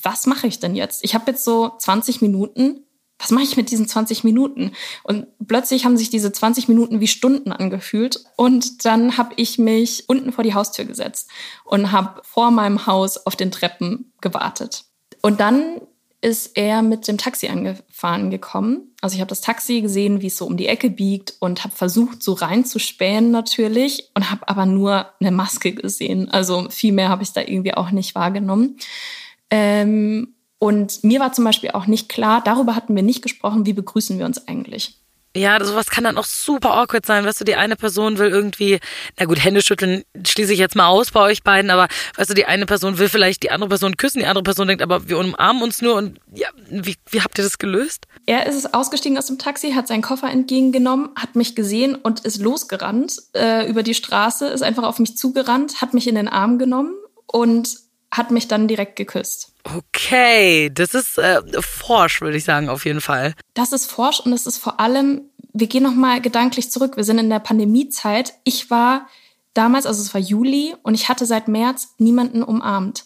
was 0.00 0.26
mache 0.26 0.46
ich 0.46 0.60
denn 0.60 0.76
jetzt? 0.76 1.02
Ich 1.02 1.16
habe 1.16 1.32
jetzt 1.32 1.42
so 1.42 1.72
20 1.80 2.22
Minuten. 2.22 2.84
Was 3.18 3.32
mache 3.32 3.42
ich 3.42 3.56
mit 3.56 3.72
diesen 3.72 3.88
20 3.88 4.22
Minuten? 4.22 4.70
Und 5.02 5.26
plötzlich 5.48 5.84
haben 5.84 5.96
sich 5.96 6.10
diese 6.10 6.30
20 6.30 6.68
Minuten 6.68 7.00
wie 7.00 7.08
Stunden 7.08 7.50
angefühlt. 7.50 8.24
Und 8.36 8.84
dann 8.84 9.18
habe 9.18 9.32
ich 9.34 9.58
mich 9.58 10.04
unten 10.08 10.30
vor 10.30 10.44
die 10.44 10.54
Haustür 10.54 10.84
gesetzt 10.84 11.28
und 11.64 11.90
habe 11.90 12.22
vor 12.22 12.52
meinem 12.52 12.86
Haus 12.86 13.26
auf 13.26 13.34
den 13.34 13.50
Treppen 13.50 14.12
gewartet. 14.20 14.84
Und 15.22 15.40
dann 15.40 15.80
ist 16.22 16.56
er 16.56 16.82
mit 16.82 17.08
dem 17.08 17.16
Taxi 17.16 17.48
angefahren 17.48 18.30
gekommen. 18.30 18.94
Also 19.00 19.14
ich 19.14 19.20
habe 19.20 19.30
das 19.30 19.40
Taxi 19.40 19.80
gesehen, 19.80 20.20
wie 20.20 20.26
es 20.26 20.36
so 20.36 20.46
um 20.46 20.58
die 20.58 20.66
Ecke 20.66 20.90
biegt 20.90 21.34
und 21.40 21.64
habe 21.64 21.74
versucht, 21.74 22.22
so 22.22 22.34
reinzuspähen 22.34 23.30
natürlich 23.30 24.10
und 24.14 24.30
habe 24.30 24.46
aber 24.46 24.66
nur 24.66 25.06
eine 25.18 25.30
Maske 25.30 25.72
gesehen. 25.72 26.30
Also 26.30 26.68
viel 26.68 26.92
mehr 26.92 27.08
habe 27.08 27.22
ich 27.22 27.32
da 27.32 27.40
irgendwie 27.40 27.74
auch 27.74 27.90
nicht 27.90 28.14
wahrgenommen. 28.14 28.76
Ähm, 29.50 30.34
und 30.58 31.02
mir 31.02 31.20
war 31.20 31.32
zum 31.32 31.44
Beispiel 31.44 31.70
auch 31.70 31.86
nicht 31.86 32.10
klar, 32.10 32.42
darüber 32.44 32.76
hatten 32.76 32.94
wir 32.94 33.02
nicht 33.02 33.22
gesprochen, 33.22 33.64
wie 33.64 33.72
begrüßen 33.72 34.18
wir 34.18 34.26
uns 34.26 34.46
eigentlich. 34.46 35.00
Ja, 35.36 35.64
sowas 35.64 35.86
kann 35.86 36.02
dann 36.02 36.18
auch 36.18 36.24
super 36.24 36.74
awkward 36.74 37.06
sein. 37.06 37.24
Weißt 37.24 37.40
du, 37.40 37.44
die 37.44 37.54
eine 37.54 37.76
Person 37.76 38.18
will 38.18 38.30
irgendwie, 38.30 38.80
na 39.16 39.26
gut, 39.26 39.42
Hände 39.42 39.62
schütteln 39.62 40.02
schließe 40.26 40.52
ich 40.52 40.58
jetzt 40.58 40.74
mal 40.74 40.88
aus 40.88 41.12
bei 41.12 41.20
euch 41.20 41.44
beiden, 41.44 41.70
aber 41.70 41.86
weißt 42.16 42.30
du, 42.30 42.34
die 42.34 42.46
eine 42.46 42.66
Person 42.66 42.98
will 42.98 43.08
vielleicht 43.08 43.44
die 43.44 43.52
andere 43.52 43.68
Person 43.68 43.96
küssen, 43.96 44.18
die 44.18 44.26
andere 44.26 44.42
Person 44.42 44.66
denkt, 44.66 44.82
aber 44.82 45.08
wir 45.08 45.18
umarmen 45.18 45.62
uns 45.62 45.82
nur 45.82 45.94
und 45.94 46.18
ja, 46.34 46.48
wie, 46.68 46.96
wie 47.10 47.22
habt 47.22 47.38
ihr 47.38 47.44
das 47.44 47.58
gelöst? 47.58 48.06
Er 48.26 48.46
ist 48.46 48.74
ausgestiegen 48.74 49.18
aus 49.18 49.26
dem 49.26 49.38
Taxi, 49.38 49.70
hat 49.70 49.86
seinen 49.86 50.02
Koffer 50.02 50.28
entgegengenommen, 50.28 51.10
hat 51.14 51.36
mich 51.36 51.54
gesehen 51.54 51.94
und 51.94 52.20
ist 52.20 52.40
losgerannt 52.40 53.16
äh, 53.34 53.68
über 53.68 53.84
die 53.84 53.94
Straße, 53.94 54.48
ist 54.48 54.62
einfach 54.62 54.82
auf 54.82 54.98
mich 54.98 55.16
zugerannt, 55.16 55.80
hat 55.80 55.94
mich 55.94 56.08
in 56.08 56.16
den 56.16 56.28
Arm 56.28 56.58
genommen 56.58 56.94
und 57.26 57.76
hat 58.10 58.32
mich 58.32 58.48
dann 58.48 58.66
direkt 58.66 58.96
geküsst. 58.96 59.49
Okay, 59.64 60.70
das 60.72 60.94
ist 60.94 61.18
äh, 61.18 61.40
forsch, 61.60 62.20
würde 62.20 62.36
ich 62.36 62.44
sagen, 62.44 62.68
auf 62.68 62.84
jeden 62.84 63.00
Fall. 63.00 63.34
Das 63.54 63.72
ist 63.72 63.90
forsch 63.90 64.20
und 64.20 64.32
es 64.32 64.46
ist 64.46 64.58
vor 64.58 64.80
allem, 64.80 65.22
wir 65.52 65.66
gehen 65.66 65.82
nochmal 65.82 66.20
gedanklich 66.20 66.70
zurück. 66.70 66.96
Wir 66.96 67.04
sind 67.04 67.18
in 67.18 67.30
der 67.30 67.40
Pandemiezeit. 67.40 68.34
Ich 68.44 68.70
war 68.70 69.06
damals, 69.54 69.86
also 69.86 70.02
es 70.02 70.14
war 70.14 70.20
Juli, 70.20 70.74
und 70.82 70.94
ich 70.94 71.08
hatte 71.08 71.26
seit 71.26 71.48
März 71.48 71.94
niemanden 71.98 72.42
umarmt, 72.42 73.04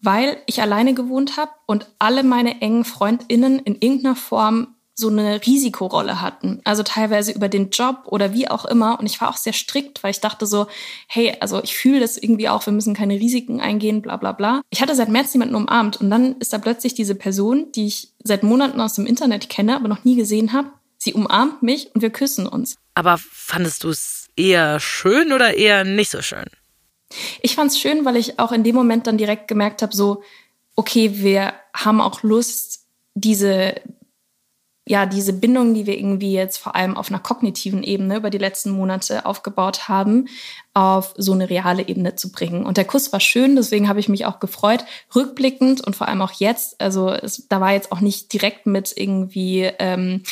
weil 0.00 0.38
ich 0.46 0.62
alleine 0.62 0.94
gewohnt 0.94 1.36
habe 1.36 1.50
und 1.66 1.90
alle 1.98 2.22
meine 2.22 2.60
engen 2.60 2.84
Freundinnen 2.84 3.58
in 3.58 3.74
irgendeiner 3.74 4.16
Form 4.16 4.74
so 4.98 5.08
eine 5.08 5.40
Risikorolle 5.46 6.20
hatten. 6.20 6.60
Also 6.64 6.82
teilweise 6.82 7.30
über 7.30 7.48
den 7.48 7.70
Job 7.70 8.02
oder 8.06 8.34
wie 8.34 8.48
auch 8.48 8.64
immer. 8.64 8.98
Und 8.98 9.06
ich 9.06 9.20
war 9.20 9.30
auch 9.30 9.36
sehr 9.36 9.52
strikt, 9.52 10.02
weil 10.02 10.10
ich 10.10 10.18
dachte 10.18 10.44
so, 10.44 10.66
hey, 11.06 11.36
also 11.38 11.62
ich 11.62 11.76
fühle 11.76 12.00
das 12.00 12.16
irgendwie 12.16 12.48
auch, 12.48 12.66
wir 12.66 12.72
müssen 12.72 12.94
keine 12.94 13.14
Risiken 13.14 13.60
eingehen, 13.60 14.02
bla 14.02 14.16
bla 14.16 14.32
bla. 14.32 14.60
Ich 14.70 14.82
hatte 14.82 14.96
seit 14.96 15.08
März 15.08 15.32
niemanden 15.34 15.54
umarmt 15.54 16.00
und 16.00 16.10
dann 16.10 16.36
ist 16.38 16.52
da 16.52 16.58
plötzlich 16.58 16.94
diese 16.94 17.14
Person, 17.14 17.70
die 17.76 17.86
ich 17.86 18.08
seit 18.24 18.42
Monaten 18.42 18.80
aus 18.80 18.94
dem 18.94 19.06
Internet 19.06 19.48
kenne, 19.48 19.76
aber 19.76 19.86
noch 19.86 20.02
nie 20.02 20.16
gesehen 20.16 20.52
habe. 20.52 20.72
Sie 20.96 21.14
umarmt 21.14 21.62
mich 21.62 21.94
und 21.94 22.02
wir 22.02 22.10
küssen 22.10 22.48
uns. 22.48 22.76
Aber 22.94 23.18
fandest 23.18 23.84
du 23.84 23.90
es 23.90 24.26
eher 24.34 24.80
schön 24.80 25.32
oder 25.32 25.54
eher 25.54 25.84
nicht 25.84 26.10
so 26.10 26.22
schön? 26.22 26.46
Ich 27.40 27.54
fand 27.54 27.70
es 27.70 27.78
schön, 27.78 28.04
weil 28.04 28.16
ich 28.16 28.40
auch 28.40 28.50
in 28.50 28.64
dem 28.64 28.74
Moment 28.74 29.06
dann 29.06 29.16
direkt 29.16 29.46
gemerkt 29.46 29.80
habe, 29.80 29.94
so, 29.94 30.24
okay, 30.74 31.22
wir 31.22 31.54
haben 31.72 32.00
auch 32.00 32.24
Lust, 32.24 32.80
diese 33.14 33.76
ja, 34.88 35.04
diese 35.04 35.34
Bindung, 35.34 35.74
die 35.74 35.86
wir 35.86 35.98
irgendwie 35.98 36.32
jetzt 36.32 36.56
vor 36.56 36.74
allem 36.74 36.96
auf 36.96 37.10
einer 37.10 37.18
kognitiven 37.18 37.82
Ebene 37.82 38.16
über 38.16 38.30
die 38.30 38.38
letzten 38.38 38.70
Monate 38.70 39.26
aufgebaut 39.26 39.86
haben, 39.88 40.28
auf 40.72 41.12
so 41.18 41.32
eine 41.32 41.50
reale 41.50 41.86
Ebene 41.86 42.14
zu 42.14 42.32
bringen. 42.32 42.64
Und 42.64 42.78
der 42.78 42.86
Kuss 42.86 43.12
war 43.12 43.20
schön, 43.20 43.54
deswegen 43.54 43.88
habe 43.88 44.00
ich 44.00 44.08
mich 44.08 44.24
auch 44.24 44.40
gefreut, 44.40 44.86
rückblickend 45.14 45.86
und 45.86 45.94
vor 45.94 46.08
allem 46.08 46.22
auch 46.22 46.32
jetzt. 46.32 46.80
Also 46.80 47.10
es, 47.10 47.46
da 47.48 47.60
war 47.60 47.72
jetzt 47.72 47.92
auch 47.92 48.00
nicht 48.00 48.32
direkt 48.32 48.64
mit 48.66 48.94
irgendwie 48.96 49.70
ähm, 49.78 50.22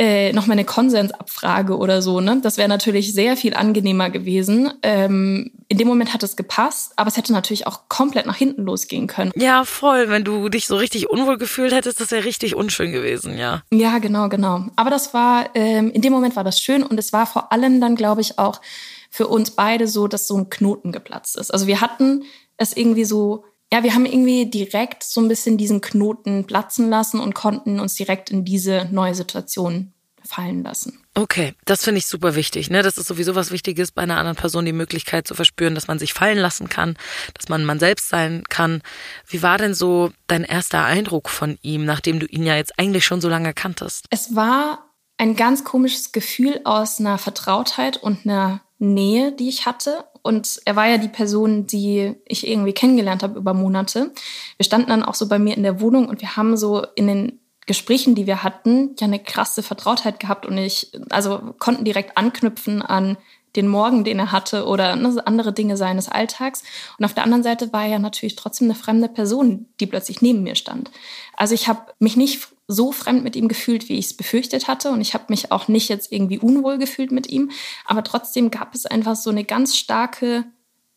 äh, 0.00 0.32
nochmal 0.32 0.54
eine 0.54 0.64
Konsensabfrage 0.64 1.76
oder 1.76 2.00
so. 2.00 2.20
Ne? 2.20 2.40
Das 2.42 2.56
wäre 2.56 2.70
natürlich 2.70 3.12
sehr 3.12 3.36
viel 3.36 3.52
angenehmer 3.52 4.08
gewesen. 4.08 4.72
Ähm, 4.82 5.50
in 5.68 5.76
dem 5.76 5.86
Moment 5.86 6.14
hat 6.14 6.22
es 6.22 6.36
gepasst, 6.36 6.94
aber 6.96 7.08
es 7.08 7.18
hätte 7.18 7.34
natürlich 7.34 7.66
auch 7.66 7.82
komplett 7.90 8.24
nach 8.24 8.36
hinten 8.36 8.62
losgehen 8.62 9.06
können. 9.06 9.30
Ja, 9.36 9.66
voll. 9.66 10.08
Wenn 10.08 10.24
du 10.24 10.48
dich 10.48 10.66
so 10.66 10.76
richtig 10.76 11.10
unwohl 11.10 11.36
gefühlt 11.36 11.74
hättest, 11.74 12.00
das 12.00 12.12
wäre 12.12 12.24
richtig 12.24 12.54
unschön 12.54 12.92
gewesen, 12.92 13.36
ja. 13.36 13.62
Ja, 13.70 13.98
genau, 13.98 14.30
genau. 14.30 14.64
Aber 14.74 14.88
das 14.88 15.12
war, 15.12 15.50
ähm, 15.54 15.90
in 15.90 16.00
dem 16.00 16.14
Moment 16.14 16.34
war 16.34 16.44
das 16.44 16.62
schön 16.62 16.82
und 16.82 16.98
es 16.98 17.12
war 17.12 17.26
vor 17.26 17.52
allem 17.52 17.78
dann, 17.78 17.94
glaube 17.94 18.22
ich, 18.22 18.38
auch 18.38 18.62
für 19.10 19.28
uns 19.28 19.50
beide 19.50 19.86
so, 19.86 20.08
dass 20.08 20.26
so 20.26 20.38
ein 20.38 20.48
Knoten 20.48 20.92
geplatzt 20.92 21.36
ist. 21.36 21.52
Also 21.52 21.66
wir 21.66 21.82
hatten 21.82 22.24
es 22.56 22.74
irgendwie 22.74 23.04
so 23.04 23.44
ja, 23.72 23.82
wir 23.82 23.94
haben 23.94 24.06
irgendwie 24.06 24.50
direkt 24.50 25.04
so 25.04 25.20
ein 25.20 25.28
bisschen 25.28 25.56
diesen 25.56 25.80
Knoten 25.80 26.46
platzen 26.46 26.90
lassen 26.90 27.20
und 27.20 27.34
konnten 27.34 27.78
uns 27.78 27.94
direkt 27.94 28.30
in 28.30 28.44
diese 28.44 28.88
neue 28.90 29.14
Situation 29.14 29.92
fallen 30.24 30.62
lassen. 30.62 31.02
Okay, 31.14 31.54
das 31.64 31.84
finde 31.84 31.98
ich 31.98 32.06
super 32.06 32.34
wichtig. 32.34 32.70
Ne? 32.70 32.82
Das 32.82 32.98
ist 32.98 33.06
sowieso 33.06 33.34
was 33.34 33.50
Wichtiges 33.50 33.90
bei 33.90 34.02
einer 34.02 34.18
anderen 34.18 34.36
Person, 34.36 34.64
die 34.64 34.72
Möglichkeit 34.72 35.26
zu 35.26 35.34
verspüren, 35.34 35.74
dass 35.74 35.88
man 35.88 35.98
sich 35.98 36.12
fallen 36.12 36.38
lassen 36.38 36.68
kann, 36.68 36.96
dass 37.34 37.48
man 37.48 37.64
man 37.64 37.78
selbst 37.78 38.08
sein 38.08 38.44
kann. 38.48 38.82
Wie 39.26 39.42
war 39.42 39.58
denn 39.58 39.74
so 39.74 40.12
dein 40.26 40.44
erster 40.44 40.84
Eindruck 40.84 41.28
von 41.28 41.58
ihm, 41.62 41.84
nachdem 41.84 42.20
du 42.20 42.26
ihn 42.26 42.44
ja 42.44 42.56
jetzt 42.56 42.78
eigentlich 42.78 43.04
schon 43.04 43.20
so 43.20 43.28
lange 43.28 43.54
kanntest? 43.54 44.06
Es 44.10 44.34
war 44.34 44.90
ein 45.16 45.36
ganz 45.36 45.64
komisches 45.64 46.12
Gefühl 46.12 46.60
aus 46.64 47.00
einer 47.00 47.18
Vertrautheit 47.18 47.96
und 47.96 48.24
einer 48.24 48.62
Nähe, 48.78 49.32
die 49.32 49.48
ich 49.48 49.66
hatte. 49.66 50.04
Und 50.22 50.60
er 50.64 50.76
war 50.76 50.86
ja 50.86 50.98
die 50.98 51.08
Person, 51.08 51.66
die 51.66 52.14
ich 52.26 52.46
irgendwie 52.46 52.72
kennengelernt 52.72 53.22
habe 53.22 53.38
über 53.38 53.54
Monate. 53.54 54.12
Wir 54.56 54.64
standen 54.64 54.88
dann 54.88 55.02
auch 55.02 55.14
so 55.14 55.28
bei 55.28 55.38
mir 55.38 55.56
in 55.56 55.62
der 55.62 55.80
Wohnung 55.80 56.08
und 56.08 56.20
wir 56.20 56.36
haben 56.36 56.56
so 56.56 56.84
in 56.94 57.06
den 57.06 57.40
Gesprächen, 57.66 58.14
die 58.14 58.26
wir 58.26 58.42
hatten, 58.42 58.96
ja 58.98 59.06
eine 59.06 59.18
krasse 59.18 59.62
Vertrautheit 59.62 60.18
gehabt 60.18 60.44
und 60.44 60.58
ich, 60.58 60.90
also 61.10 61.54
konnten 61.58 61.84
direkt 61.84 62.18
anknüpfen 62.18 62.82
an 62.82 63.16
den 63.56 63.68
Morgen, 63.68 64.04
den 64.04 64.18
er 64.18 64.32
hatte 64.32 64.64
oder 64.66 64.96
ne, 64.96 65.22
andere 65.26 65.52
Dinge 65.52 65.76
seines 65.76 66.08
Alltags. 66.08 66.62
Und 66.98 67.04
auf 67.04 67.14
der 67.14 67.24
anderen 67.24 67.42
Seite 67.42 67.72
war 67.72 67.82
er 67.82 67.90
ja 67.90 67.98
natürlich 67.98 68.36
trotzdem 68.36 68.68
eine 68.68 68.74
fremde 68.74 69.08
Person, 69.08 69.66
die 69.80 69.86
plötzlich 69.86 70.22
neben 70.22 70.42
mir 70.42 70.54
stand. 70.54 70.90
Also 71.36 71.54
ich 71.54 71.68
habe 71.68 71.80
mich 71.98 72.16
nicht 72.16 72.48
so 72.70 72.92
fremd 72.92 73.24
mit 73.24 73.36
ihm 73.36 73.48
gefühlt, 73.48 73.88
wie 73.88 73.98
ich 73.98 74.06
es 74.06 74.16
befürchtet 74.16 74.68
hatte. 74.68 74.90
Und 74.90 75.00
ich 75.00 75.14
habe 75.14 75.24
mich 75.28 75.52
auch 75.52 75.68
nicht 75.68 75.88
jetzt 75.88 76.12
irgendwie 76.12 76.38
unwohl 76.38 76.78
gefühlt 76.78 77.12
mit 77.12 77.28
ihm. 77.28 77.50
Aber 77.84 78.04
trotzdem 78.04 78.50
gab 78.50 78.74
es 78.74 78.86
einfach 78.86 79.16
so 79.16 79.30
eine 79.30 79.44
ganz 79.44 79.76
starke, 79.76 80.44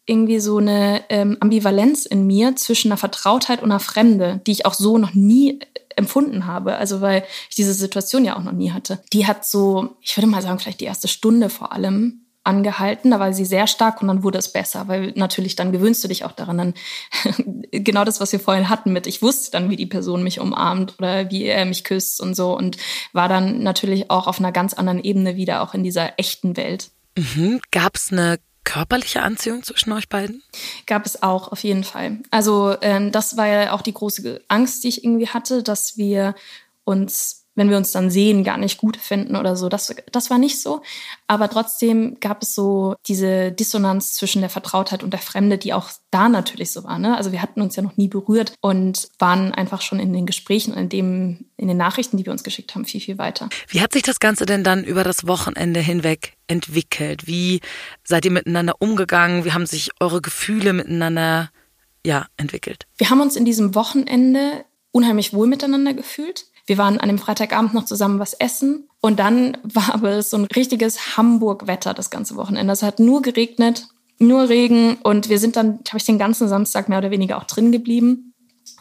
irgendwie 0.05 0.39
so 0.39 0.57
eine 0.57 1.03
ähm, 1.09 1.37
Ambivalenz 1.39 2.05
in 2.05 2.27
mir 2.27 2.55
zwischen 2.55 2.89
einer 2.89 2.97
Vertrautheit 2.97 3.61
und 3.63 3.71
einer 3.71 3.79
Fremde, 3.79 4.41
die 4.45 4.51
ich 4.51 4.65
auch 4.65 4.73
so 4.73 4.97
noch 4.97 5.13
nie 5.13 5.59
empfunden 5.95 6.45
habe. 6.45 6.75
Also 6.75 7.01
weil 7.01 7.23
ich 7.49 7.55
diese 7.55 7.73
Situation 7.73 8.25
ja 8.25 8.35
auch 8.37 8.43
noch 8.43 8.51
nie 8.51 8.71
hatte. 8.71 9.01
Die 9.13 9.27
hat 9.27 9.45
so, 9.45 9.95
ich 10.01 10.15
würde 10.17 10.27
mal 10.27 10.41
sagen, 10.41 10.59
vielleicht 10.59 10.81
die 10.81 10.85
erste 10.85 11.07
Stunde 11.07 11.49
vor 11.49 11.71
allem 11.71 12.22
angehalten. 12.43 13.11
Da 13.11 13.19
war 13.19 13.33
sie 13.33 13.45
sehr 13.45 13.67
stark 13.67 14.01
und 14.01 14.07
dann 14.07 14.23
wurde 14.23 14.37
es 14.37 14.51
besser, 14.51 14.87
weil 14.87 15.13
natürlich 15.15 15.55
dann 15.55 15.71
gewöhnst 15.71 16.03
du 16.03 16.07
dich 16.07 16.25
auch 16.25 16.31
daran. 16.31 16.57
Dann 16.57 16.73
genau 17.71 18.03
das, 18.03 18.19
was 18.19 18.31
wir 18.31 18.39
vorhin 18.39 18.69
hatten 18.69 18.93
mit, 18.93 19.07
ich 19.07 19.21
wusste 19.21 19.51
dann, 19.51 19.69
wie 19.69 19.75
die 19.75 19.85
Person 19.85 20.23
mich 20.23 20.39
umarmt 20.39 20.95
oder 20.99 21.29
wie 21.31 21.45
er 21.45 21.65
mich 21.65 21.83
küsst 21.83 22.21
und 22.21 22.35
so 22.35 22.55
und 22.57 22.77
war 23.13 23.29
dann 23.29 23.63
natürlich 23.63 24.09
auch 24.09 24.27
auf 24.27 24.39
einer 24.39 24.51
ganz 24.51 24.73
anderen 24.73 25.03
Ebene 25.03 25.35
wieder 25.35 25.61
auch 25.61 25.73
in 25.73 25.83
dieser 25.83 26.19
echten 26.19 26.57
Welt. 26.57 26.91
Mhm. 27.17 27.61
Gab 27.71 27.95
es 27.95 28.11
eine 28.11 28.39
körperliche 28.63 29.21
Anziehung 29.21 29.63
zwischen 29.63 29.91
euch 29.91 30.09
beiden? 30.09 30.41
Gab 30.85 31.05
es 31.05 31.21
auch, 31.21 31.51
auf 31.51 31.63
jeden 31.63 31.83
Fall. 31.83 32.19
Also 32.31 32.75
ähm, 32.81 33.11
das 33.11 33.37
war 33.37 33.47
ja 33.47 33.73
auch 33.73 33.81
die 33.81 33.93
große 33.93 34.41
Angst, 34.47 34.83
die 34.83 34.89
ich 34.89 35.03
irgendwie 35.03 35.27
hatte, 35.27 35.63
dass 35.63 35.97
wir 35.97 36.35
uns 36.85 37.42
wenn 37.55 37.69
wir 37.69 37.77
uns 37.77 37.91
dann 37.91 38.09
sehen, 38.09 38.43
gar 38.43 38.57
nicht 38.57 38.77
gut 38.77 38.97
finden 38.97 39.35
oder 39.35 39.55
so. 39.55 39.69
Das, 39.69 39.93
das 40.11 40.29
war 40.29 40.37
nicht 40.37 40.61
so. 40.61 40.81
Aber 41.27 41.49
trotzdem 41.49 42.17
gab 42.19 42.41
es 42.41 42.55
so 42.55 42.95
diese 43.07 43.51
Dissonanz 43.51 44.13
zwischen 44.13 44.41
der 44.41 44.49
Vertrautheit 44.49 45.03
und 45.03 45.11
der 45.11 45.19
Fremde, 45.19 45.57
die 45.57 45.73
auch 45.73 45.91
da 46.09 46.29
natürlich 46.29 46.71
so 46.71 46.83
war. 46.83 46.97
Ne? 46.97 47.15
Also 47.15 47.31
wir 47.31 47.41
hatten 47.41 47.61
uns 47.61 47.75
ja 47.75 47.83
noch 47.83 47.97
nie 47.97 48.07
berührt 48.07 48.53
und 48.61 49.09
waren 49.19 49.53
einfach 49.53 49.81
schon 49.81 49.99
in 49.99 50.13
den 50.13 50.25
Gesprächen 50.25 50.73
und 50.73 50.79
in, 50.79 50.89
dem, 50.89 51.45
in 51.57 51.67
den 51.67 51.77
Nachrichten, 51.77 52.17
die 52.17 52.25
wir 52.25 52.33
uns 52.33 52.43
geschickt 52.43 52.73
haben, 52.73 52.85
viel, 52.85 53.01
viel 53.01 53.17
weiter. 53.17 53.49
Wie 53.67 53.81
hat 53.81 53.93
sich 53.93 54.03
das 54.03 54.19
Ganze 54.19 54.45
denn 54.45 54.63
dann 54.63 54.83
über 54.83 55.03
das 55.03 55.27
Wochenende 55.27 55.79
hinweg 55.79 56.33
entwickelt? 56.47 57.27
Wie 57.27 57.61
seid 58.03 58.25
ihr 58.25 58.31
miteinander 58.31 58.75
umgegangen? 58.79 59.45
Wie 59.45 59.53
haben 59.53 59.67
sich 59.67 59.91
eure 59.99 60.21
Gefühle 60.21 60.73
miteinander 60.73 61.51
ja, 62.05 62.25
entwickelt? 62.37 62.87
Wir 62.97 63.09
haben 63.09 63.21
uns 63.21 63.35
in 63.35 63.45
diesem 63.45 63.75
Wochenende 63.75 64.65
unheimlich 64.91 65.33
wohl 65.33 65.47
miteinander 65.47 65.93
gefühlt. 65.93 66.45
Wir 66.65 66.77
waren 66.77 66.99
an 66.99 67.09
dem 67.09 67.19
Freitagabend 67.19 67.73
noch 67.73 67.85
zusammen 67.85 68.19
was 68.19 68.33
essen 68.33 68.87
und 69.01 69.19
dann 69.19 69.57
war 69.63 69.93
aber 69.93 70.21
so 70.21 70.37
ein 70.37 70.45
richtiges 70.45 71.17
Hamburg-Wetter 71.17 71.93
das 71.93 72.09
ganze 72.09 72.35
Wochenende. 72.35 72.73
Es 72.73 72.83
hat 72.83 72.99
nur 72.99 73.21
geregnet, 73.21 73.87
nur 74.19 74.49
Regen 74.49 74.97
und 75.03 75.29
wir 75.29 75.39
sind 75.39 75.55
dann, 75.55 75.83
glaube 75.83 75.97
ich, 75.97 76.05
den 76.05 76.19
ganzen 76.19 76.47
Samstag 76.47 76.89
mehr 76.89 76.99
oder 76.99 77.11
weniger 77.11 77.37
auch 77.37 77.45
drin 77.45 77.71
geblieben 77.71 78.33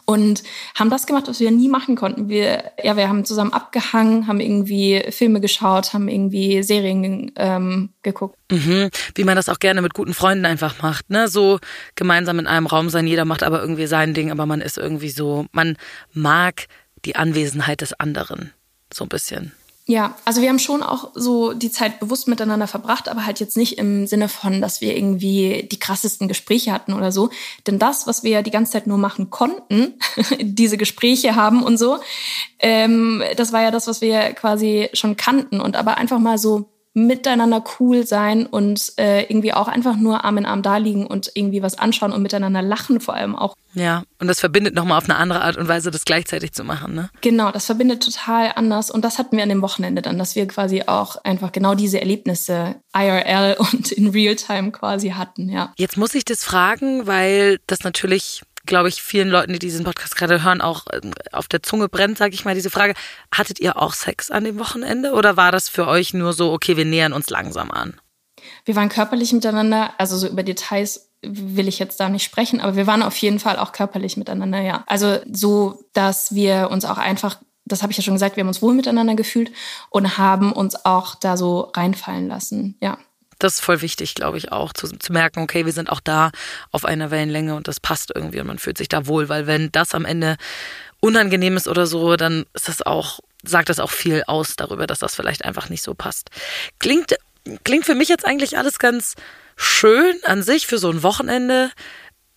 und 0.05 0.43
haben 0.75 0.89
das 0.89 1.05
gemacht, 1.05 1.27
was 1.27 1.39
wir 1.39 1.51
nie 1.51 1.69
machen 1.69 1.95
konnten. 1.95 2.27
Wir, 2.27 2.71
ja, 2.83 2.97
wir 2.97 3.07
haben 3.07 3.23
zusammen 3.25 3.53
abgehangen, 3.53 4.27
haben 4.27 4.39
irgendwie 4.39 5.01
Filme 5.09 5.39
geschaut, 5.39 5.93
haben 5.93 6.09
irgendwie 6.09 6.61
Serien 6.63 7.31
ähm, 7.37 7.89
geguckt. 8.01 8.37
Mhm. 8.51 8.89
Wie 9.15 9.23
man 9.23 9.35
das 9.35 9.49
auch 9.49 9.59
gerne 9.59 9.81
mit 9.81 9.93
guten 9.93 10.13
Freunden 10.13 10.45
einfach 10.45 10.81
macht, 10.81 11.09
ne? 11.09 11.27
So 11.27 11.59
gemeinsam 11.95 12.39
in 12.39 12.47
einem 12.47 12.67
Raum 12.67 12.89
sein, 12.89 13.07
jeder 13.07 13.25
macht 13.25 13.43
aber 13.43 13.61
irgendwie 13.61 13.87
sein 13.87 14.13
Ding, 14.13 14.31
aber 14.31 14.45
man 14.45 14.61
ist 14.61 14.77
irgendwie 14.77 15.09
so, 15.09 15.45
man 15.51 15.77
mag 16.13 16.67
die 17.05 17.15
Anwesenheit 17.15 17.81
des 17.81 17.93
anderen. 17.93 18.53
So 18.91 19.05
ein 19.05 19.09
bisschen. 19.09 19.51
Ja, 19.85 20.15
also 20.23 20.41
wir 20.41 20.47
haben 20.47 20.59
schon 20.59 20.81
auch 20.81 21.11
so 21.13 21.51
die 21.51 21.69
Zeit 21.69 21.99
bewusst 21.99 22.29
miteinander 22.29 22.67
verbracht, 22.67 23.09
aber 23.09 23.25
halt 23.25 23.41
jetzt 23.41 23.57
nicht 23.57 23.77
im 23.77 24.07
Sinne 24.07 24.29
von, 24.29 24.61
dass 24.61 24.79
wir 24.79 24.95
irgendwie 24.95 25.67
die 25.69 25.79
krassesten 25.79 26.29
Gespräche 26.29 26.71
hatten 26.71 26.93
oder 26.93 27.11
so. 27.11 27.29
Denn 27.67 27.79
das, 27.79 28.07
was 28.07 28.23
wir 28.23 28.31
ja 28.31 28.41
die 28.43 28.51
ganze 28.51 28.71
Zeit 28.71 28.87
nur 28.87 28.97
machen 28.97 29.29
konnten, 29.29 29.95
diese 30.39 30.77
Gespräche 30.77 31.35
haben 31.35 31.63
und 31.63 31.77
so, 31.77 31.99
ähm, 32.59 33.21
das 33.35 33.51
war 33.51 33.61
ja 33.61 33.71
das, 33.71 33.87
was 33.87 33.99
wir 33.99 34.31
quasi 34.31 34.89
schon 34.93 35.17
kannten. 35.17 35.59
Und 35.59 35.75
aber 35.75 35.97
einfach 35.97 36.19
mal 36.19 36.37
so 36.37 36.72
miteinander 36.93 37.63
cool 37.79 38.05
sein 38.05 38.45
und 38.45 38.93
äh, 38.97 39.23
irgendwie 39.23 39.53
auch 39.53 39.67
einfach 39.67 39.95
nur 39.95 40.23
Arm 40.23 40.37
in 40.37 40.45
Arm 40.45 40.61
da 40.61 40.77
liegen 40.77 41.07
und 41.07 41.31
irgendwie 41.33 41.63
was 41.63 41.77
anschauen 41.77 42.11
und 42.11 42.21
miteinander 42.21 42.61
lachen 42.61 42.99
vor 42.99 43.15
allem 43.15 43.35
auch. 43.35 43.55
Ja, 43.73 44.03
und 44.19 44.27
das 44.27 44.39
verbindet 44.39 44.75
nochmal 44.75 44.99
auf 44.99 45.05
eine 45.05 45.17
andere 45.17 45.41
Art 45.41 45.57
und 45.57 45.67
Weise, 45.67 45.89
das 45.89 46.05
gleichzeitig 46.05 46.53
zu 46.53 46.63
machen, 46.63 46.93
ne? 46.93 47.09
Genau, 47.21 47.51
das 47.51 47.65
verbindet 47.65 48.03
total 48.03 48.51
anders 48.55 48.91
und 48.91 49.03
das 49.03 49.17
hatten 49.17 49.35
wir 49.35 49.43
an 49.43 49.49
dem 49.49 49.63
Wochenende 49.63 50.03
dann, 50.03 50.19
dass 50.19 50.35
wir 50.35 50.47
quasi 50.47 50.83
auch 50.85 51.17
einfach 51.23 51.51
genau 51.51 51.73
diese 51.73 51.99
Erlebnisse 51.99 52.75
IRL 52.95 53.55
und 53.57 53.91
in 53.91 54.09
Realtime 54.09 54.71
quasi 54.71 55.09
hatten, 55.09 55.49
ja. 55.49 55.73
Jetzt 55.77 55.97
muss 55.97 56.13
ich 56.13 56.25
das 56.25 56.43
fragen, 56.43 57.07
weil 57.07 57.59
das 57.65 57.83
natürlich 57.83 58.43
glaube 58.65 58.89
ich, 58.89 59.01
vielen 59.01 59.29
Leuten, 59.29 59.53
die 59.53 59.59
diesen 59.59 59.83
Podcast 59.83 60.15
gerade 60.15 60.43
hören, 60.43 60.61
auch 60.61 60.85
ähm, 60.93 61.13
auf 61.31 61.47
der 61.47 61.63
Zunge 61.63 61.89
brennt, 61.89 62.17
sage 62.17 62.33
ich 62.33 62.45
mal, 62.45 62.55
diese 62.55 62.69
Frage. 62.69 62.93
Hattet 63.33 63.59
ihr 63.59 63.81
auch 63.81 63.93
Sex 63.93 64.31
an 64.31 64.43
dem 64.43 64.59
Wochenende 64.59 65.13
oder 65.13 65.37
war 65.37 65.51
das 65.51 65.69
für 65.69 65.87
euch 65.87 66.13
nur 66.13 66.33
so, 66.33 66.51
okay, 66.51 66.77
wir 66.77 66.85
nähern 66.85 67.13
uns 67.13 67.29
langsam 67.29 67.71
an? 67.71 67.99
Wir 68.65 68.75
waren 68.75 68.89
körperlich 68.89 69.33
miteinander, 69.33 69.93
also 69.97 70.17
so 70.17 70.27
über 70.27 70.43
Details 70.43 71.09
will 71.21 71.69
ich 71.69 71.79
jetzt 71.79 71.99
da 71.99 72.09
nicht 72.09 72.23
sprechen, 72.23 72.59
aber 72.59 72.75
wir 72.75 72.87
waren 72.87 73.01
auf 73.01 73.15
jeden 73.17 73.39
Fall 73.39 73.57
auch 73.57 73.71
körperlich 73.71 74.17
miteinander, 74.17 74.59
ja. 74.59 74.83
Also 74.87 75.19
so, 75.31 75.85
dass 75.93 76.35
wir 76.35 76.69
uns 76.69 76.83
auch 76.83 76.97
einfach, 76.97 77.37
das 77.63 77.81
habe 77.81 77.91
ich 77.91 77.97
ja 77.97 78.03
schon 78.03 78.15
gesagt, 78.15 78.35
wir 78.35 78.41
haben 78.41 78.49
uns 78.49 78.61
wohl 78.61 78.73
miteinander 78.73 79.15
gefühlt 79.15 79.51
und 79.89 80.17
haben 80.17 80.51
uns 80.51 80.85
auch 80.85 81.15
da 81.15 81.37
so 81.37 81.71
reinfallen 81.73 82.27
lassen, 82.27 82.77
ja 82.81 82.97
das 83.43 83.55
ist 83.55 83.61
voll 83.61 83.81
wichtig, 83.81 84.15
glaube 84.15 84.37
ich, 84.37 84.51
auch, 84.51 84.73
zu, 84.73 84.87
zu 84.87 85.11
merken, 85.13 85.41
okay, 85.41 85.65
wir 85.65 85.73
sind 85.73 85.89
auch 85.89 85.99
da 85.99 86.31
auf 86.71 86.85
einer 86.85 87.11
Wellenlänge 87.11 87.55
und 87.55 87.67
das 87.67 87.79
passt 87.79 88.11
irgendwie 88.13 88.39
und 88.39 88.47
man 88.47 88.59
fühlt 88.59 88.77
sich 88.77 88.89
da 88.89 89.07
wohl, 89.07 89.29
weil 89.29 89.47
wenn 89.47 89.71
das 89.71 89.93
am 89.93 90.05
Ende 90.05 90.37
unangenehm 90.99 91.57
ist 91.57 91.67
oder 91.67 91.85
so, 91.85 92.15
dann 92.15 92.45
ist 92.53 92.69
das 92.69 92.81
auch, 92.81 93.19
sagt 93.43 93.69
das 93.69 93.79
auch 93.79 93.91
viel 93.91 94.23
aus 94.27 94.55
darüber, 94.55 94.87
dass 94.87 94.99
das 94.99 95.15
vielleicht 95.15 95.43
einfach 95.43 95.69
nicht 95.69 95.83
so 95.83 95.93
passt. 95.93 96.29
Klingt, 96.79 97.15
klingt 97.63 97.85
für 97.85 97.95
mich 97.95 98.07
jetzt 98.07 98.25
eigentlich 98.25 98.57
alles 98.57 98.79
ganz 98.79 99.15
schön 99.57 100.15
an 100.23 100.43
sich 100.43 100.65
für 100.65 100.77
so 100.77 100.89
ein 100.89 101.03
Wochenende. 101.03 101.71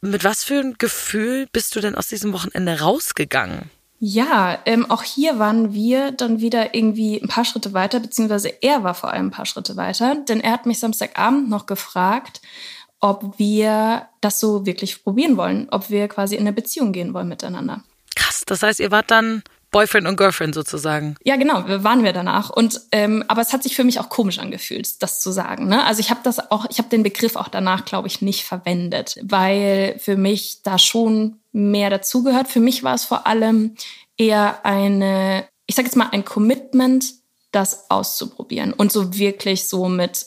Mit 0.01 0.25
was 0.25 0.45
für 0.45 0.61
ein 0.61 0.75
Gefühl 0.79 1.47
bist 1.53 1.75
du 1.77 1.81
denn 1.81 1.95
aus 1.95 2.09
diesem 2.09 2.33
Wochenende 2.33 2.81
rausgegangen? 2.81 3.71
Ja, 3.99 4.59
ähm, 4.67 4.91
auch 4.91 5.03
hier 5.03 5.39
waren 5.39 5.73
wir 5.73 6.13
dann 6.13 6.41
wieder 6.41 6.75
irgendwie 6.75 7.19
ein 7.21 7.29
paar 7.29 7.47
Schritte 7.47 7.73
weiter, 7.73 7.99
beziehungsweise 7.99 8.63
er 8.63 8.85
war 8.85 8.95
vor 8.95 9.11
allem 9.11 9.29
ein 9.29 9.31
paar 9.31 9.47
Schritte 9.47 9.77
weiter, 9.77 10.17
denn 10.17 10.41
er 10.41 10.53
hat 10.53 10.67
mich 10.67 10.79
Samstagabend 10.79 11.49
noch 11.49 11.65
gefragt, 11.65 12.43
ob 13.01 13.39
wir 13.39 14.09
das 14.21 14.39
so 14.39 14.67
wirklich 14.67 15.03
probieren 15.03 15.37
wollen, 15.37 15.69
ob 15.71 15.89
wir 15.91 16.09
quasi 16.09 16.35
in 16.35 16.43
eine 16.43 16.53
Beziehung 16.53 16.93
gehen 16.93 17.15
wollen 17.15 17.29
miteinander. 17.29 17.83
Krass, 18.15 18.45
das 18.47 18.63
heißt, 18.63 18.81
ihr 18.81 18.91
wart 18.91 19.11
dann 19.11 19.43
Boyfriend 19.77 20.09
und 20.09 20.17
Girlfriend 20.17 20.55
sozusagen. 20.55 21.17
Ja, 21.23 21.37
genau, 21.37 21.63
waren 21.85 22.03
wir 22.03 22.15
danach. 22.15 22.49
Und 22.49 22.81
ähm, 22.93 23.23
aber 23.29 23.43
es 23.43 23.53
hat 23.53 23.63
sich 23.63 23.77
für 23.77 23.85
mich 23.85 24.01
auch 24.01 24.09
komisch 24.09 24.39
angefühlt, 24.39 25.03
das 25.03 25.21
zu 25.21 25.31
sagen. 25.31 25.69
Ne? 25.69 25.85
Also 25.85 26.01
ich 26.01 26.09
habe 26.09 26.21
das 26.23 26.51
auch, 26.51 26.65
ich 26.71 26.79
habe 26.79 26.89
den 26.89 27.03
Begriff 27.03 27.37
auch 27.37 27.49
danach, 27.49 27.85
glaube 27.85 28.09
ich, 28.09 28.23
nicht 28.23 28.45
verwendet, 28.45 29.19
weil 29.23 29.99
für 29.99 30.17
mich 30.17 30.63
da 30.63 30.79
schon 30.79 31.41
mehr 31.53 31.91
dazugehört. 31.91 32.49
Für 32.49 32.61
mich 32.61 32.85
war 32.85 32.95
es 32.95 33.05
vor 33.05 33.27
allem 33.27 33.75
eher 34.17 34.65
eine, 34.65 35.45
ich 35.67 35.75
sage 35.75 35.89
jetzt 35.89 35.97
mal, 35.97 36.09
ein 36.11 36.25
Commitment, 36.25 37.13
das 37.53 37.91
auszuprobieren 37.91 38.73
und 38.73 38.91
so 38.91 39.15
wirklich 39.19 39.69
so 39.69 39.91
mit 39.91 40.25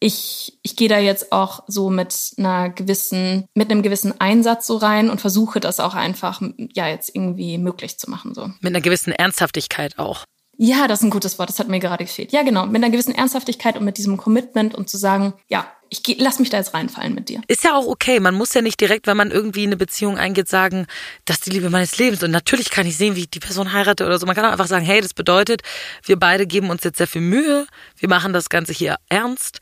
ich, 0.00 0.58
ich 0.62 0.76
gehe 0.76 0.88
da 0.88 0.98
jetzt 0.98 1.32
auch 1.32 1.64
so 1.66 1.90
mit 1.90 2.14
einer 2.38 2.70
gewissen, 2.70 3.46
mit 3.54 3.70
einem 3.70 3.82
gewissen 3.82 4.20
Einsatz 4.20 4.66
so 4.66 4.76
rein 4.76 5.10
und 5.10 5.20
versuche 5.20 5.60
das 5.60 5.80
auch 5.80 5.94
einfach, 5.94 6.40
ja, 6.74 6.88
jetzt 6.88 7.14
irgendwie 7.14 7.58
möglich 7.58 7.98
zu 7.98 8.08
machen, 8.10 8.34
so. 8.34 8.46
Mit 8.60 8.72
einer 8.74 8.80
gewissen 8.80 9.12
Ernsthaftigkeit 9.12 9.98
auch. 9.98 10.24
Ja, 10.60 10.88
das 10.88 10.98
ist 10.98 11.04
ein 11.04 11.10
gutes 11.10 11.38
Wort, 11.38 11.48
das 11.48 11.60
hat 11.60 11.68
mir 11.68 11.78
gerade 11.78 12.04
gefehlt. 12.04 12.32
Ja, 12.32 12.42
genau, 12.42 12.66
mit 12.66 12.82
einer 12.82 12.90
gewissen 12.90 13.14
Ernsthaftigkeit 13.14 13.76
und 13.76 13.84
mit 13.84 13.96
diesem 13.96 14.16
Commitment 14.16 14.74
und 14.74 14.90
zu 14.90 14.96
sagen, 14.96 15.32
ja, 15.46 15.72
ich 15.88 16.02
geh, 16.02 16.16
lass 16.18 16.40
mich 16.40 16.50
da 16.50 16.58
jetzt 16.58 16.74
reinfallen 16.74 17.14
mit 17.14 17.28
dir. 17.28 17.40
Ist 17.46 17.62
ja 17.62 17.76
auch 17.76 17.86
okay. 17.86 18.18
Man 18.18 18.34
muss 18.34 18.52
ja 18.54 18.60
nicht 18.60 18.80
direkt, 18.80 19.06
wenn 19.06 19.16
man 19.16 19.30
irgendwie 19.30 19.62
eine 19.62 19.76
Beziehung 19.76 20.18
eingeht, 20.18 20.48
sagen, 20.48 20.86
das 21.24 21.36
ist 21.36 21.46
die 21.46 21.50
Liebe 21.50 21.70
meines 21.70 21.96
Lebens. 21.96 22.22
Und 22.24 22.32
natürlich 22.32 22.70
kann 22.70 22.88
ich 22.88 22.96
sehen, 22.96 23.14
wie 23.14 23.20
ich 23.20 23.30
die 23.30 23.38
Person 23.38 23.72
heirate 23.72 24.04
oder 24.04 24.18
so. 24.18 24.26
Man 24.26 24.34
kann 24.34 24.44
auch 24.44 24.52
einfach 24.52 24.66
sagen, 24.66 24.84
hey, 24.84 25.00
das 25.00 25.14
bedeutet, 25.14 25.62
wir 26.02 26.18
beide 26.18 26.46
geben 26.46 26.70
uns 26.70 26.82
jetzt 26.84 26.98
sehr 26.98 27.06
viel 27.06 27.22
Mühe. 27.22 27.66
Wir 27.96 28.08
machen 28.08 28.32
das 28.32 28.48
Ganze 28.48 28.72
hier 28.72 28.96
ernst. 29.08 29.60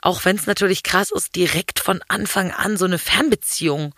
Auch 0.00 0.24
wenn 0.24 0.36
es 0.36 0.46
natürlich 0.46 0.82
krass 0.82 1.12
ist, 1.12 1.36
direkt 1.36 1.78
von 1.78 2.00
Anfang 2.08 2.50
an 2.52 2.76
so 2.76 2.86
eine 2.86 2.98
Fernbeziehung 2.98 3.94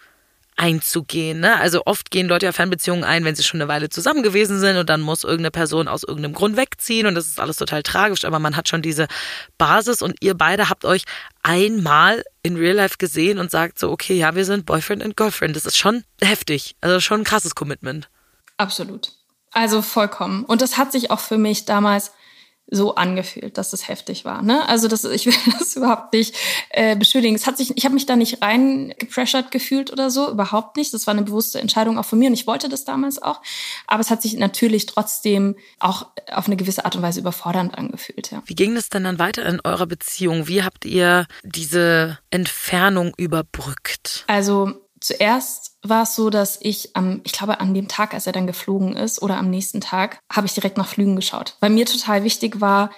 einzugehen. 0.61 1.41
Ne? 1.41 1.57
Also 1.59 1.83
oft 1.87 2.11
gehen 2.11 2.29
Leute 2.29 2.45
ja 2.45 2.53
Fernbeziehungen 2.53 3.03
ein, 3.03 3.25
wenn 3.25 3.35
sie 3.35 3.43
schon 3.43 3.63
eine 3.63 3.69
Weile 3.69 3.89
zusammen 3.89 4.23
gewesen 4.23 4.61
sind 4.61 4.77
und 4.77 4.91
dann 4.91 5.01
muss 5.01 5.25
irgendeine 5.25 5.51
Person 5.51 5.89
aus 5.89 6.03
irgendeinem 6.03 6.35
Grund 6.35 6.59
wegziehen 6.59 7.07
und 7.07 7.15
das 7.15 7.27
ist 7.27 7.41
alles 7.41 7.57
total 7.57 7.83
tragisch, 7.83 8.27
aber 8.27 8.39
man 8.39 8.57
hat 8.57 8.69
schon 8.69 8.83
diese 8.83 9.09
Basis 9.57 10.03
und 10.03 10.17
ihr 10.21 10.35
beide 10.35 10.69
habt 10.69 10.85
euch 10.85 11.05
einmal 11.43 12.23
in 12.43 12.57
Real 12.57 12.77
Life 12.77 12.97
gesehen 12.99 13.39
und 13.39 13.51
sagt 13.51 13.79
so, 13.79 13.91
okay, 13.91 14.15
ja, 14.15 14.35
wir 14.35 14.45
sind 14.45 14.67
Boyfriend 14.67 15.03
und 15.03 15.17
Girlfriend. 15.17 15.57
Das 15.57 15.65
ist 15.65 15.79
schon 15.79 16.05
heftig, 16.21 16.77
also 16.83 17.01
schon 17.01 17.23
ein 17.23 17.25
krasses 17.25 17.55
Commitment. 17.55 18.11
Absolut. 18.59 19.13
Also 19.53 19.81
vollkommen. 19.81 20.45
Und 20.45 20.61
das 20.61 20.77
hat 20.77 20.93
sich 20.93 21.11
auch 21.11 21.21
für 21.21 21.39
mich 21.39 21.65
damals 21.65 22.13
so 22.71 22.95
angefühlt, 22.95 23.59
dass 23.59 23.73
es 23.73 23.89
heftig 23.89 24.25
war. 24.25 24.43
Ne? 24.43 24.67
Also 24.69 24.89
das, 24.89 25.05
ich 25.05 25.27
will 25.27 25.35
das 25.59 25.77
überhaupt 25.77 26.13
nicht 26.13 26.35
äh, 26.71 26.97
beschuldigen. 26.97 27.35
Es 27.35 27.47
hat 27.47 27.57
sich, 27.57 27.77
ich 27.77 27.85
habe 27.85 27.95
mich 27.95 28.07
da 28.07 28.17
nicht 28.17 28.43
rein 28.43 28.95
gepressured 28.99 29.51
gefühlt 29.51 29.93
oder 29.93 30.11
so, 30.11 30.31
überhaupt 30.31 30.77
nicht. 30.77 30.95
Das 30.95 31.07
war 31.07 31.15
eine 31.15 31.23
bewusste 31.23 31.61
Entscheidung 31.61 31.99
auch 31.99 32.05
von 32.05 32.19
mir 32.19 32.29
und 32.29 32.35
ich 32.35 32.47
wollte 32.47 32.69
das 32.69 32.85
damals 32.85 33.21
auch. 33.21 33.41
Aber 33.87 34.01
es 34.01 34.11
hat 34.11 34.23
sich 34.23 34.35
natürlich 34.35 34.87
trotzdem 34.87 35.57
auch 35.79 36.07
auf 36.33 36.47
eine 36.47 36.57
gewisse 36.57 36.85
Art 36.85 36.97
und 36.97 37.03
Weise 37.03 37.21
überfordernd 37.21 37.77
angefühlt. 37.77 38.31
Ja. 38.31 38.43
Wie 38.47 38.55
ging 38.55 38.77
es 38.77 38.89
denn 38.89 39.05
dann 39.05 39.19
weiter 39.19 39.45
in 39.47 39.61
eurer 39.65 39.87
Beziehung? 39.87 40.49
Wie 40.49 40.63
habt 40.63 40.85
ihr 40.85 41.27
diese 41.43 42.19
Entfernung 42.31 43.13
überbrückt? 43.17 44.25
Also 44.27 44.75
zuerst 45.01 45.79
war 45.83 46.03
es 46.03 46.15
so, 46.15 46.31
dass 46.31 46.59
ich 46.61 46.95
am, 46.95 47.21
ich 47.25 47.33
glaube, 47.33 47.61
an 47.61 47.75
dem 47.75 47.89
Tag, 47.89 48.15
als 48.15 48.27
er 48.27 48.33
dann 48.33 48.47
geflogen 48.47 48.97
ist 48.97 49.23
oder 49.23 49.39
am 49.39 49.51
nächsten 49.51 49.81
Tag, 49.81 50.21
habe 50.31 50.47
ich 50.47 50.55
direkt 50.55 50.77
nach 50.77 50.89
Flügen 50.89 51.17
geschaut. 51.17 51.57
Weil 51.61 51.71
mir 51.71 51.87
total 51.87 52.23
wichtig 52.25 52.61
war, 52.61 52.91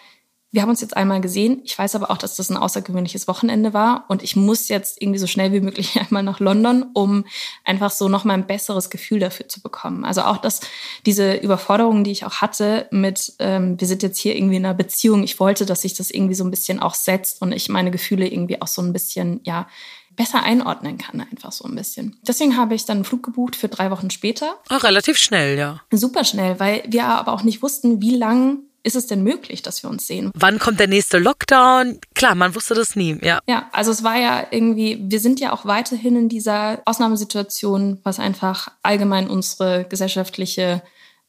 wir 0.54 0.60
haben 0.60 0.68
uns 0.68 0.82
jetzt 0.82 0.98
einmal 0.98 1.22
gesehen. 1.22 1.62
Ich 1.64 1.78
weiß 1.78 1.94
aber 1.94 2.10
auch, 2.10 2.18
dass 2.18 2.36
das 2.36 2.50
ein 2.50 2.58
außergewöhnliches 2.58 3.26
Wochenende 3.26 3.72
war 3.72 4.04
und 4.08 4.22
ich 4.22 4.36
muss 4.36 4.68
jetzt 4.68 5.00
irgendwie 5.00 5.18
so 5.18 5.26
schnell 5.26 5.50
wie 5.52 5.62
möglich 5.62 5.98
einmal 6.00 6.22
nach 6.22 6.40
London, 6.40 6.84
um 6.92 7.24
einfach 7.64 7.90
so 7.90 8.08
nochmal 8.08 8.36
ein 8.36 8.46
besseres 8.46 8.90
Gefühl 8.90 9.18
dafür 9.18 9.48
zu 9.48 9.62
bekommen. 9.62 10.04
Also 10.04 10.22
auch 10.22 10.36
dass 10.36 10.60
diese 11.06 11.34
Überforderungen, 11.34 12.04
die 12.04 12.10
ich 12.10 12.26
auch 12.26 12.42
hatte 12.42 12.86
mit, 12.90 13.32
ähm, 13.38 13.80
wir 13.80 13.88
sind 13.88 14.02
jetzt 14.02 14.18
hier 14.18 14.36
irgendwie 14.36 14.56
in 14.56 14.66
einer 14.66 14.74
Beziehung. 14.74 15.22
Ich 15.22 15.40
wollte, 15.40 15.64
dass 15.64 15.82
sich 15.82 15.94
das 15.94 16.10
irgendwie 16.10 16.34
so 16.34 16.44
ein 16.44 16.50
bisschen 16.50 16.80
auch 16.80 16.94
setzt 16.94 17.40
und 17.40 17.52
ich 17.52 17.70
meine 17.70 17.90
Gefühle 17.90 18.28
irgendwie 18.28 18.60
auch 18.60 18.68
so 18.68 18.82
ein 18.82 18.92
bisschen, 18.92 19.40
ja, 19.44 19.68
besser 20.16 20.42
einordnen 20.42 20.98
kann, 20.98 21.20
einfach 21.20 21.52
so 21.52 21.64
ein 21.64 21.74
bisschen. 21.74 22.16
Deswegen 22.26 22.56
habe 22.56 22.74
ich 22.74 22.84
dann 22.84 22.98
einen 22.98 23.04
Flug 23.04 23.22
gebucht 23.22 23.56
für 23.56 23.68
drei 23.68 23.90
Wochen 23.90 24.10
später. 24.10 24.56
Oh, 24.70 24.76
relativ 24.76 25.18
schnell, 25.18 25.58
ja. 25.58 25.80
Super 25.90 26.24
schnell, 26.24 26.60
weil 26.60 26.82
wir 26.86 27.06
aber 27.06 27.32
auch 27.32 27.42
nicht 27.42 27.62
wussten, 27.62 28.00
wie 28.02 28.16
lang 28.16 28.60
ist 28.84 28.96
es 28.96 29.06
denn 29.06 29.22
möglich, 29.22 29.62
dass 29.62 29.82
wir 29.82 29.90
uns 29.90 30.06
sehen? 30.06 30.30
Wann 30.34 30.58
kommt 30.58 30.80
der 30.80 30.88
nächste 30.88 31.18
Lockdown? 31.18 31.98
Klar, 32.14 32.34
man 32.34 32.54
wusste 32.54 32.74
das 32.74 32.96
nie, 32.96 33.16
ja. 33.22 33.38
Ja, 33.46 33.68
also 33.72 33.90
es 33.90 34.02
war 34.02 34.16
ja 34.16 34.46
irgendwie, 34.50 34.98
wir 35.02 35.20
sind 35.20 35.40
ja 35.40 35.52
auch 35.52 35.64
weiterhin 35.66 36.16
in 36.16 36.28
dieser 36.28 36.80
Ausnahmesituation, 36.84 38.00
was 38.02 38.18
einfach 38.18 38.72
allgemein 38.82 39.28
unsere 39.28 39.84
gesellschaftliche 39.88 40.82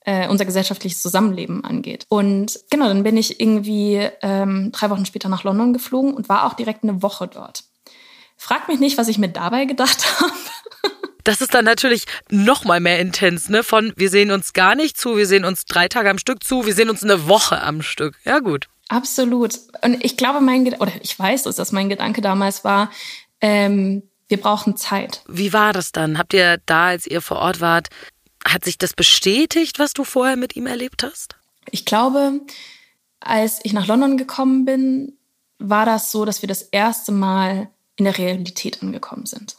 äh, 0.05 0.27
unser 0.27 0.45
gesellschaftliches 0.45 1.01
Zusammenleben 1.01 1.63
angeht. 1.63 2.05
Und 2.09 2.59
genau, 2.69 2.87
dann 2.87 3.03
bin 3.03 3.15
ich 3.15 3.39
irgendwie 3.39 4.05
ähm, 4.21 4.71
drei 4.73 4.89
Wochen 4.89 5.05
später 5.05 5.29
nach 5.29 5.43
London 5.43 5.71
geflogen 5.71 6.13
und 6.13 6.27
war 6.27 6.45
auch 6.45 6.55
direkt 6.55 6.83
eine 6.83 7.01
Woche 7.01 7.27
dort. 7.27 7.63
Frag 8.43 8.67
mich 8.67 8.81
nicht, 8.81 8.97
was 8.97 9.07
ich 9.07 9.17
mir 9.17 9.29
dabei 9.29 9.63
gedacht 9.63 10.05
habe. 10.19 10.33
Das 11.23 11.39
ist 11.39 11.53
dann 11.53 11.63
natürlich 11.63 12.03
noch 12.29 12.65
mal 12.65 12.81
mehr 12.81 12.99
intens, 12.99 13.47
ne? 13.47 13.63
Von 13.63 13.93
wir 13.95 14.09
sehen 14.09 14.31
uns 14.31 14.51
gar 14.51 14.75
nicht 14.75 14.97
zu, 14.97 15.15
wir 15.15 15.25
sehen 15.25 15.45
uns 15.45 15.63
drei 15.63 15.87
Tage 15.87 16.09
am 16.09 16.17
Stück 16.17 16.43
zu, 16.43 16.65
wir 16.65 16.73
sehen 16.75 16.89
uns 16.89 17.01
eine 17.05 17.29
Woche 17.29 17.61
am 17.61 17.81
Stück. 17.81 18.19
Ja 18.25 18.39
gut. 18.39 18.67
Absolut. 18.89 19.57
Und 19.81 20.03
ich 20.03 20.17
glaube, 20.17 20.41
mein 20.41 20.65
Gedanke, 20.65 20.83
oder 20.83 20.91
ich 21.01 21.17
weiß 21.17 21.45
es, 21.45 21.55
dass 21.55 21.71
mein 21.71 21.87
Gedanke 21.87 22.19
damals 22.19 22.65
war, 22.65 22.91
ähm, 23.39 24.03
wir 24.27 24.41
brauchen 24.41 24.75
Zeit. 24.75 25.21
Wie 25.29 25.53
war 25.53 25.71
das 25.71 25.93
dann? 25.93 26.17
Habt 26.17 26.33
ihr 26.33 26.57
da, 26.65 26.87
als 26.87 27.07
ihr 27.07 27.21
vor 27.21 27.37
Ort 27.37 27.61
wart, 27.61 27.87
hat 28.45 28.65
sich 28.65 28.77
das 28.77 28.91
bestätigt, 28.91 29.79
was 29.79 29.93
du 29.93 30.03
vorher 30.03 30.35
mit 30.35 30.57
ihm 30.57 30.67
erlebt 30.67 31.03
hast? 31.03 31.37
Ich 31.71 31.85
glaube, 31.85 32.41
als 33.21 33.61
ich 33.63 33.71
nach 33.71 33.87
London 33.87 34.17
gekommen 34.17 34.65
bin, 34.65 35.17
war 35.59 35.85
das 35.85 36.11
so, 36.11 36.25
dass 36.25 36.41
wir 36.41 36.49
das 36.49 36.61
erste 36.63 37.13
Mal 37.13 37.69
in 37.97 38.05
der 38.05 38.17
Realität 38.17 38.81
angekommen 38.81 39.25
sind. 39.25 39.57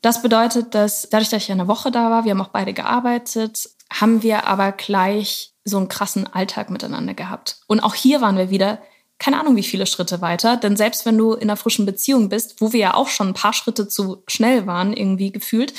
Das 0.00 0.22
bedeutet, 0.22 0.74
dass 0.74 1.08
dadurch, 1.10 1.30
dass 1.30 1.44
ich 1.44 1.52
eine 1.52 1.68
Woche 1.68 1.90
da 1.90 2.10
war, 2.10 2.24
wir 2.24 2.32
haben 2.32 2.40
auch 2.40 2.48
beide 2.48 2.72
gearbeitet, 2.72 3.70
haben 3.92 4.22
wir 4.22 4.46
aber 4.46 4.72
gleich 4.72 5.52
so 5.64 5.76
einen 5.76 5.88
krassen 5.88 6.26
Alltag 6.26 6.70
miteinander 6.70 7.14
gehabt. 7.14 7.60
Und 7.68 7.80
auch 7.80 7.94
hier 7.94 8.20
waren 8.20 8.36
wir 8.36 8.50
wieder 8.50 8.82
keine 9.22 9.38
Ahnung, 9.38 9.54
wie 9.54 9.62
viele 9.62 9.86
Schritte 9.86 10.20
weiter. 10.20 10.56
Denn 10.56 10.76
selbst 10.76 11.06
wenn 11.06 11.16
du 11.16 11.34
in 11.34 11.42
einer 11.42 11.56
frischen 11.56 11.86
Beziehung 11.86 12.28
bist, 12.28 12.60
wo 12.60 12.72
wir 12.72 12.80
ja 12.80 12.94
auch 12.94 13.06
schon 13.06 13.28
ein 13.28 13.34
paar 13.34 13.52
Schritte 13.52 13.86
zu 13.86 14.24
schnell 14.26 14.66
waren, 14.66 14.92
irgendwie 14.92 15.30
gefühlt, 15.30 15.74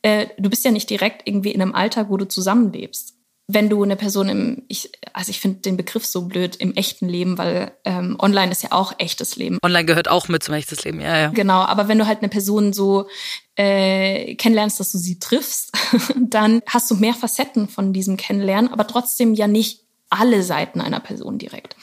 äh, 0.00 0.28
du 0.38 0.48
bist 0.48 0.64
ja 0.64 0.70
nicht 0.70 0.88
direkt 0.88 1.28
irgendwie 1.28 1.50
in 1.50 1.60
einem 1.60 1.74
Alltag, 1.74 2.06
wo 2.08 2.16
du 2.16 2.26
zusammenlebst 2.26 3.15
wenn 3.48 3.68
du 3.68 3.82
eine 3.82 3.94
Person 3.94 4.28
im, 4.28 4.62
ich, 4.66 4.90
also 5.12 5.30
ich 5.30 5.40
finde 5.40 5.60
den 5.60 5.76
Begriff 5.76 6.04
so 6.04 6.22
blöd, 6.22 6.56
im 6.56 6.74
echten 6.74 7.08
Leben, 7.08 7.38
weil 7.38 7.72
ähm, 7.84 8.16
online 8.18 8.50
ist 8.50 8.64
ja 8.64 8.72
auch 8.72 8.94
echtes 8.98 9.36
Leben. 9.36 9.58
Online 9.62 9.84
gehört 9.84 10.08
auch 10.08 10.26
mit 10.28 10.42
zum 10.42 10.54
echtes 10.54 10.84
Leben, 10.84 11.00
ja, 11.00 11.16
ja. 11.16 11.28
Genau, 11.28 11.60
aber 11.60 11.86
wenn 11.86 11.98
du 11.98 12.06
halt 12.06 12.20
eine 12.20 12.28
Person 12.28 12.72
so 12.72 13.06
äh, 13.54 14.34
kennenlernst, 14.34 14.80
dass 14.80 14.90
du 14.90 14.98
sie 14.98 15.20
triffst, 15.20 15.72
dann 16.16 16.60
hast 16.66 16.90
du 16.90 16.96
mehr 16.96 17.14
Facetten 17.14 17.68
von 17.68 17.92
diesem 17.92 18.16
Kennenlernen, 18.16 18.72
aber 18.72 18.86
trotzdem 18.86 19.34
ja 19.34 19.46
nicht 19.46 19.82
alle 20.10 20.42
Seiten 20.42 20.80
einer 20.80 21.00
Person 21.00 21.38
direkt. 21.38 21.76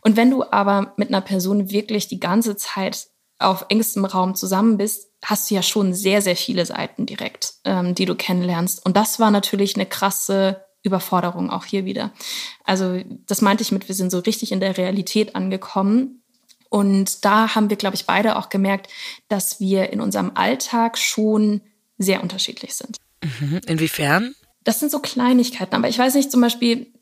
Und 0.00 0.16
wenn 0.16 0.30
du 0.30 0.44
aber 0.44 0.94
mit 0.96 1.08
einer 1.08 1.20
Person 1.20 1.70
wirklich 1.70 2.08
die 2.08 2.20
ganze 2.20 2.56
Zeit 2.56 3.06
auf 3.38 3.66
engstem 3.68 4.04
Raum 4.04 4.34
zusammen 4.34 4.78
bist, 4.78 5.10
hast 5.24 5.50
du 5.50 5.54
ja 5.54 5.62
schon 5.62 5.92
sehr, 5.92 6.22
sehr 6.22 6.36
viele 6.36 6.66
Seiten 6.66 7.06
direkt, 7.06 7.54
ähm, 7.64 7.94
die 7.94 8.04
du 8.04 8.14
kennenlernst. 8.14 8.84
Und 8.84 8.96
das 8.96 9.18
war 9.18 9.30
natürlich 9.30 9.74
eine 9.74 9.86
krasse 9.86 10.63
Überforderung 10.84 11.50
auch 11.50 11.64
hier 11.64 11.84
wieder. 11.84 12.12
Also 12.62 13.00
das 13.26 13.40
meinte 13.40 13.62
ich 13.62 13.72
mit, 13.72 13.88
wir 13.88 13.94
sind 13.94 14.10
so 14.10 14.20
richtig 14.20 14.52
in 14.52 14.60
der 14.60 14.76
Realität 14.76 15.34
angekommen. 15.34 16.22
Und 16.68 17.24
da 17.24 17.54
haben 17.54 17.70
wir, 17.70 17.76
glaube 17.76 17.96
ich, 17.96 18.04
beide 18.04 18.36
auch 18.36 18.48
gemerkt, 18.48 18.88
dass 19.28 19.60
wir 19.60 19.90
in 19.90 20.00
unserem 20.00 20.32
Alltag 20.34 20.98
schon 20.98 21.62
sehr 21.98 22.22
unterschiedlich 22.22 22.74
sind. 22.74 22.98
Mhm. 23.22 23.60
Inwiefern? 23.66 24.34
Das 24.62 24.80
sind 24.80 24.90
so 24.90 24.98
Kleinigkeiten. 24.98 25.74
Aber 25.74 25.88
ich 25.88 25.98
weiß 25.98 26.14
nicht, 26.14 26.30
zum 26.30 26.40
Beispiel, 26.40 26.92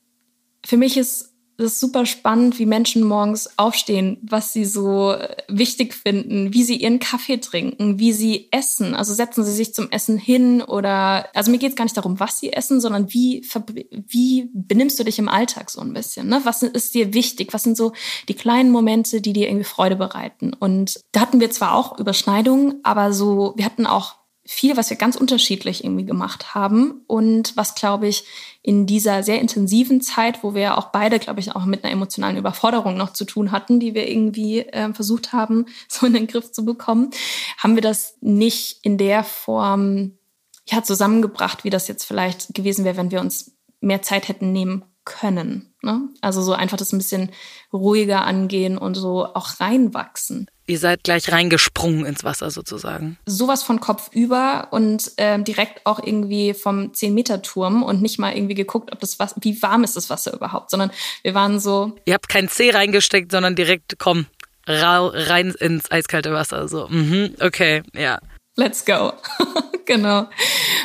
für 0.64 0.76
mich 0.76 0.97
ist 0.97 1.32
das 1.63 1.75
ist 1.75 1.81
super 1.81 2.07
spannend, 2.07 2.59
wie 2.59 2.67
Menschen 2.67 3.03
morgens 3.05 3.59
aufstehen, 3.59 4.19
was 4.23 4.53
sie 4.53 4.65
so 4.65 5.13
äh, 5.13 5.37
wichtig 5.49 5.95
finden, 5.95 6.53
wie 6.53 6.65
sie 6.65 6.77
ihren 6.77 6.99
Kaffee 6.99 7.39
trinken, 7.39 7.99
wie 7.99 8.13
sie 8.13 8.49
essen. 8.51 8.95
Also 8.95 9.15
setzen 9.15 9.45
sie 9.45 9.53
sich 9.53 9.75
zum 9.75 9.91
Essen 9.91 10.19
hin 10.19 10.63
oder, 10.63 11.29
also 11.35 11.51
mir 11.51 11.59
geht 11.59 11.71
es 11.71 11.77
gar 11.77 11.85
nicht 11.85 11.97
darum, 11.97 12.21
was 12.21 12.41
sie 12.41 12.53
essen, 12.53 12.81
sondern 12.81 13.13
wie, 13.13 13.47
wie 13.91 14.51
benimmst 14.53 14.99
du 14.99 15.05
dich 15.05 15.19
im 15.19 15.29
Alltag 15.29 15.71
so 15.71 15.81
ein 15.81 15.93
bisschen? 15.93 16.29
Ne? 16.29 16.41
Was 16.45 16.63
ist 16.63 16.95
dir 16.95 17.15
wichtig? 17.15 17.53
Was 17.53 17.63
sind 17.63 17.77
so 17.77 17.93
die 18.29 18.35
kleinen 18.35 18.71
Momente, 18.71 19.21
die 19.21 19.33
dir 19.33 19.49
irgendwie 19.49 19.65
Freude 19.65 19.97
bereiten? 19.97 20.53
Und 20.53 21.01
da 21.13 21.21
hatten 21.21 21.41
wir 21.41 21.51
zwar 21.51 21.75
auch 21.75 21.99
Überschneidungen, 21.99 22.81
aber 22.83 23.13
so, 23.13 23.55
wir 23.57 23.65
hatten 23.65 23.87
auch 23.87 24.22
viel, 24.45 24.76
was 24.76 24.90
wir 24.90 24.97
ganz 24.97 25.16
unterschiedlich 25.16 25.84
irgendwie 25.84 26.05
gemacht 26.05 26.55
haben 26.55 27.03
und 27.07 27.57
was, 27.57 27.74
glaube 27.74 28.09
ich, 28.09 28.24
in 28.61 28.86
dieser 28.86 29.22
sehr 29.22 29.40
intensiven 29.40 30.01
Zeit, 30.01 30.43
wo 30.43 30.55
wir 30.55 30.78
auch 30.78 30.86
beide, 30.86 31.20
glaube 31.20 31.40
ich, 31.40 31.55
auch 31.55 31.64
mit 31.64 31.84
einer 31.84 31.93
emotionalen 31.93 32.36
Überforderung 32.36 32.97
noch 32.97 33.12
zu 33.12 33.24
tun 33.24 33.53
hatten, 33.53 33.78
die 33.78 33.95
wir 33.95 34.09
irgendwie 34.09 34.61
äh, 34.61 34.93
versucht 34.93 35.32
haben, 35.32 35.66
so 35.88 36.07
in 36.07 36.14
den 36.14 36.26
Griff 36.26 36.51
zu 36.51 36.64
bekommen, 36.64 37.11
haben 37.59 37.76
wir 37.76 37.82
das 37.82 38.16
nicht 38.20 38.78
in 38.82 38.99
der 38.99 39.22
Form 39.22 40.18
ja, 40.66 40.82
zusammengebracht, 40.82 41.64
wie 41.64 41.70
das 41.70 41.88
jetzt 41.88 42.05
vielleicht 42.05 42.55
gewesen 42.55 42.84
wäre, 42.84 42.97
wenn 42.97 43.11
wir 43.11 43.20
uns 43.20 43.57
mehr 43.80 44.03
Zeit 44.03 44.28
hätten 44.28 44.53
nehmen 44.53 44.84
können. 45.05 45.74
Ne? 45.82 46.09
Also 46.20 46.43
so 46.43 46.53
einfach 46.53 46.76
das 46.76 46.93
ein 46.93 46.99
bisschen 46.99 47.30
ruhiger 47.72 48.24
angehen 48.24 48.78
und 48.78 48.95
so 48.95 49.26
auch 49.26 49.61
reinwachsen. 49.61 50.49
Ihr 50.67 50.79
seid 50.79 51.05
gleich 51.05 51.31
reingesprungen 51.33 52.07
ins 52.07 52.23
Wasser 52.25 52.51
sozusagen. 52.51 53.19
Sowas 53.27 53.63
von 53.63 53.81
Kopf 53.81 54.11
über 54.13 54.69
und 54.71 55.11
ähm, 55.17 55.45
direkt 55.45 55.85
auch 55.87 56.01
irgendwie 56.03 56.55
vom 56.55 56.93
10-Meter-Turm 56.93 57.83
und 57.83 58.01
nicht 58.01 58.19
mal 58.19 58.35
irgendwie 58.35 58.55
geguckt, 58.55 58.93
ob 58.93 59.01
das 59.01 59.19
Wasser, 59.19 59.37
wie 59.41 59.61
warm 59.61 59.83
ist 59.83 59.97
das 59.97 60.09
Wasser 60.09 60.33
überhaupt, 60.33 60.71
sondern 60.71 60.91
wir 61.23 61.35
waren 61.35 61.59
so. 61.59 61.97
Ihr 62.05 62.15
habt 62.15 62.29
kein 62.29 62.49
C 62.49 62.71
reingesteckt, 62.71 63.33
sondern 63.33 63.57
direkt, 63.57 63.99
komm, 63.99 64.27
rein 64.67 65.55
ins 65.59 65.91
eiskalte 65.91 66.33
Wasser. 66.33 66.69
So, 66.69 66.87
mhm, 66.89 67.35
okay, 67.41 67.83
ja. 67.95 68.19
Let's 68.57 68.85
go. 68.85 69.15
genau. 69.87 70.29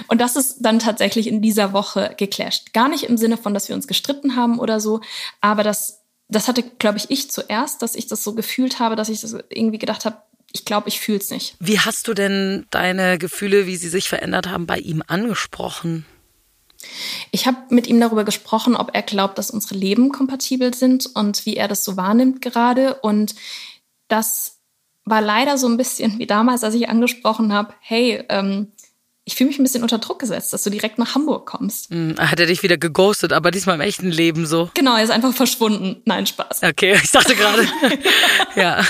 Und 0.07 0.21
das 0.21 0.35
ist 0.35 0.59
dann 0.61 0.79
tatsächlich 0.79 1.27
in 1.27 1.41
dieser 1.41 1.73
Woche 1.73 2.15
geclasht. 2.17 2.73
Gar 2.73 2.89
nicht 2.89 3.03
im 3.03 3.17
Sinne 3.17 3.37
von, 3.37 3.53
dass 3.53 3.67
wir 3.67 3.75
uns 3.75 3.87
gestritten 3.87 4.35
haben 4.35 4.59
oder 4.59 4.79
so, 4.79 5.01
aber 5.41 5.63
das, 5.63 6.03
das 6.29 6.47
hatte, 6.47 6.63
glaube 6.63 6.97
ich, 6.97 7.09
ich 7.09 7.31
zuerst, 7.31 7.81
dass 7.81 7.95
ich 7.95 8.07
das 8.07 8.23
so 8.23 8.33
gefühlt 8.33 8.79
habe, 8.79 8.95
dass 8.95 9.09
ich 9.09 9.21
das 9.21 9.35
irgendwie 9.49 9.77
gedacht 9.77 10.05
habe, 10.05 10.21
ich 10.53 10.65
glaube, 10.65 10.89
ich 10.89 10.99
fühle 10.99 11.19
es 11.19 11.29
nicht. 11.29 11.55
Wie 11.59 11.79
hast 11.79 12.07
du 12.07 12.13
denn 12.13 12.65
deine 12.71 13.17
Gefühle, 13.17 13.67
wie 13.67 13.75
sie 13.75 13.89
sich 13.89 14.09
verändert 14.09 14.47
haben, 14.47 14.65
bei 14.65 14.77
ihm 14.77 15.03
angesprochen? 15.05 16.05
Ich 17.31 17.47
habe 17.47 17.57
mit 17.69 17.87
ihm 17.87 17.99
darüber 17.99 18.23
gesprochen, 18.23 18.75
ob 18.75 18.91
er 18.93 19.01
glaubt, 19.01 19.37
dass 19.37 19.51
unsere 19.51 19.75
Leben 19.75 20.11
kompatibel 20.11 20.73
sind 20.73 21.05
und 21.15 21.45
wie 21.45 21.55
er 21.55 21.67
das 21.67 21.83
so 21.83 21.97
wahrnimmt 21.97 22.41
gerade. 22.41 22.95
Und 22.95 23.35
das 24.07 24.59
war 25.05 25.21
leider 25.21 25.57
so 25.57 25.67
ein 25.67 25.77
bisschen 25.77 26.19
wie 26.19 26.27
damals, 26.27 26.63
als 26.63 26.75
ich 26.75 26.89
angesprochen 26.89 27.53
habe, 27.53 27.73
hey, 27.79 28.23
ähm, 28.29 28.71
ich 29.27 29.35
fühle 29.35 29.49
mich 29.49 29.59
ein 29.59 29.63
bisschen 29.63 29.83
unter 29.83 29.97
Druck 29.97 30.19
gesetzt, 30.19 30.53
dass 30.53 30.63
du 30.63 30.69
direkt 30.69 30.97
nach 30.97 31.13
Hamburg 31.13 31.45
kommst. 31.45 31.89
Hm, 31.89 32.15
hat 32.17 32.39
er 32.39 32.45
dich 32.45 32.63
wieder 32.63 32.77
geghostet, 32.77 33.33
aber 33.33 33.51
diesmal 33.51 33.75
im 33.75 33.81
echten 33.81 34.09
Leben 34.09 34.45
so? 34.45 34.69
Genau, 34.73 34.95
er 34.95 35.03
ist 35.03 35.09
einfach 35.09 35.33
verschwunden. 35.33 36.01
Nein, 36.05 36.25
Spaß. 36.25 36.63
Okay, 36.63 36.97
ich 37.03 37.11
dachte 37.11 37.35
gerade. 37.35 37.67
ja. 38.55 38.81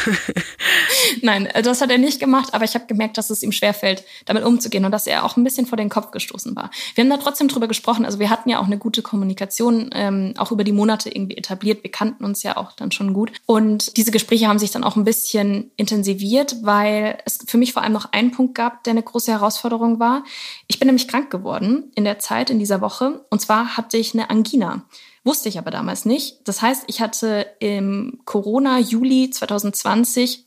Nein, 1.24 1.48
äh, 1.48 1.64
das 1.64 1.82
hat 1.82 1.90
er 1.90 1.98
nicht 1.98 2.20
gemacht, 2.20 2.54
aber 2.54 2.66
ich 2.66 2.76
habe 2.76 2.86
gemerkt, 2.86 3.18
dass 3.18 3.32
es 3.32 3.42
ihm 3.42 3.52
schwerfällt, 3.52 4.04
damit 4.26 4.44
umzugehen 4.44 4.86
und 4.86 4.92
dass 4.92 5.08
er 5.08 5.26
auch 5.26 5.38
ein 5.38 5.44
bisschen 5.44 5.66
vor 5.66 5.76
den 5.76 5.90
Kopf 5.90 6.12
gestoßen 6.12 6.56
war. 6.56 6.70
Wir 6.94 7.04
haben 7.04 7.10
da 7.10 7.18
trotzdem 7.18 7.48
drüber 7.48 7.68
gesprochen. 7.68 8.06
Also 8.06 8.20
wir 8.20 8.30
hatten 8.30 8.52
ja 8.52 8.60
auch 8.60 8.68
eine 8.68 8.78
gute 8.78 9.02
Kommunikation, 9.02 9.90
ähm, 9.94 10.36
auch 10.38 10.52
über 10.52 10.64
die 10.64 10.72
Monate 10.72 11.10
irgendwie 11.10 11.38
etabliert. 11.38 11.82
Wir 11.82 11.92
kannten 11.92 12.24
uns 12.24 12.44
ja 12.44 12.58
auch 12.58 12.74
dann 12.74 12.92
schon 12.92 13.14
gut. 13.14 13.32
Und 13.48 13.98
diese 13.98 14.12
Gespräche 14.12 14.48
haben 14.48 14.60
sich 14.60 14.70
dann 14.70 14.84
auch 14.84 14.98
ein 14.98 15.04
bisschen 15.04 15.72
intensiviert, 15.78 16.58
weil 16.62 17.18
es 17.26 17.40
für 17.48 17.58
mich 17.58 17.74
vor 17.74 17.82
allem 17.82 17.94
noch 17.94 18.12
einen 18.12 18.30
Punkt 18.30 18.54
gab, 18.54 18.84
der 18.84 18.92
eine 18.92 19.02
große 19.02 19.32
Herausforderung 19.32 20.00
war. 20.00 20.24
Ich 20.68 20.80
bin 20.80 20.88
nämlich 20.88 21.08
krank 21.08 21.30
geworden 21.30 21.92
in 21.96 22.04
der 22.04 22.20
Zeit, 22.20 22.50
in 22.50 22.60
dieser 22.60 22.82
Woche. 22.82 23.26
Und 23.30 23.40
zwar 23.42 23.78
hatte 23.78 23.98
ich 23.98 24.14
eine 24.14 24.30
Angina. 24.30 24.86
Wusste 25.24 25.50
ich 25.50 25.58
aber 25.58 25.72
damals 25.72 26.06
nicht. 26.06 26.48
Das 26.48 26.62
heißt, 26.62 26.86
ich 26.88 27.02
hatte 27.02 27.46
im 27.60 28.20
Corona 28.26 28.80
Juli 28.80 29.30
2020 29.30 30.46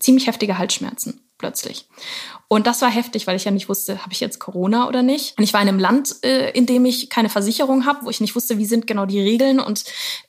ziemlich 0.00 0.26
heftige 0.26 0.58
Halsschmerzen. 0.58 1.20
plötzlich. 1.38 1.88
Und 2.52 2.66
das 2.66 2.82
war 2.82 2.90
heftig, 2.90 3.26
weil 3.26 3.36
ich 3.36 3.44
ja 3.44 3.50
nicht 3.50 3.70
wusste, 3.70 4.02
habe 4.02 4.12
ich 4.12 4.20
jetzt 4.20 4.38
Corona 4.38 4.86
oder 4.86 5.02
nicht. 5.02 5.38
Und 5.38 5.44
ich 5.44 5.54
war 5.54 5.62
in 5.62 5.68
einem 5.68 5.78
Land, 5.78 6.16
äh, 6.22 6.50
in 6.50 6.66
dem 6.66 6.84
ich 6.84 7.08
keine 7.08 7.30
Versicherung 7.30 7.86
habe, 7.86 8.04
wo 8.04 8.10
ich 8.10 8.20
nicht 8.20 8.36
wusste, 8.36 8.58
wie 8.58 8.66
sind 8.66 8.86
genau 8.86 9.06
die 9.06 9.22
Regeln. 9.22 9.58
Und 9.58 9.84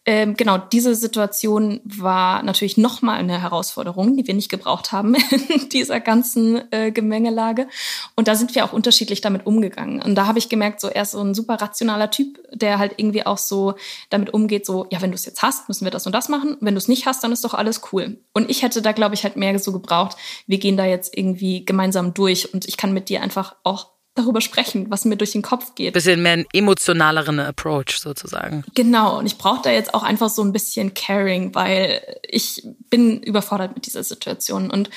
ähm, 0.05 0.37
genau 0.37 0.57
diese 0.57 0.95
Situation 0.95 1.81
war 1.83 2.41
natürlich 2.41 2.77
nochmal 2.77 3.17
eine 3.19 3.41
Herausforderung, 3.41 4.15
die 4.15 4.25
wir 4.25 4.35
nicht 4.35 4.47
gebraucht 4.47 4.93
haben 4.93 5.15
in 5.49 5.67
dieser 5.67 5.99
ganzen 5.99 6.61
äh, 6.71 6.93
Gemengelage. 6.93 7.67
Und 8.15 8.29
da 8.29 8.35
sind 8.35 8.55
wir 8.55 8.63
auch 8.63 8.71
unterschiedlich 8.71 9.19
damit 9.19 9.45
umgegangen. 9.45 10.01
Und 10.01 10.15
da 10.15 10.25
habe 10.25 10.39
ich 10.39 10.47
gemerkt, 10.47 10.79
so 10.79 10.87
er 10.87 11.01
ist 11.01 11.11
so 11.11 11.19
ein 11.19 11.33
super 11.33 11.55
rationaler 11.55 12.09
Typ, 12.09 12.39
der 12.53 12.79
halt 12.79 12.93
irgendwie 12.95 13.25
auch 13.25 13.37
so 13.37 13.73
damit 14.09 14.33
umgeht, 14.33 14.65
so, 14.65 14.87
ja, 14.91 15.01
wenn 15.01 15.11
du 15.11 15.15
es 15.15 15.25
jetzt 15.25 15.41
hast, 15.41 15.67
müssen 15.67 15.83
wir 15.83 15.91
das 15.91 16.05
und 16.05 16.13
das 16.13 16.29
machen. 16.29 16.55
Wenn 16.61 16.73
du 16.73 16.77
es 16.77 16.87
nicht 16.87 17.05
hast, 17.05 17.21
dann 17.21 17.33
ist 17.33 17.43
doch 17.43 17.53
alles 17.53 17.81
cool. 17.91 18.17
Und 18.31 18.49
ich 18.49 18.61
hätte 18.61 18.81
da, 18.81 18.93
glaube 18.93 19.13
ich, 19.13 19.25
halt 19.25 19.35
mehr 19.35 19.59
so 19.59 19.73
gebraucht, 19.73 20.15
wir 20.47 20.57
gehen 20.57 20.77
da 20.77 20.85
jetzt 20.85 21.17
irgendwie 21.17 21.65
gemeinsam 21.65 22.12
durch 22.13 22.53
und 22.53 22.67
ich 22.67 22.77
kann 22.77 22.93
mit 22.93 23.09
dir 23.09 23.21
einfach 23.21 23.55
auch 23.63 23.93
darüber 24.15 24.41
sprechen, 24.41 24.91
was 24.91 25.05
mir 25.05 25.15
durch 25.15 25.31
den 25.31 25.41
Kopf 25.41 25.75
geht. 25.75 25.93
Bisschen 25.93 26.21
mehr 26.21 26.33
einen 26.33 26.45
emotionaleren 26.53 27.39
Approach 27.39 27.97
sozusagen. 27.99 28.63
Genau, 28.75 29.17
und 29.17 29.25
ich 29.25 29.37
brauche 29.37 29.61
da 29.63 29.71
jetzt 29.71 29.93
auch 29.93 30.03
einfach 30.03 30.29
so 30.29 30.43
ein 30.43 30.53
bisschen 30.53 30.93
Caring, 30.93 31.55
weil 31.55 32.01
ich 32.27 32.63
bin 32.89 33.21
überfordert 33.21 33.73
mit 33.75 33.87
dieser 33.87 34.03
Situation. 34.03 34.69
Und 34.69 34.89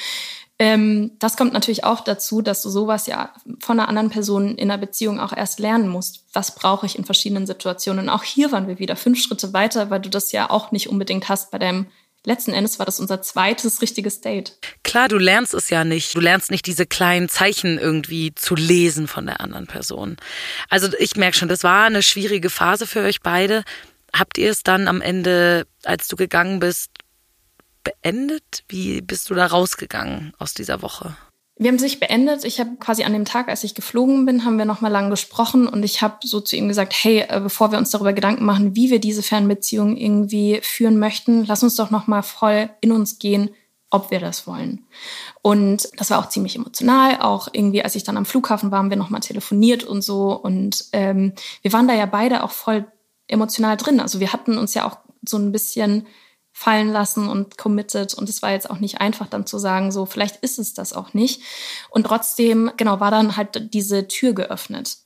ähm, 0.59 1.13
das 1.19 1.37
kommt 1.37 1.53
natürlich 1.53 1.85
auch 1.85 2.01
dazu, 2.01 2.43
dass 2.43 2.63
du 2.63 2.71
sowas 2.71 3.07
ja 3.07 3.33
von 3.61 3.79
einer 3.79 3.89
anderen 3.89 4.11
Person 4.11 4.57
in 4.57 4.71
einer 4.71 4.81
Beziehung 4.81 5.21
auch 5.21 5.33
erst 5.33 5.61
lernen 5.61 5.89
musst. 5.89 6.25
Was 6.33 6.55
brauche 6.55 6.87
ich 6.87 6.99
in 6.99 7.05
verschiedenen 7.05 7.47
Situationen? 7.47 8.07
Und 8.07 8.11
auch 8.11 8.23
hier 8.23 8.53
waren 8.53 8.69
wir 8.69 8.79
wieder 8.79 8.97
fünf 8.97 9.21
Schritte 9.21 9.53
weiter, 9.53 9.91
weil 9.91 10.01
du 10.01 10.11
das 10.11 10.33
ja 10.33 10.51
auch 10.51 10.73
nicht 10.73 10.89
unbedingt 10.89 11.29
hast 11.29 11.51
bei 11.51 11.59
deinem 11.59 11.87
letzten 12.27 12.53
Endes 12.53 12.79
war 12.79 12.85
das 12.85 13.01
unser 13.01 13.23
zweites 13.23 13.81
richtiges 13.81 14.21
Date. 14.21 14.59
Klar, 14.83 15.09
du 15.09 15.17
lernst 15.17 15.55
es 15.55 15.71
ja 15.71 15.85
nicht. 15.85 16.15
Du 16.15 16.21
lernst 16.21 16.51
nicht 16.51 16.67
diese 16.67 16.85
kleinen 16.85 17.29
Zeichen 17.29 17.79
irgendwie 17.79 18.35
zu 18.35 18.55
lesen 18.55 19.09
von 19.09 19.25
der 19.27 19.41
anderen 19.41 19.67
Person. 19.67 20.17
Also 20.69 20.89
ich 20.99 21.17
merke 21.17 21.37
schon, 21.37 21.49
das 21.49 21.63
war 21.63 21.85
eine 21.87 22.03
schwierige 22.03 22.51
Phase 22.51 22.87
für 22.87 23.01
euch 23.01 23.21
beide. 23.21 23.63
Habt 24.13 24.39
ihr 24.39 24.51
es 24.51 24.63
dann 24.63 24.89
am 24.89 25.01
Ende, 25.01 25.67
als 25.85 26.09
du 26.09 26.17
gegangen 26.17 26.59
bist, 26.59 26.91
beendet? 27.85 28.65
Wie 28.69 29.01
bist 29.01 29.31
du 29.31 29.35
da 29.35 29.47
rausgegangen 29.47 30.33
aus 30.39 30.53
dieser 30.53 30.83
Woche? 30.83 31.17
Wir 31.59 31.71
haben 31.71 31.79
sich 31.79 32.01
beendet. 32.01 32.45
Ich 32.45 32.61
habe 32.61 32.77
quasi 32.79 33.05
an 33.05 33.15
dem 33.15 33.25
Tag, 33.25 33.49
als 33.49 33.65
ich 33.65 33.75
geflogen 33.75 34.27
bin, 34.27 34.45
haben 34.45 34.59
wir 34.59 34.67
noch 34.67 34.83
mal 34.83 34.91
lang 34.91 35.09
gesprochen 35.09 35.67
und 35.67 35.85
ich 35.85 36.03
habe 36.03 36.19
so 36.23 36.41
zu 36.41 36.55
ihm 36.55 36.69
gesagt, 36.69 36.93
hey, 36.93 37.25
äh, 37.29 37.41
bevor 37.41 37.73
wir 37.73 37.79
uns 37.79 37.91
darüber 37.91 38.13
Gedanken 38.13 38.45
machen, 38.45 38.77
wie 38.77 38.91
wir 38.91 39.01
diese 39.01 39.23
Fernbeziehung 39.23 39.97
irgendwie 39.97 40.61
führen 40.63 40.99
möchten, 40.99 41.47
lass 41.47 41.63
uns 41.63 41.77
doch 41.77 41.91
noch 41.91 42.07
mal 42.07 42.23
voll 42.23 42.69
in 42.83 42.93
uns 42.93 43.19
gehen, 43.19 43.51
ob 43.89 44.11
wir 44.11 44.21
das 44.21 44.47
wollen. 44.47 44.85
Und 45.41 45.89
das 45.97 46.11
war 46.11 46.19
auch 46.19 46.29
ziemlich 46.29 46.57
emotional. 46.57 47.21
Auch 47.21 47.49
irgendwie, 47.53 47.83
als 47.83 47.95
ich 47.95 48.05
dann 48.05 48.19
am 48.19 48.27
Flughafen 48.27 48.71
war, 48.71 48.81
haben 48.81 48.91
wir 48.91 48.99
noch 48.99 49.11
mal 49.11 49.21
telefoniert 49.21 49.83
und 49.83 50.03
so. 50.03 50.33
Und 50.33 50.85
ähm, 50.93 51.33
wir 51.63 51.73
waren 51.73 51.89
da 51.89 51.95
ja 51.95 52.05
beide 52.07 52.43
auch 52.43 52.51
voll 52.51 52.87
emotional 53.29 53.79
drin. 53.79 54.01
Also 54.01 54.21
wir 54.21 54.33
hatten 54.33 54.59
uns 54.59 54.75
ja 54.75 54.87
auch 54.87 54.99
so 55.27 55.39
ein 55.39 55.53
bisschen 55.53 56.07
fallen 56.59 56.91
lassen 56.91 57.29
und 57.29 57.59
committed. 57.59 58.15
Und 58.15 58.31
es 58.31 58.41
war 58.41 58.51
jetzt 58.51 58.71
auch 58.71 58.79
nicht 58.79 58.99
einfach 58.99 59.27
dann 59.27 59.45
zu 59.45 59.59
sagen, 59.59 59.93
so 59.93 60.07
vielleicht 60.07 60.37
ist 60.37 60.59
es 60.59 60.73
das 60.73 60.95
auch 60.95 61.13
nicht. 61.13 61.43
Und 61.91 62.07
trotzdem, 62.07 62.71
genau, 62.79 62.99
war 62.99 63.11
dann 63.11 63.37
halt 63.37 63.75
diese 63.75 64.09
Tür 64.09 64.33
geöffnet, 64.33 64.97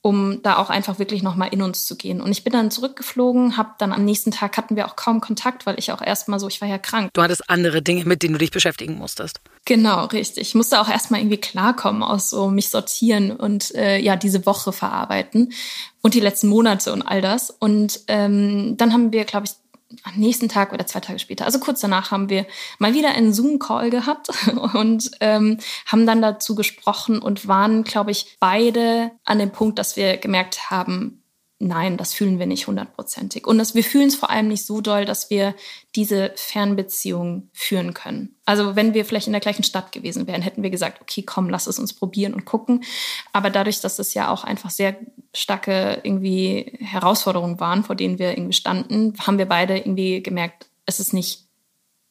um 0.00 0.42
da 0.44 0.58
auch 0.58 0.70
einfach 0.70 1.00
wirklich 1.00 1.24
nochmal 1.24 1.48
in 1.50 1.60
uns 1.60 1.86
zu 1.86 1.96
gehen. 1.96 2.20
Und 2.20 2.30
ich 2.30 2.44
bin 2.44 2.52
dann 2.52 2.70
zurückgeflogen, 2.70 3.56
habe 3.56 3.70
dann 3.78 3.92
am 3.92 4.04
nächsten 4.04 4.30
Tag 4.30 4.56
hatten 4.56 4.76
wir 4.76 4.86
auch 4.86 4.94
kaum 4.94 5.20
Kontakt, 5.20 5.66
weil 5.66 5.76
ich 5.76 5.90
auch 5.90 6.02
erstmal 6.02 6.38
so, 6.38 6.46
ich 6.46 6.60
war 6.60 6.68
ja 6.68 6.78
krank. 6.78 7.10
Du 7.14 7.20
hattest 7.20 7.50
andere 7.50 7.82
Dinge, 7.82 8.04
mit 8.04 8.22
denen 8.22 8.34
du 8.34 8.38
dich 8.38 8.52
beschäftigen 8.52 8.96
musstest. 8.96 9.40
Genau, 9.64 10.04
richtig. 10.04 10.50
Ich 10.50 10.54
musste 10.54 10.80
auch 10.80 10.88
erstmal 10.88 11.18
irgendwie 11.18 11.40
klarkommen 11.40 12.04
aus 12.04 12.30
so 12.30 12.48
mich 12.48 12.68
sortieren 12.68 13.32
und 13.32 13.74
äh, 13.74 13.98
ja, 13.98 14.14
diese 14.14 14.46
Woche 14.46 14.72
verarbeiten 14.72 15.52
und 16.00 16.14
die 16.14 16.20
letzten 16.20 16.46
Monate 16.46 16.92
und 16.92 17.02
all 17.02 17.20
das. 17.20 17.50
Und 17.50 18.02
ähm, 18.06 18.76
dann 18.76 18.92
haben 18.92 19.10
wir, 19.10 19.24
glaube 19.24 19.46
ich, 19.46 19.54
am 20.02 20.14
nächsten 20.16 20.48
Tag 20.48 20.72
oder 20.72 20.86
zwei 20.86 21.00
Tage 21.00 21.18
später, 21.18 21.44
also 21.44 21.58
kurz 21.58 21.80
danach, 21.80 22.10
haben 22.10 22.28
wir 22.28 22.46
mal 22.78 22.94
wieder 22.94 23.10
einen 23.10 23.32
Zoom-Call 23.32 23.90
gehabt 23.90 24.28
und 24.74 25.10
ähm, 25.20 25.58
haben 25.86 26.06
dann 26.06 26.22
dazu 26.22 26.54
gesprochen 26.54 27.20
und 27.20 27.48
waren, 27.48 27.84
glaube 27.84 28.10
ich, 28.10 28.36
beide 28.40 29.12
an 29.24 29.38
dem 29.38 29.50
Punkt, 29.50 29.78
dass 29.78 29.96
wir 29.96 30.16
gemerkt 30.16 30.70
haben, 30.70 31.21
nein, 31.62 31.96
das 31.96 32.12
fühlen 32.12 32.38
wir 32.38 32.46
nicht 32.46 32.66
hundertprozentig. 32.66 33.46
Und 33.46 33.58
das, 33.58 33.74
wir 33.74 33.84
fühlen 33.84 34.08
es 34.08 34.16
vor 34.16 34.30
allem 34.30 34.48
nicht 34.48 34.66
so 34.66 34.80
doll, 34.80 35.04
dass 35.04 35.30
wir 35.30 35.54
diese 35.94 36.32
Fernbeziehung 36.34 37.48
führen 37.52 37.94
können. 37.94 38.36
Also 38.44 38.74
wenn 38.74 38.94
wir 38.94 39.04
vielleicht 39.04 39.28
in 39.28 39.32
der 39.32 39.40
gleichen 39.40 39.62
Stadt 39.62 39.92
gewesen 39.92 40.26
wären, 40.26 40.42
hätten 40.42 40.62
wir 40.62 40.70
gesagt, 40.70 41.00
okay, 41.00 41.22
komm, 41.22 41.48
lass 41.48 41.68
es 41.68 41.78
uns 41.78 41.92
probieren 41.92 42.34
und 42.34 42.44
gucken. 42.44 42.84
Aber 43.32 43.48
dadurch, 43.48 43.80
dass 43.80 43.96
das 43.96 44.12
ja 44.14 44.30
auch 44.30 44.44
einfach 44.44 44.70
sehr 44.70 44.96
starke 45.34 46.00
irgendwie 46.02 46.76
Herausforderungen 46.80 47.60
waren, 47.60 47.84
vor 47.84 47.94
denen 47.94 48.18
wir 48.18 48.32
irgendwie 48.32 48.54
standen, 48.54 49.14
haben 49.20 49.38
wir 49.38 49.46
beide 49.46 49.78
irgendwie 49.78 50.22
gemerkt, 50.22 50.66
es 50.86 51.00
ist 51.00 51.14
nicht 51.14 51.46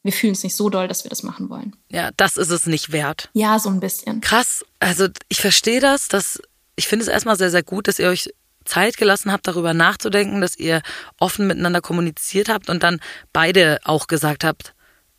wir 0.04 0.12
fühlen 0.12 0.32
es 0.32 0.42
nicht 0.42 0.56
so 0.56 0.68
doll, 0.68 0.88
dass 0.88 1.04
wir 1.04 1.10
das 1.10 1.22
machen 1.22 1.48
wollen. 1.48 1.76
Ja, 1.88 2.10
das 2.16 2.36
ist 2.36 2.50
es 2.50 2.66
nicht 2.66 2.90
wert. 2.90 3.30
Ja, 3.34 3.60
so 3.60 3.68
ein 3.68 3.78
bisschen. 3.78 4.20
Krass. 4.20 4.64
Also 4.80 5.06
ich 5.28 5.40
verstehe 5.40 5.78
das, 5.78 6.08
dass 6.08 6.42
ich 6.74 6.88
finde 6.88 7.04
es 7.04 7.08
erstmal 7.08 7.36
sehr, 7.36 7.52
sehr 7.52 7.62
gut, 7.62 7.86
dass 7.86 8.00
ihr 8.00 8.08
euch 8.08 8.28
Zeit 8.64 8.96
gelassen 8.96 9.32
habt, 9.32 9.46
darüber 9.46 9.74
nachzudenken, 9.74 10.40
dass 10.40 10.56
ihr 10.56 10.82
offen 11.18 11.46
miteinander 11.46 11.80
kommuniziert 11.80 12.48
habt 12.48 12.68
und 12.68 12.82
dann 12.82 13.00
beide 13.32 13.78
auch 13.84 14.06
gesagt 14.06 14.44
habt, 14.44 14.74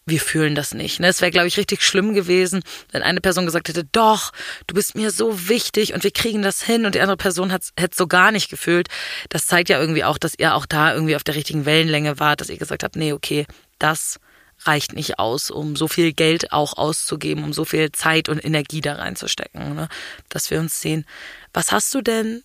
wir 0.06 0.20
fühlen 0.20 0.56
das 0.56 0.74
nicht. 0.74 1.00
Ne? 1.00 1.08
Es 1.08 1.22
wäre, 1.22 1.32
glaube 1.32 1.48
ich, 1.48 1.58
richtig 1.58 1.82
schlimm 1.82 2.14
gewesen, 2.14 2.62
wenn 2.92 3.04
eine 3.04 3.22
Person 3.22 3.46
gesagt 3.46 3.70
hätte, 3.70 3.86
doch, 3.86 4.32
du 4.68 4.76
bist 4.76 4.96
mir 4.96 5.12
so 5.12 5.48
wichtig 5.48 5.94
und 5.94 6.04
wir 6.04 6.12
kriegen 6.12 6.42
das 6.42 6.62
hin 6.62 6.86
und 6.86 6.96
die 6.96 7.02
andere 7.02 7.18
Person 7.18 7.50
hätte 7.50 7.72
es 7.78 7.98
so 7.98 8.08
gar 8.08 8.32
nicht 8.32 8.50
gefühlt. 8.50 8.90
Das 9.30 9.46
zeigt 9.46 9.70
ja 9.70 9.80
irgendwie 9.80 10.04
auch, 10.04 10.18
dass 10.18 10.34
ihr 10.38 10.56
auch 10.56 10.66
da 10.66 10.94
irgendwie 10.94 11.16
auf 11.16 11.24
der 11.24 11.36
richtigen 11.36 11.66
Wellenlänge 11.66 12.20
wart, 12.20 12.42
dass 12.42 12.50
ihr 12.50 12.58
gesagt 12.58 12.84
habt, 12.84 12.96
nee, 12.96 13.14
okay, 13.14 13.46
das 13.80 14.20
reicht 14.66 14.94
nicht 14.94 15.20
aus, 15.20 15.52
um 15.52 15.76
so 15.76 15.88
viel 15.88 16.14
Geld 16.14 16.52
auch 16.52 16.78
auszugeben, 16.78 17.44
um 17.44 17.54
so 17.54 17.66
viel 17.66 17.92
Zeit 17.92 18.30
und 18.30 18.44
Energie 18.44 18.82
da 18.82 18.96
reinzustecken, 18.96 19.76
ne? 19.76 19.90
dass 20.30 20.52
wir 20.52 20.60
uns 20.60 20.80
sehen. 20.80 21.06
Was 21.54 21.72
hast 21.72 21.94
du 21.94 22.02
denn 22.02 22.44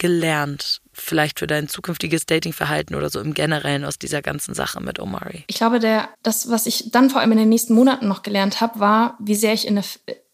gelernt, 0.00 0.80
vielleicht 0.92 1.38
für 1.38 1.46
dein 1.46 1.68
zukünftiges 1.68 2.24
Datingverhalten 2.24 2.96
oder 2.96 3.10
so 3.10 3.20
im 3.20 3.34
Generellen 3.34 3.84
aus 3.84 3.98
dieser 3.98 4.22
ganzen 4.22 4.54
Sache 4.54 4.80
mit 4.80 4.98
Omari? 4.98 5.44
Ich 5.46 5.56
glaube, 5.56 5.78
der, 5.78 6.08
das, 6.22 6.50
was 6.50 6.66
ich 6.66 6.90
dann 6.90 7.10
vor 7.10 7.20
allem 7.20 7.32
in 7.32 7.38
den 7.38 7.50
nächsten 7.50 7.74
Monaten 7.74 8.08
noch 8.08 8.22
gelernt 8.22 8.60
habe, 8.62 8.80
war, 8.80 9.18
wie 9.20 9.34
sehr 9.34 9.52
ich 9.52 9.66
in 9.66 9.76
eine, 9.76 9.86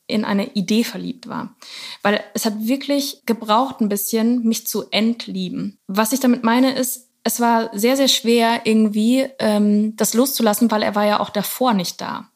in 0.06 0.24
eine 0.24 0.54
Idee 0.54 0.84
verliebt 0.84 1.28
war. 1.28 1.56
Weil 2.02 2.22
es 2.32 2.46
hat 2.46 2.54
wirklich 2.60 3.22
gebraucht, 3.26 3.80
ein 3.80 3.88
bisschen 3.88 4.44
mich 4.44 4.68
zu 4.68 4.84
entlieben. 4.90 5.78
Was 5.88 6.12
ich 6.12 6.20
damit 6.20 6.44
meine, 6.44 6.78
ist, 6.78 7.08
es 7.24 7.40
war 7.40 7.76
sehr, 7.76 7.96
sehr 7.96 8.08
schwer, 8.08 8.60
irgendwie 8.64 9.26
ähm, 9.40 9.96
das 9.96 10.14
loszulassen, 10.14 10.70
weil 10.70 10.84
er 10.84 10.94
war 10.94 11.06
ja 11.06 11.18
auch 11.18 11.30
davor 11.30 11.74
nicht 11.74 12.00
da 12.00 12.30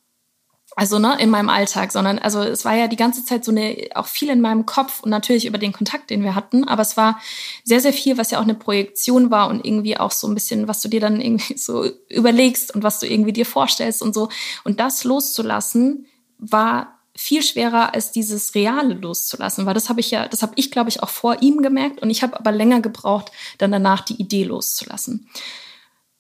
also 0.77 0.99
ne, 0.99 1.17
in 1.21 1.31
meinem 1.31 1.49
Alltag, 1.49 1.93
sondern 1.93 2.19
also 2.19 2.43
es 2.43 2.65
war 2.65 2.75
ja 2.75 2.87
die 2.87 2.97
ganze 2.97 3.25
Zeit 3.25 3.45
so 3.45 3.51
eine, 3.51 3.89
auch 3.95 4.07
viel 4.07 4.31
in 4.31 4.41
meinem 4.41 4.67
Kopf 4.67 5.01
und 5.01 5.11
natürlich 5.11 5.47
über 5.47 5.59
den 5.59 5.73
Kontakt, 5.73 6.11
den 6.11 6.23
wir 6.23 6.35
hatten, 6.35 6.65
aber 6.65 6.83
es 6.83 6.97
war 6.97 7.21
sehr, 7.65 7.81
sehr 7.81 7.93
viel, 7.93 8.19
was 8.19 8.31
ja 8.31 8.39
auch 8.39 8.45
eine 8.45 8.55
Projektion 8.55 9.31
war 9.31 9.49
und 9.49 9.65
irgendwie 9.65 9.99
auch 9.99 10.13
so 10.13 10.29
ein 10.29 10.35
bisschen, 10.35 10.69
was 10.69 10.81
du 10.81 10.89
dir 10.89 11.01
dann 11.01 11.21
irgendwie 11.21 11.57
so 11.59 11.89
überlegst 12.09 12.75
und 12.75 12.83
was 12.83 13.01
du 13.01 13.07
irgendwie 13.07 13.33
dir 13.33 13.47
vorstellst 13.47 14.01
und 14.03 14.15
so. 14.15 14.29
Und 14.65 14.81
das 14.81 15.05
loszulassen 15.05 16.07
war 16.39 17.01
viel 17.17 17.43
schwerer 17.43 17.93
als 17.93 18.13
dieses 18.13 18.55
Reale 18.55 18.95
loszulassen, 18.95 19.67
weil 19.67 19.75
das 19.75 19.89
habe 19.89 20.01
ich 20.01 20.11
ja, 20.11 20.29
das 20.29 20.43
habe 20.43 20.53
ich, 20.57 20.71
glaube 20.71 20.89
ich, 20.89 21.03
auch 21.03 21.11
vor 21.11 21.43
ihm 21.43 21.61
gemerkt 21.61 22.01
und 22.01 22.09
ich 22.09 22.23
habe 22.23 22.39
aber 22.39 22.53
länger 22.53 22.81
gebraucht, 22.81 23.33
dann 23.59 23.73
danach 23.73 24.01
die 24.01 24.15
Idee 24.15 24.45
loszulassen. 24.45 25.29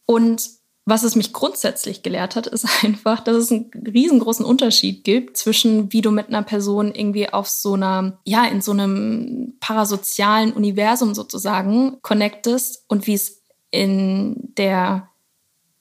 Und 0.04 0.59
was 0.86 1.02
es 1.02 1.14
mich 1.14 1.32
grundsätzlich 1.32 2.02
gelehrt 2.02 2.36
hat, 2.36 2.46
ist 2.46 2.66
einfach, 2.84 3.20
dass 3.20 3.36
es 3.36 3.52
einen 3.52 3.70
riesengroßen 3.74 4.44
Unterschied 4.44 5.04
gibt 5.04 5.36
zwischen, 5.36 5.92
wie 5.92 6.00
du 6.00 6.10
mit 6.10 6.28
einer 6.28 6.42
Person 6.42 6.94
irgendwie 6.94 7.32
auf 7.32 7.48
so 7.48 7.74
einer, 7.74 8.18
ja, 8.24 8.44
in 8.46 8.60
so 8.60 8.72
einem 8.72 9.54
parasozialen 9.60 10.52
Universum 10.52 11.14
sozusagen 11.14 11.98
connectest 12.02 12.84
und 12.88 13.06
wie 13.06 13.14
es 13.14 13.42
in 13.70 14.52
der 14.56 15.06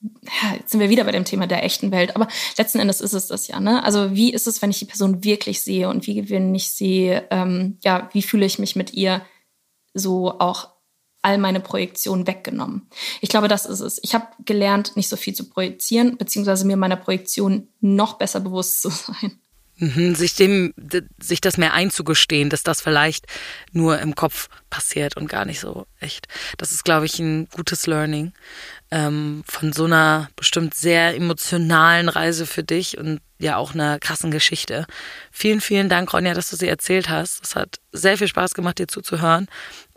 ja, 0.02 0.56
jetzt 0.56 0.72
sind 0.72 0.80
wir 0.80 0.90
wieder 0.90 1.04
bei 1.04 1.12
dem 1.12 1.26
Thema 1.26 1.46
der 1.46 1.64
echten 1.64 1.92
Welt, 1.92 2.16
aber 2.16 2.30
letzten 2.58 2.80
Endes 2.80 3.02
ist 3.02 3.12
es 3.12 3.28
das 3.28 3.50
ja, 3.50 3.60
ne? 3.60 3.84
Also 3.84 4.16
wie 4.16 4.32
ist 4.32 4.48
es, 4.48 4.62
wenn 4.62 4.70
ich 4.70 4.80
die 4.80 4.86
Person 4.86 5.26
wirklich 5.26 5.62
sehe 5.62 5.90
und 5.90 6.08
wie 6.08 6.30
wenn 6.30 6.56
ich 6.56 6.72
sie, 6.72 7.20
ähm, 7.32 7.78
ja, 7.84 8.10
wie 8.14 8.22
fühle 8.22 8.46
ich 8.46 8.60
mich 8.60 8.78
mit 8.78 8.94
ihr 8.94 9.22
so 9.94 10.40
auch 10.40 10.70
all 11.22 11.38
meine 11.38 11.60
Projektionen 11.60 12.28
weggenommen. 12.28 12.90
Ich 13.22 13.30
glaube, 13.30 13.48
das 13.48 13.66
ist 13.66 13.82
es. 13.82 14.00
Ich 14.04 14.14
habe 14.14 14.28
gelernt, 14.46 14.96
nicht 14.96 15.10
so 15.10 15.18
viel 15.18 15.34
zu 15.34 15.50
projizieren, 15.50 16.18
beziehungsweise 16.18 16.66
mir 16.66 16.78
meiner 16.78 16.96
Projektion 16.96 17.68
noch 17.82 18.18
besser 18.18 18.40
bewusst 18.40 18.82
zu 18.82 18.90
sein. 18.90 19.40
Mhm, 19.80 20.14
sich 20.14 20.36
dem, 20.36 20.74
sich 21.22 21.40
das 21.40 21.58
mehr 21.58 21.74
einzugestehen, 21.74 22.50
dass 22.50 22.64
das 22.64 22.82
vielleicht 22.82 23.28
nur 23.72 24.00
im 24.00 24.14
Kopf 24.14 24.50
passiert 24.70 25.16
und 25.16 25.30
gar 25.30 25.46
nicht 25.46 25.62
so 25.62 25.86
echt. 26.02 26.28
Das 26.58 26.74
ist, 26.74 26.84
glaube 26.84 27.06
ich, 27.06 27.18
ein 27.20 27.48
gutes 27.50 27.88
Learning 27.88 28.34
ähm, 28.92 29.42
von 29.48 29.72
so 29.72 29.86
einer 29.86 30.30
bestimmt 30.36 30.74
sehr 30.74 31.16
emotionalen 31.16 32.10
Reise 32.10 32.46
für 32.46 32.64
dich 32.64 32.98
und 32.98 33.22
ja 33.38 33.56
auch 33.56 33.74
einer 33.74 34.00
krassen 34.00 34.32
Geschichte. 34.32 34.86
Vielen, 35.32 35.62
vielen 35.62 35.88
Dank, 35.88 36.14
Ronja, 36.14 36.34
dass 36.34 36.50
du 36.50 36.58
sie 36.58 36.68
erzählt 36.68 37.08
hast. 37.08 37.42
Es 37.42 37.56
hat 37.56 37.80
sehr 37.94 38.18
viel 38.18 38.28
Spaß 38.28 38.56
gemacht, 38.56 38.80
dir 38.80 38.88
zuzuhören. 38.88 39.48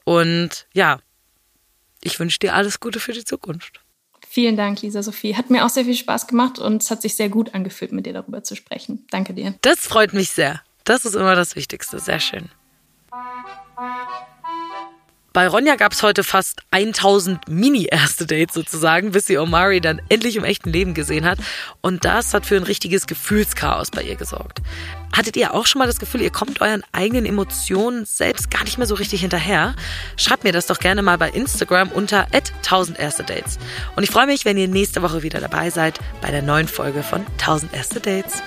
Und 0.04 0.66
ja, 0.72 1.00
ich 2.02 2.18
wünsche 2.18 2.38
dir 2.38 2.54
alles 2.54 2.80
Gute 2.80 3.00
für 3.00 3.12
die 3.12 3.24
Zukunft. 3.24 3.80
Vielen 4.28 4.56
Dank, 4.56 4.80
Lisa 4.80 5.02
Sophie. 5.02 5.36
Hat 5.36 5.50
mir 5.50 5.64
auch 5.64 5.68
sehr 5.68 5.84
viel 5.84 5.94
Spaß 5.94 6.26
gemacht 6.26 6.58
und 6.58 6.82
es 6.82 6.90
hat 6.90 7.02
sich 7.02 7.16
sehr 7.16 7.28
gut 7.28 7.54
angefühlt, 7.54 7.92
mit 7.92 8.06
dir 8.06 8.14
darüber 8.14 8.42
zu 8.42 8.56
sprechen. 8.56 9.06
Danke 9.10 9.34
dir. 9.34 9.54
Das 9.60 9.80
freut 9.80 10.14
mich 10.14 10.30
sehr. 10.30 10.62
Das 10.84 11.04
ist 11.04 11.14
immer 11.14 11.34
das 11.34 11.54
Wichtigste. 11.54 11.98
Sehr 11.98 12.18
schön. 12.18 12.48
Bei 15.32 15.48
Ronja 15.48 15.76
gab 15.76 15.92
es 15.92 16.02
heute 16.02 16.24
fast 16.24 16.60
1000 16.72 17.48
Mini-erste 17.48 18.26
Dates 18.26 18.54
sozusagen, 18.54 19.12
bis 19.12 19.24
sie 19.24 19.38
Omari 19.38 19.80
dann 19.80 20.02
endlich 20.10 20.36
im 20.36 20.44
echten 20.44 20.68
Leben 20.68 20.92
gesehen 20.92 21.24
hat. 21.24 21.38
Und 21.80 22.04
das 22.04 22.34
hat 22.34 22.44
für 22.44 22.56
ein 22.56 22.64
richtiges 22.64 23.06
Gefühlschaos 23.06 23.90
bei 23.90 24.02
ihr 24.02 24.16
gesorgt. 24.16 24.60
Hattet 25.16 25.36
ihr 25.36 25.54
auch 25.54 25.66
schon 25.66 25.78
mal 25.78 25.86
das 25.86 25.98
Gefühl, 25.98 26.20
ihr 26.20 26.30
kommt 26.30 26.60
euren 26.60 26.82
eigenen 26.92 27.24
Emotionen 27.24 28.04
selbst 28.04 28.50
gar 28.50 28.64
nicht 28.64 28.76
mehr 28.76 28.86
so 28.86 28.94
richtig 28.94 29.22
hinterher? 29.22 29.74
Schreibt 30.16 30.44
mir 30.44 30.52
das 30.52 30.66
doch 30.66 30.78
gerne 30.78 31.00
mal 31.00 31.16
bei 31.16 31.30
Instagram 31.30 31.88
unter 31.88 32.26
1000 32.32 32.98
erste 32.98 33.22
Dates. 33.24 33.58
Und 33.96 34.02
ich 34.02 34.10
freue 34.10 34.26
mich, 34.26 34.44
wenn 34.44 34.58
ihr 34.58 34.68
nächste 34.68 35.00
Woche 35.00 35.22
wieder 35.22 35.40
dabei 35.40 35.70
seid 35.70 35.98
bei 36.20 36.30
der 36.30 36.42
neuen 36.42 36.68
Folge 36.68 37.02
von 37.02 37.24
1000 37.38 37.74
erste 37.74 38.00
Dates. 38.00 38.42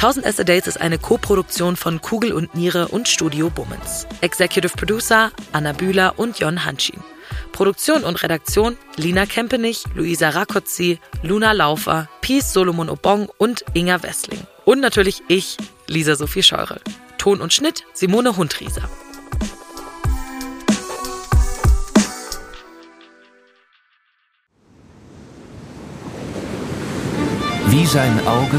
1000 0.00 0.24
Erste 0.24 0.46
Dates 0.46 0.66
ist 0.66 0.80
eine 0.80 0.96
Co-Produktion 0.96 1.76
von 1.76 2.00
Kugel 2.00 2.32
und 2.32 2.54
Niere 2.54 2.88
und 2.88 3.06
Studio 3.06 3.50
Bummens. 3.50 4.06
Executive 4.22 4.74
Producer 4.74 5.30
Anna 5.52 5.74
Bühler 5.74 6.18
und 6.18 6.38
Jon 6.38 6.64
Hanschin. 6.64 6.98
Produktion 7.52 8.04
und 8.04 8.22
Redaktion 8.22 8.78
Lina 8.96 9.26
Kempenich, 9.26 9.84
Luisa 9.94 10.30
Rakotzi, 10.30 10.98
Luna 11.22 11.52
Laufer, 11.52 12.08
Peace 12.22 12.50
Solomon 12.50 12.88
Obong 12.88 13.28
und 13.36 13.62
Inga 13.74 14.02
Wessling. 14.02 14.40
Und 14.64 14.80
natürlich 14.80 15.22
ich, 15.28 15.58
Lisa 15.86 16.16
Sophie 16.16 16.42
Scheurel. 16.42 16.80
Ton 17.18 17.42
und 17.42 17.52
Schnitt 17.52 17.84
Simone 17.92 18.38
Hundrieser. 18.38 18.88
Wie 27.66 27.84
sein 27.84 28.26
Auge 28.26 28.58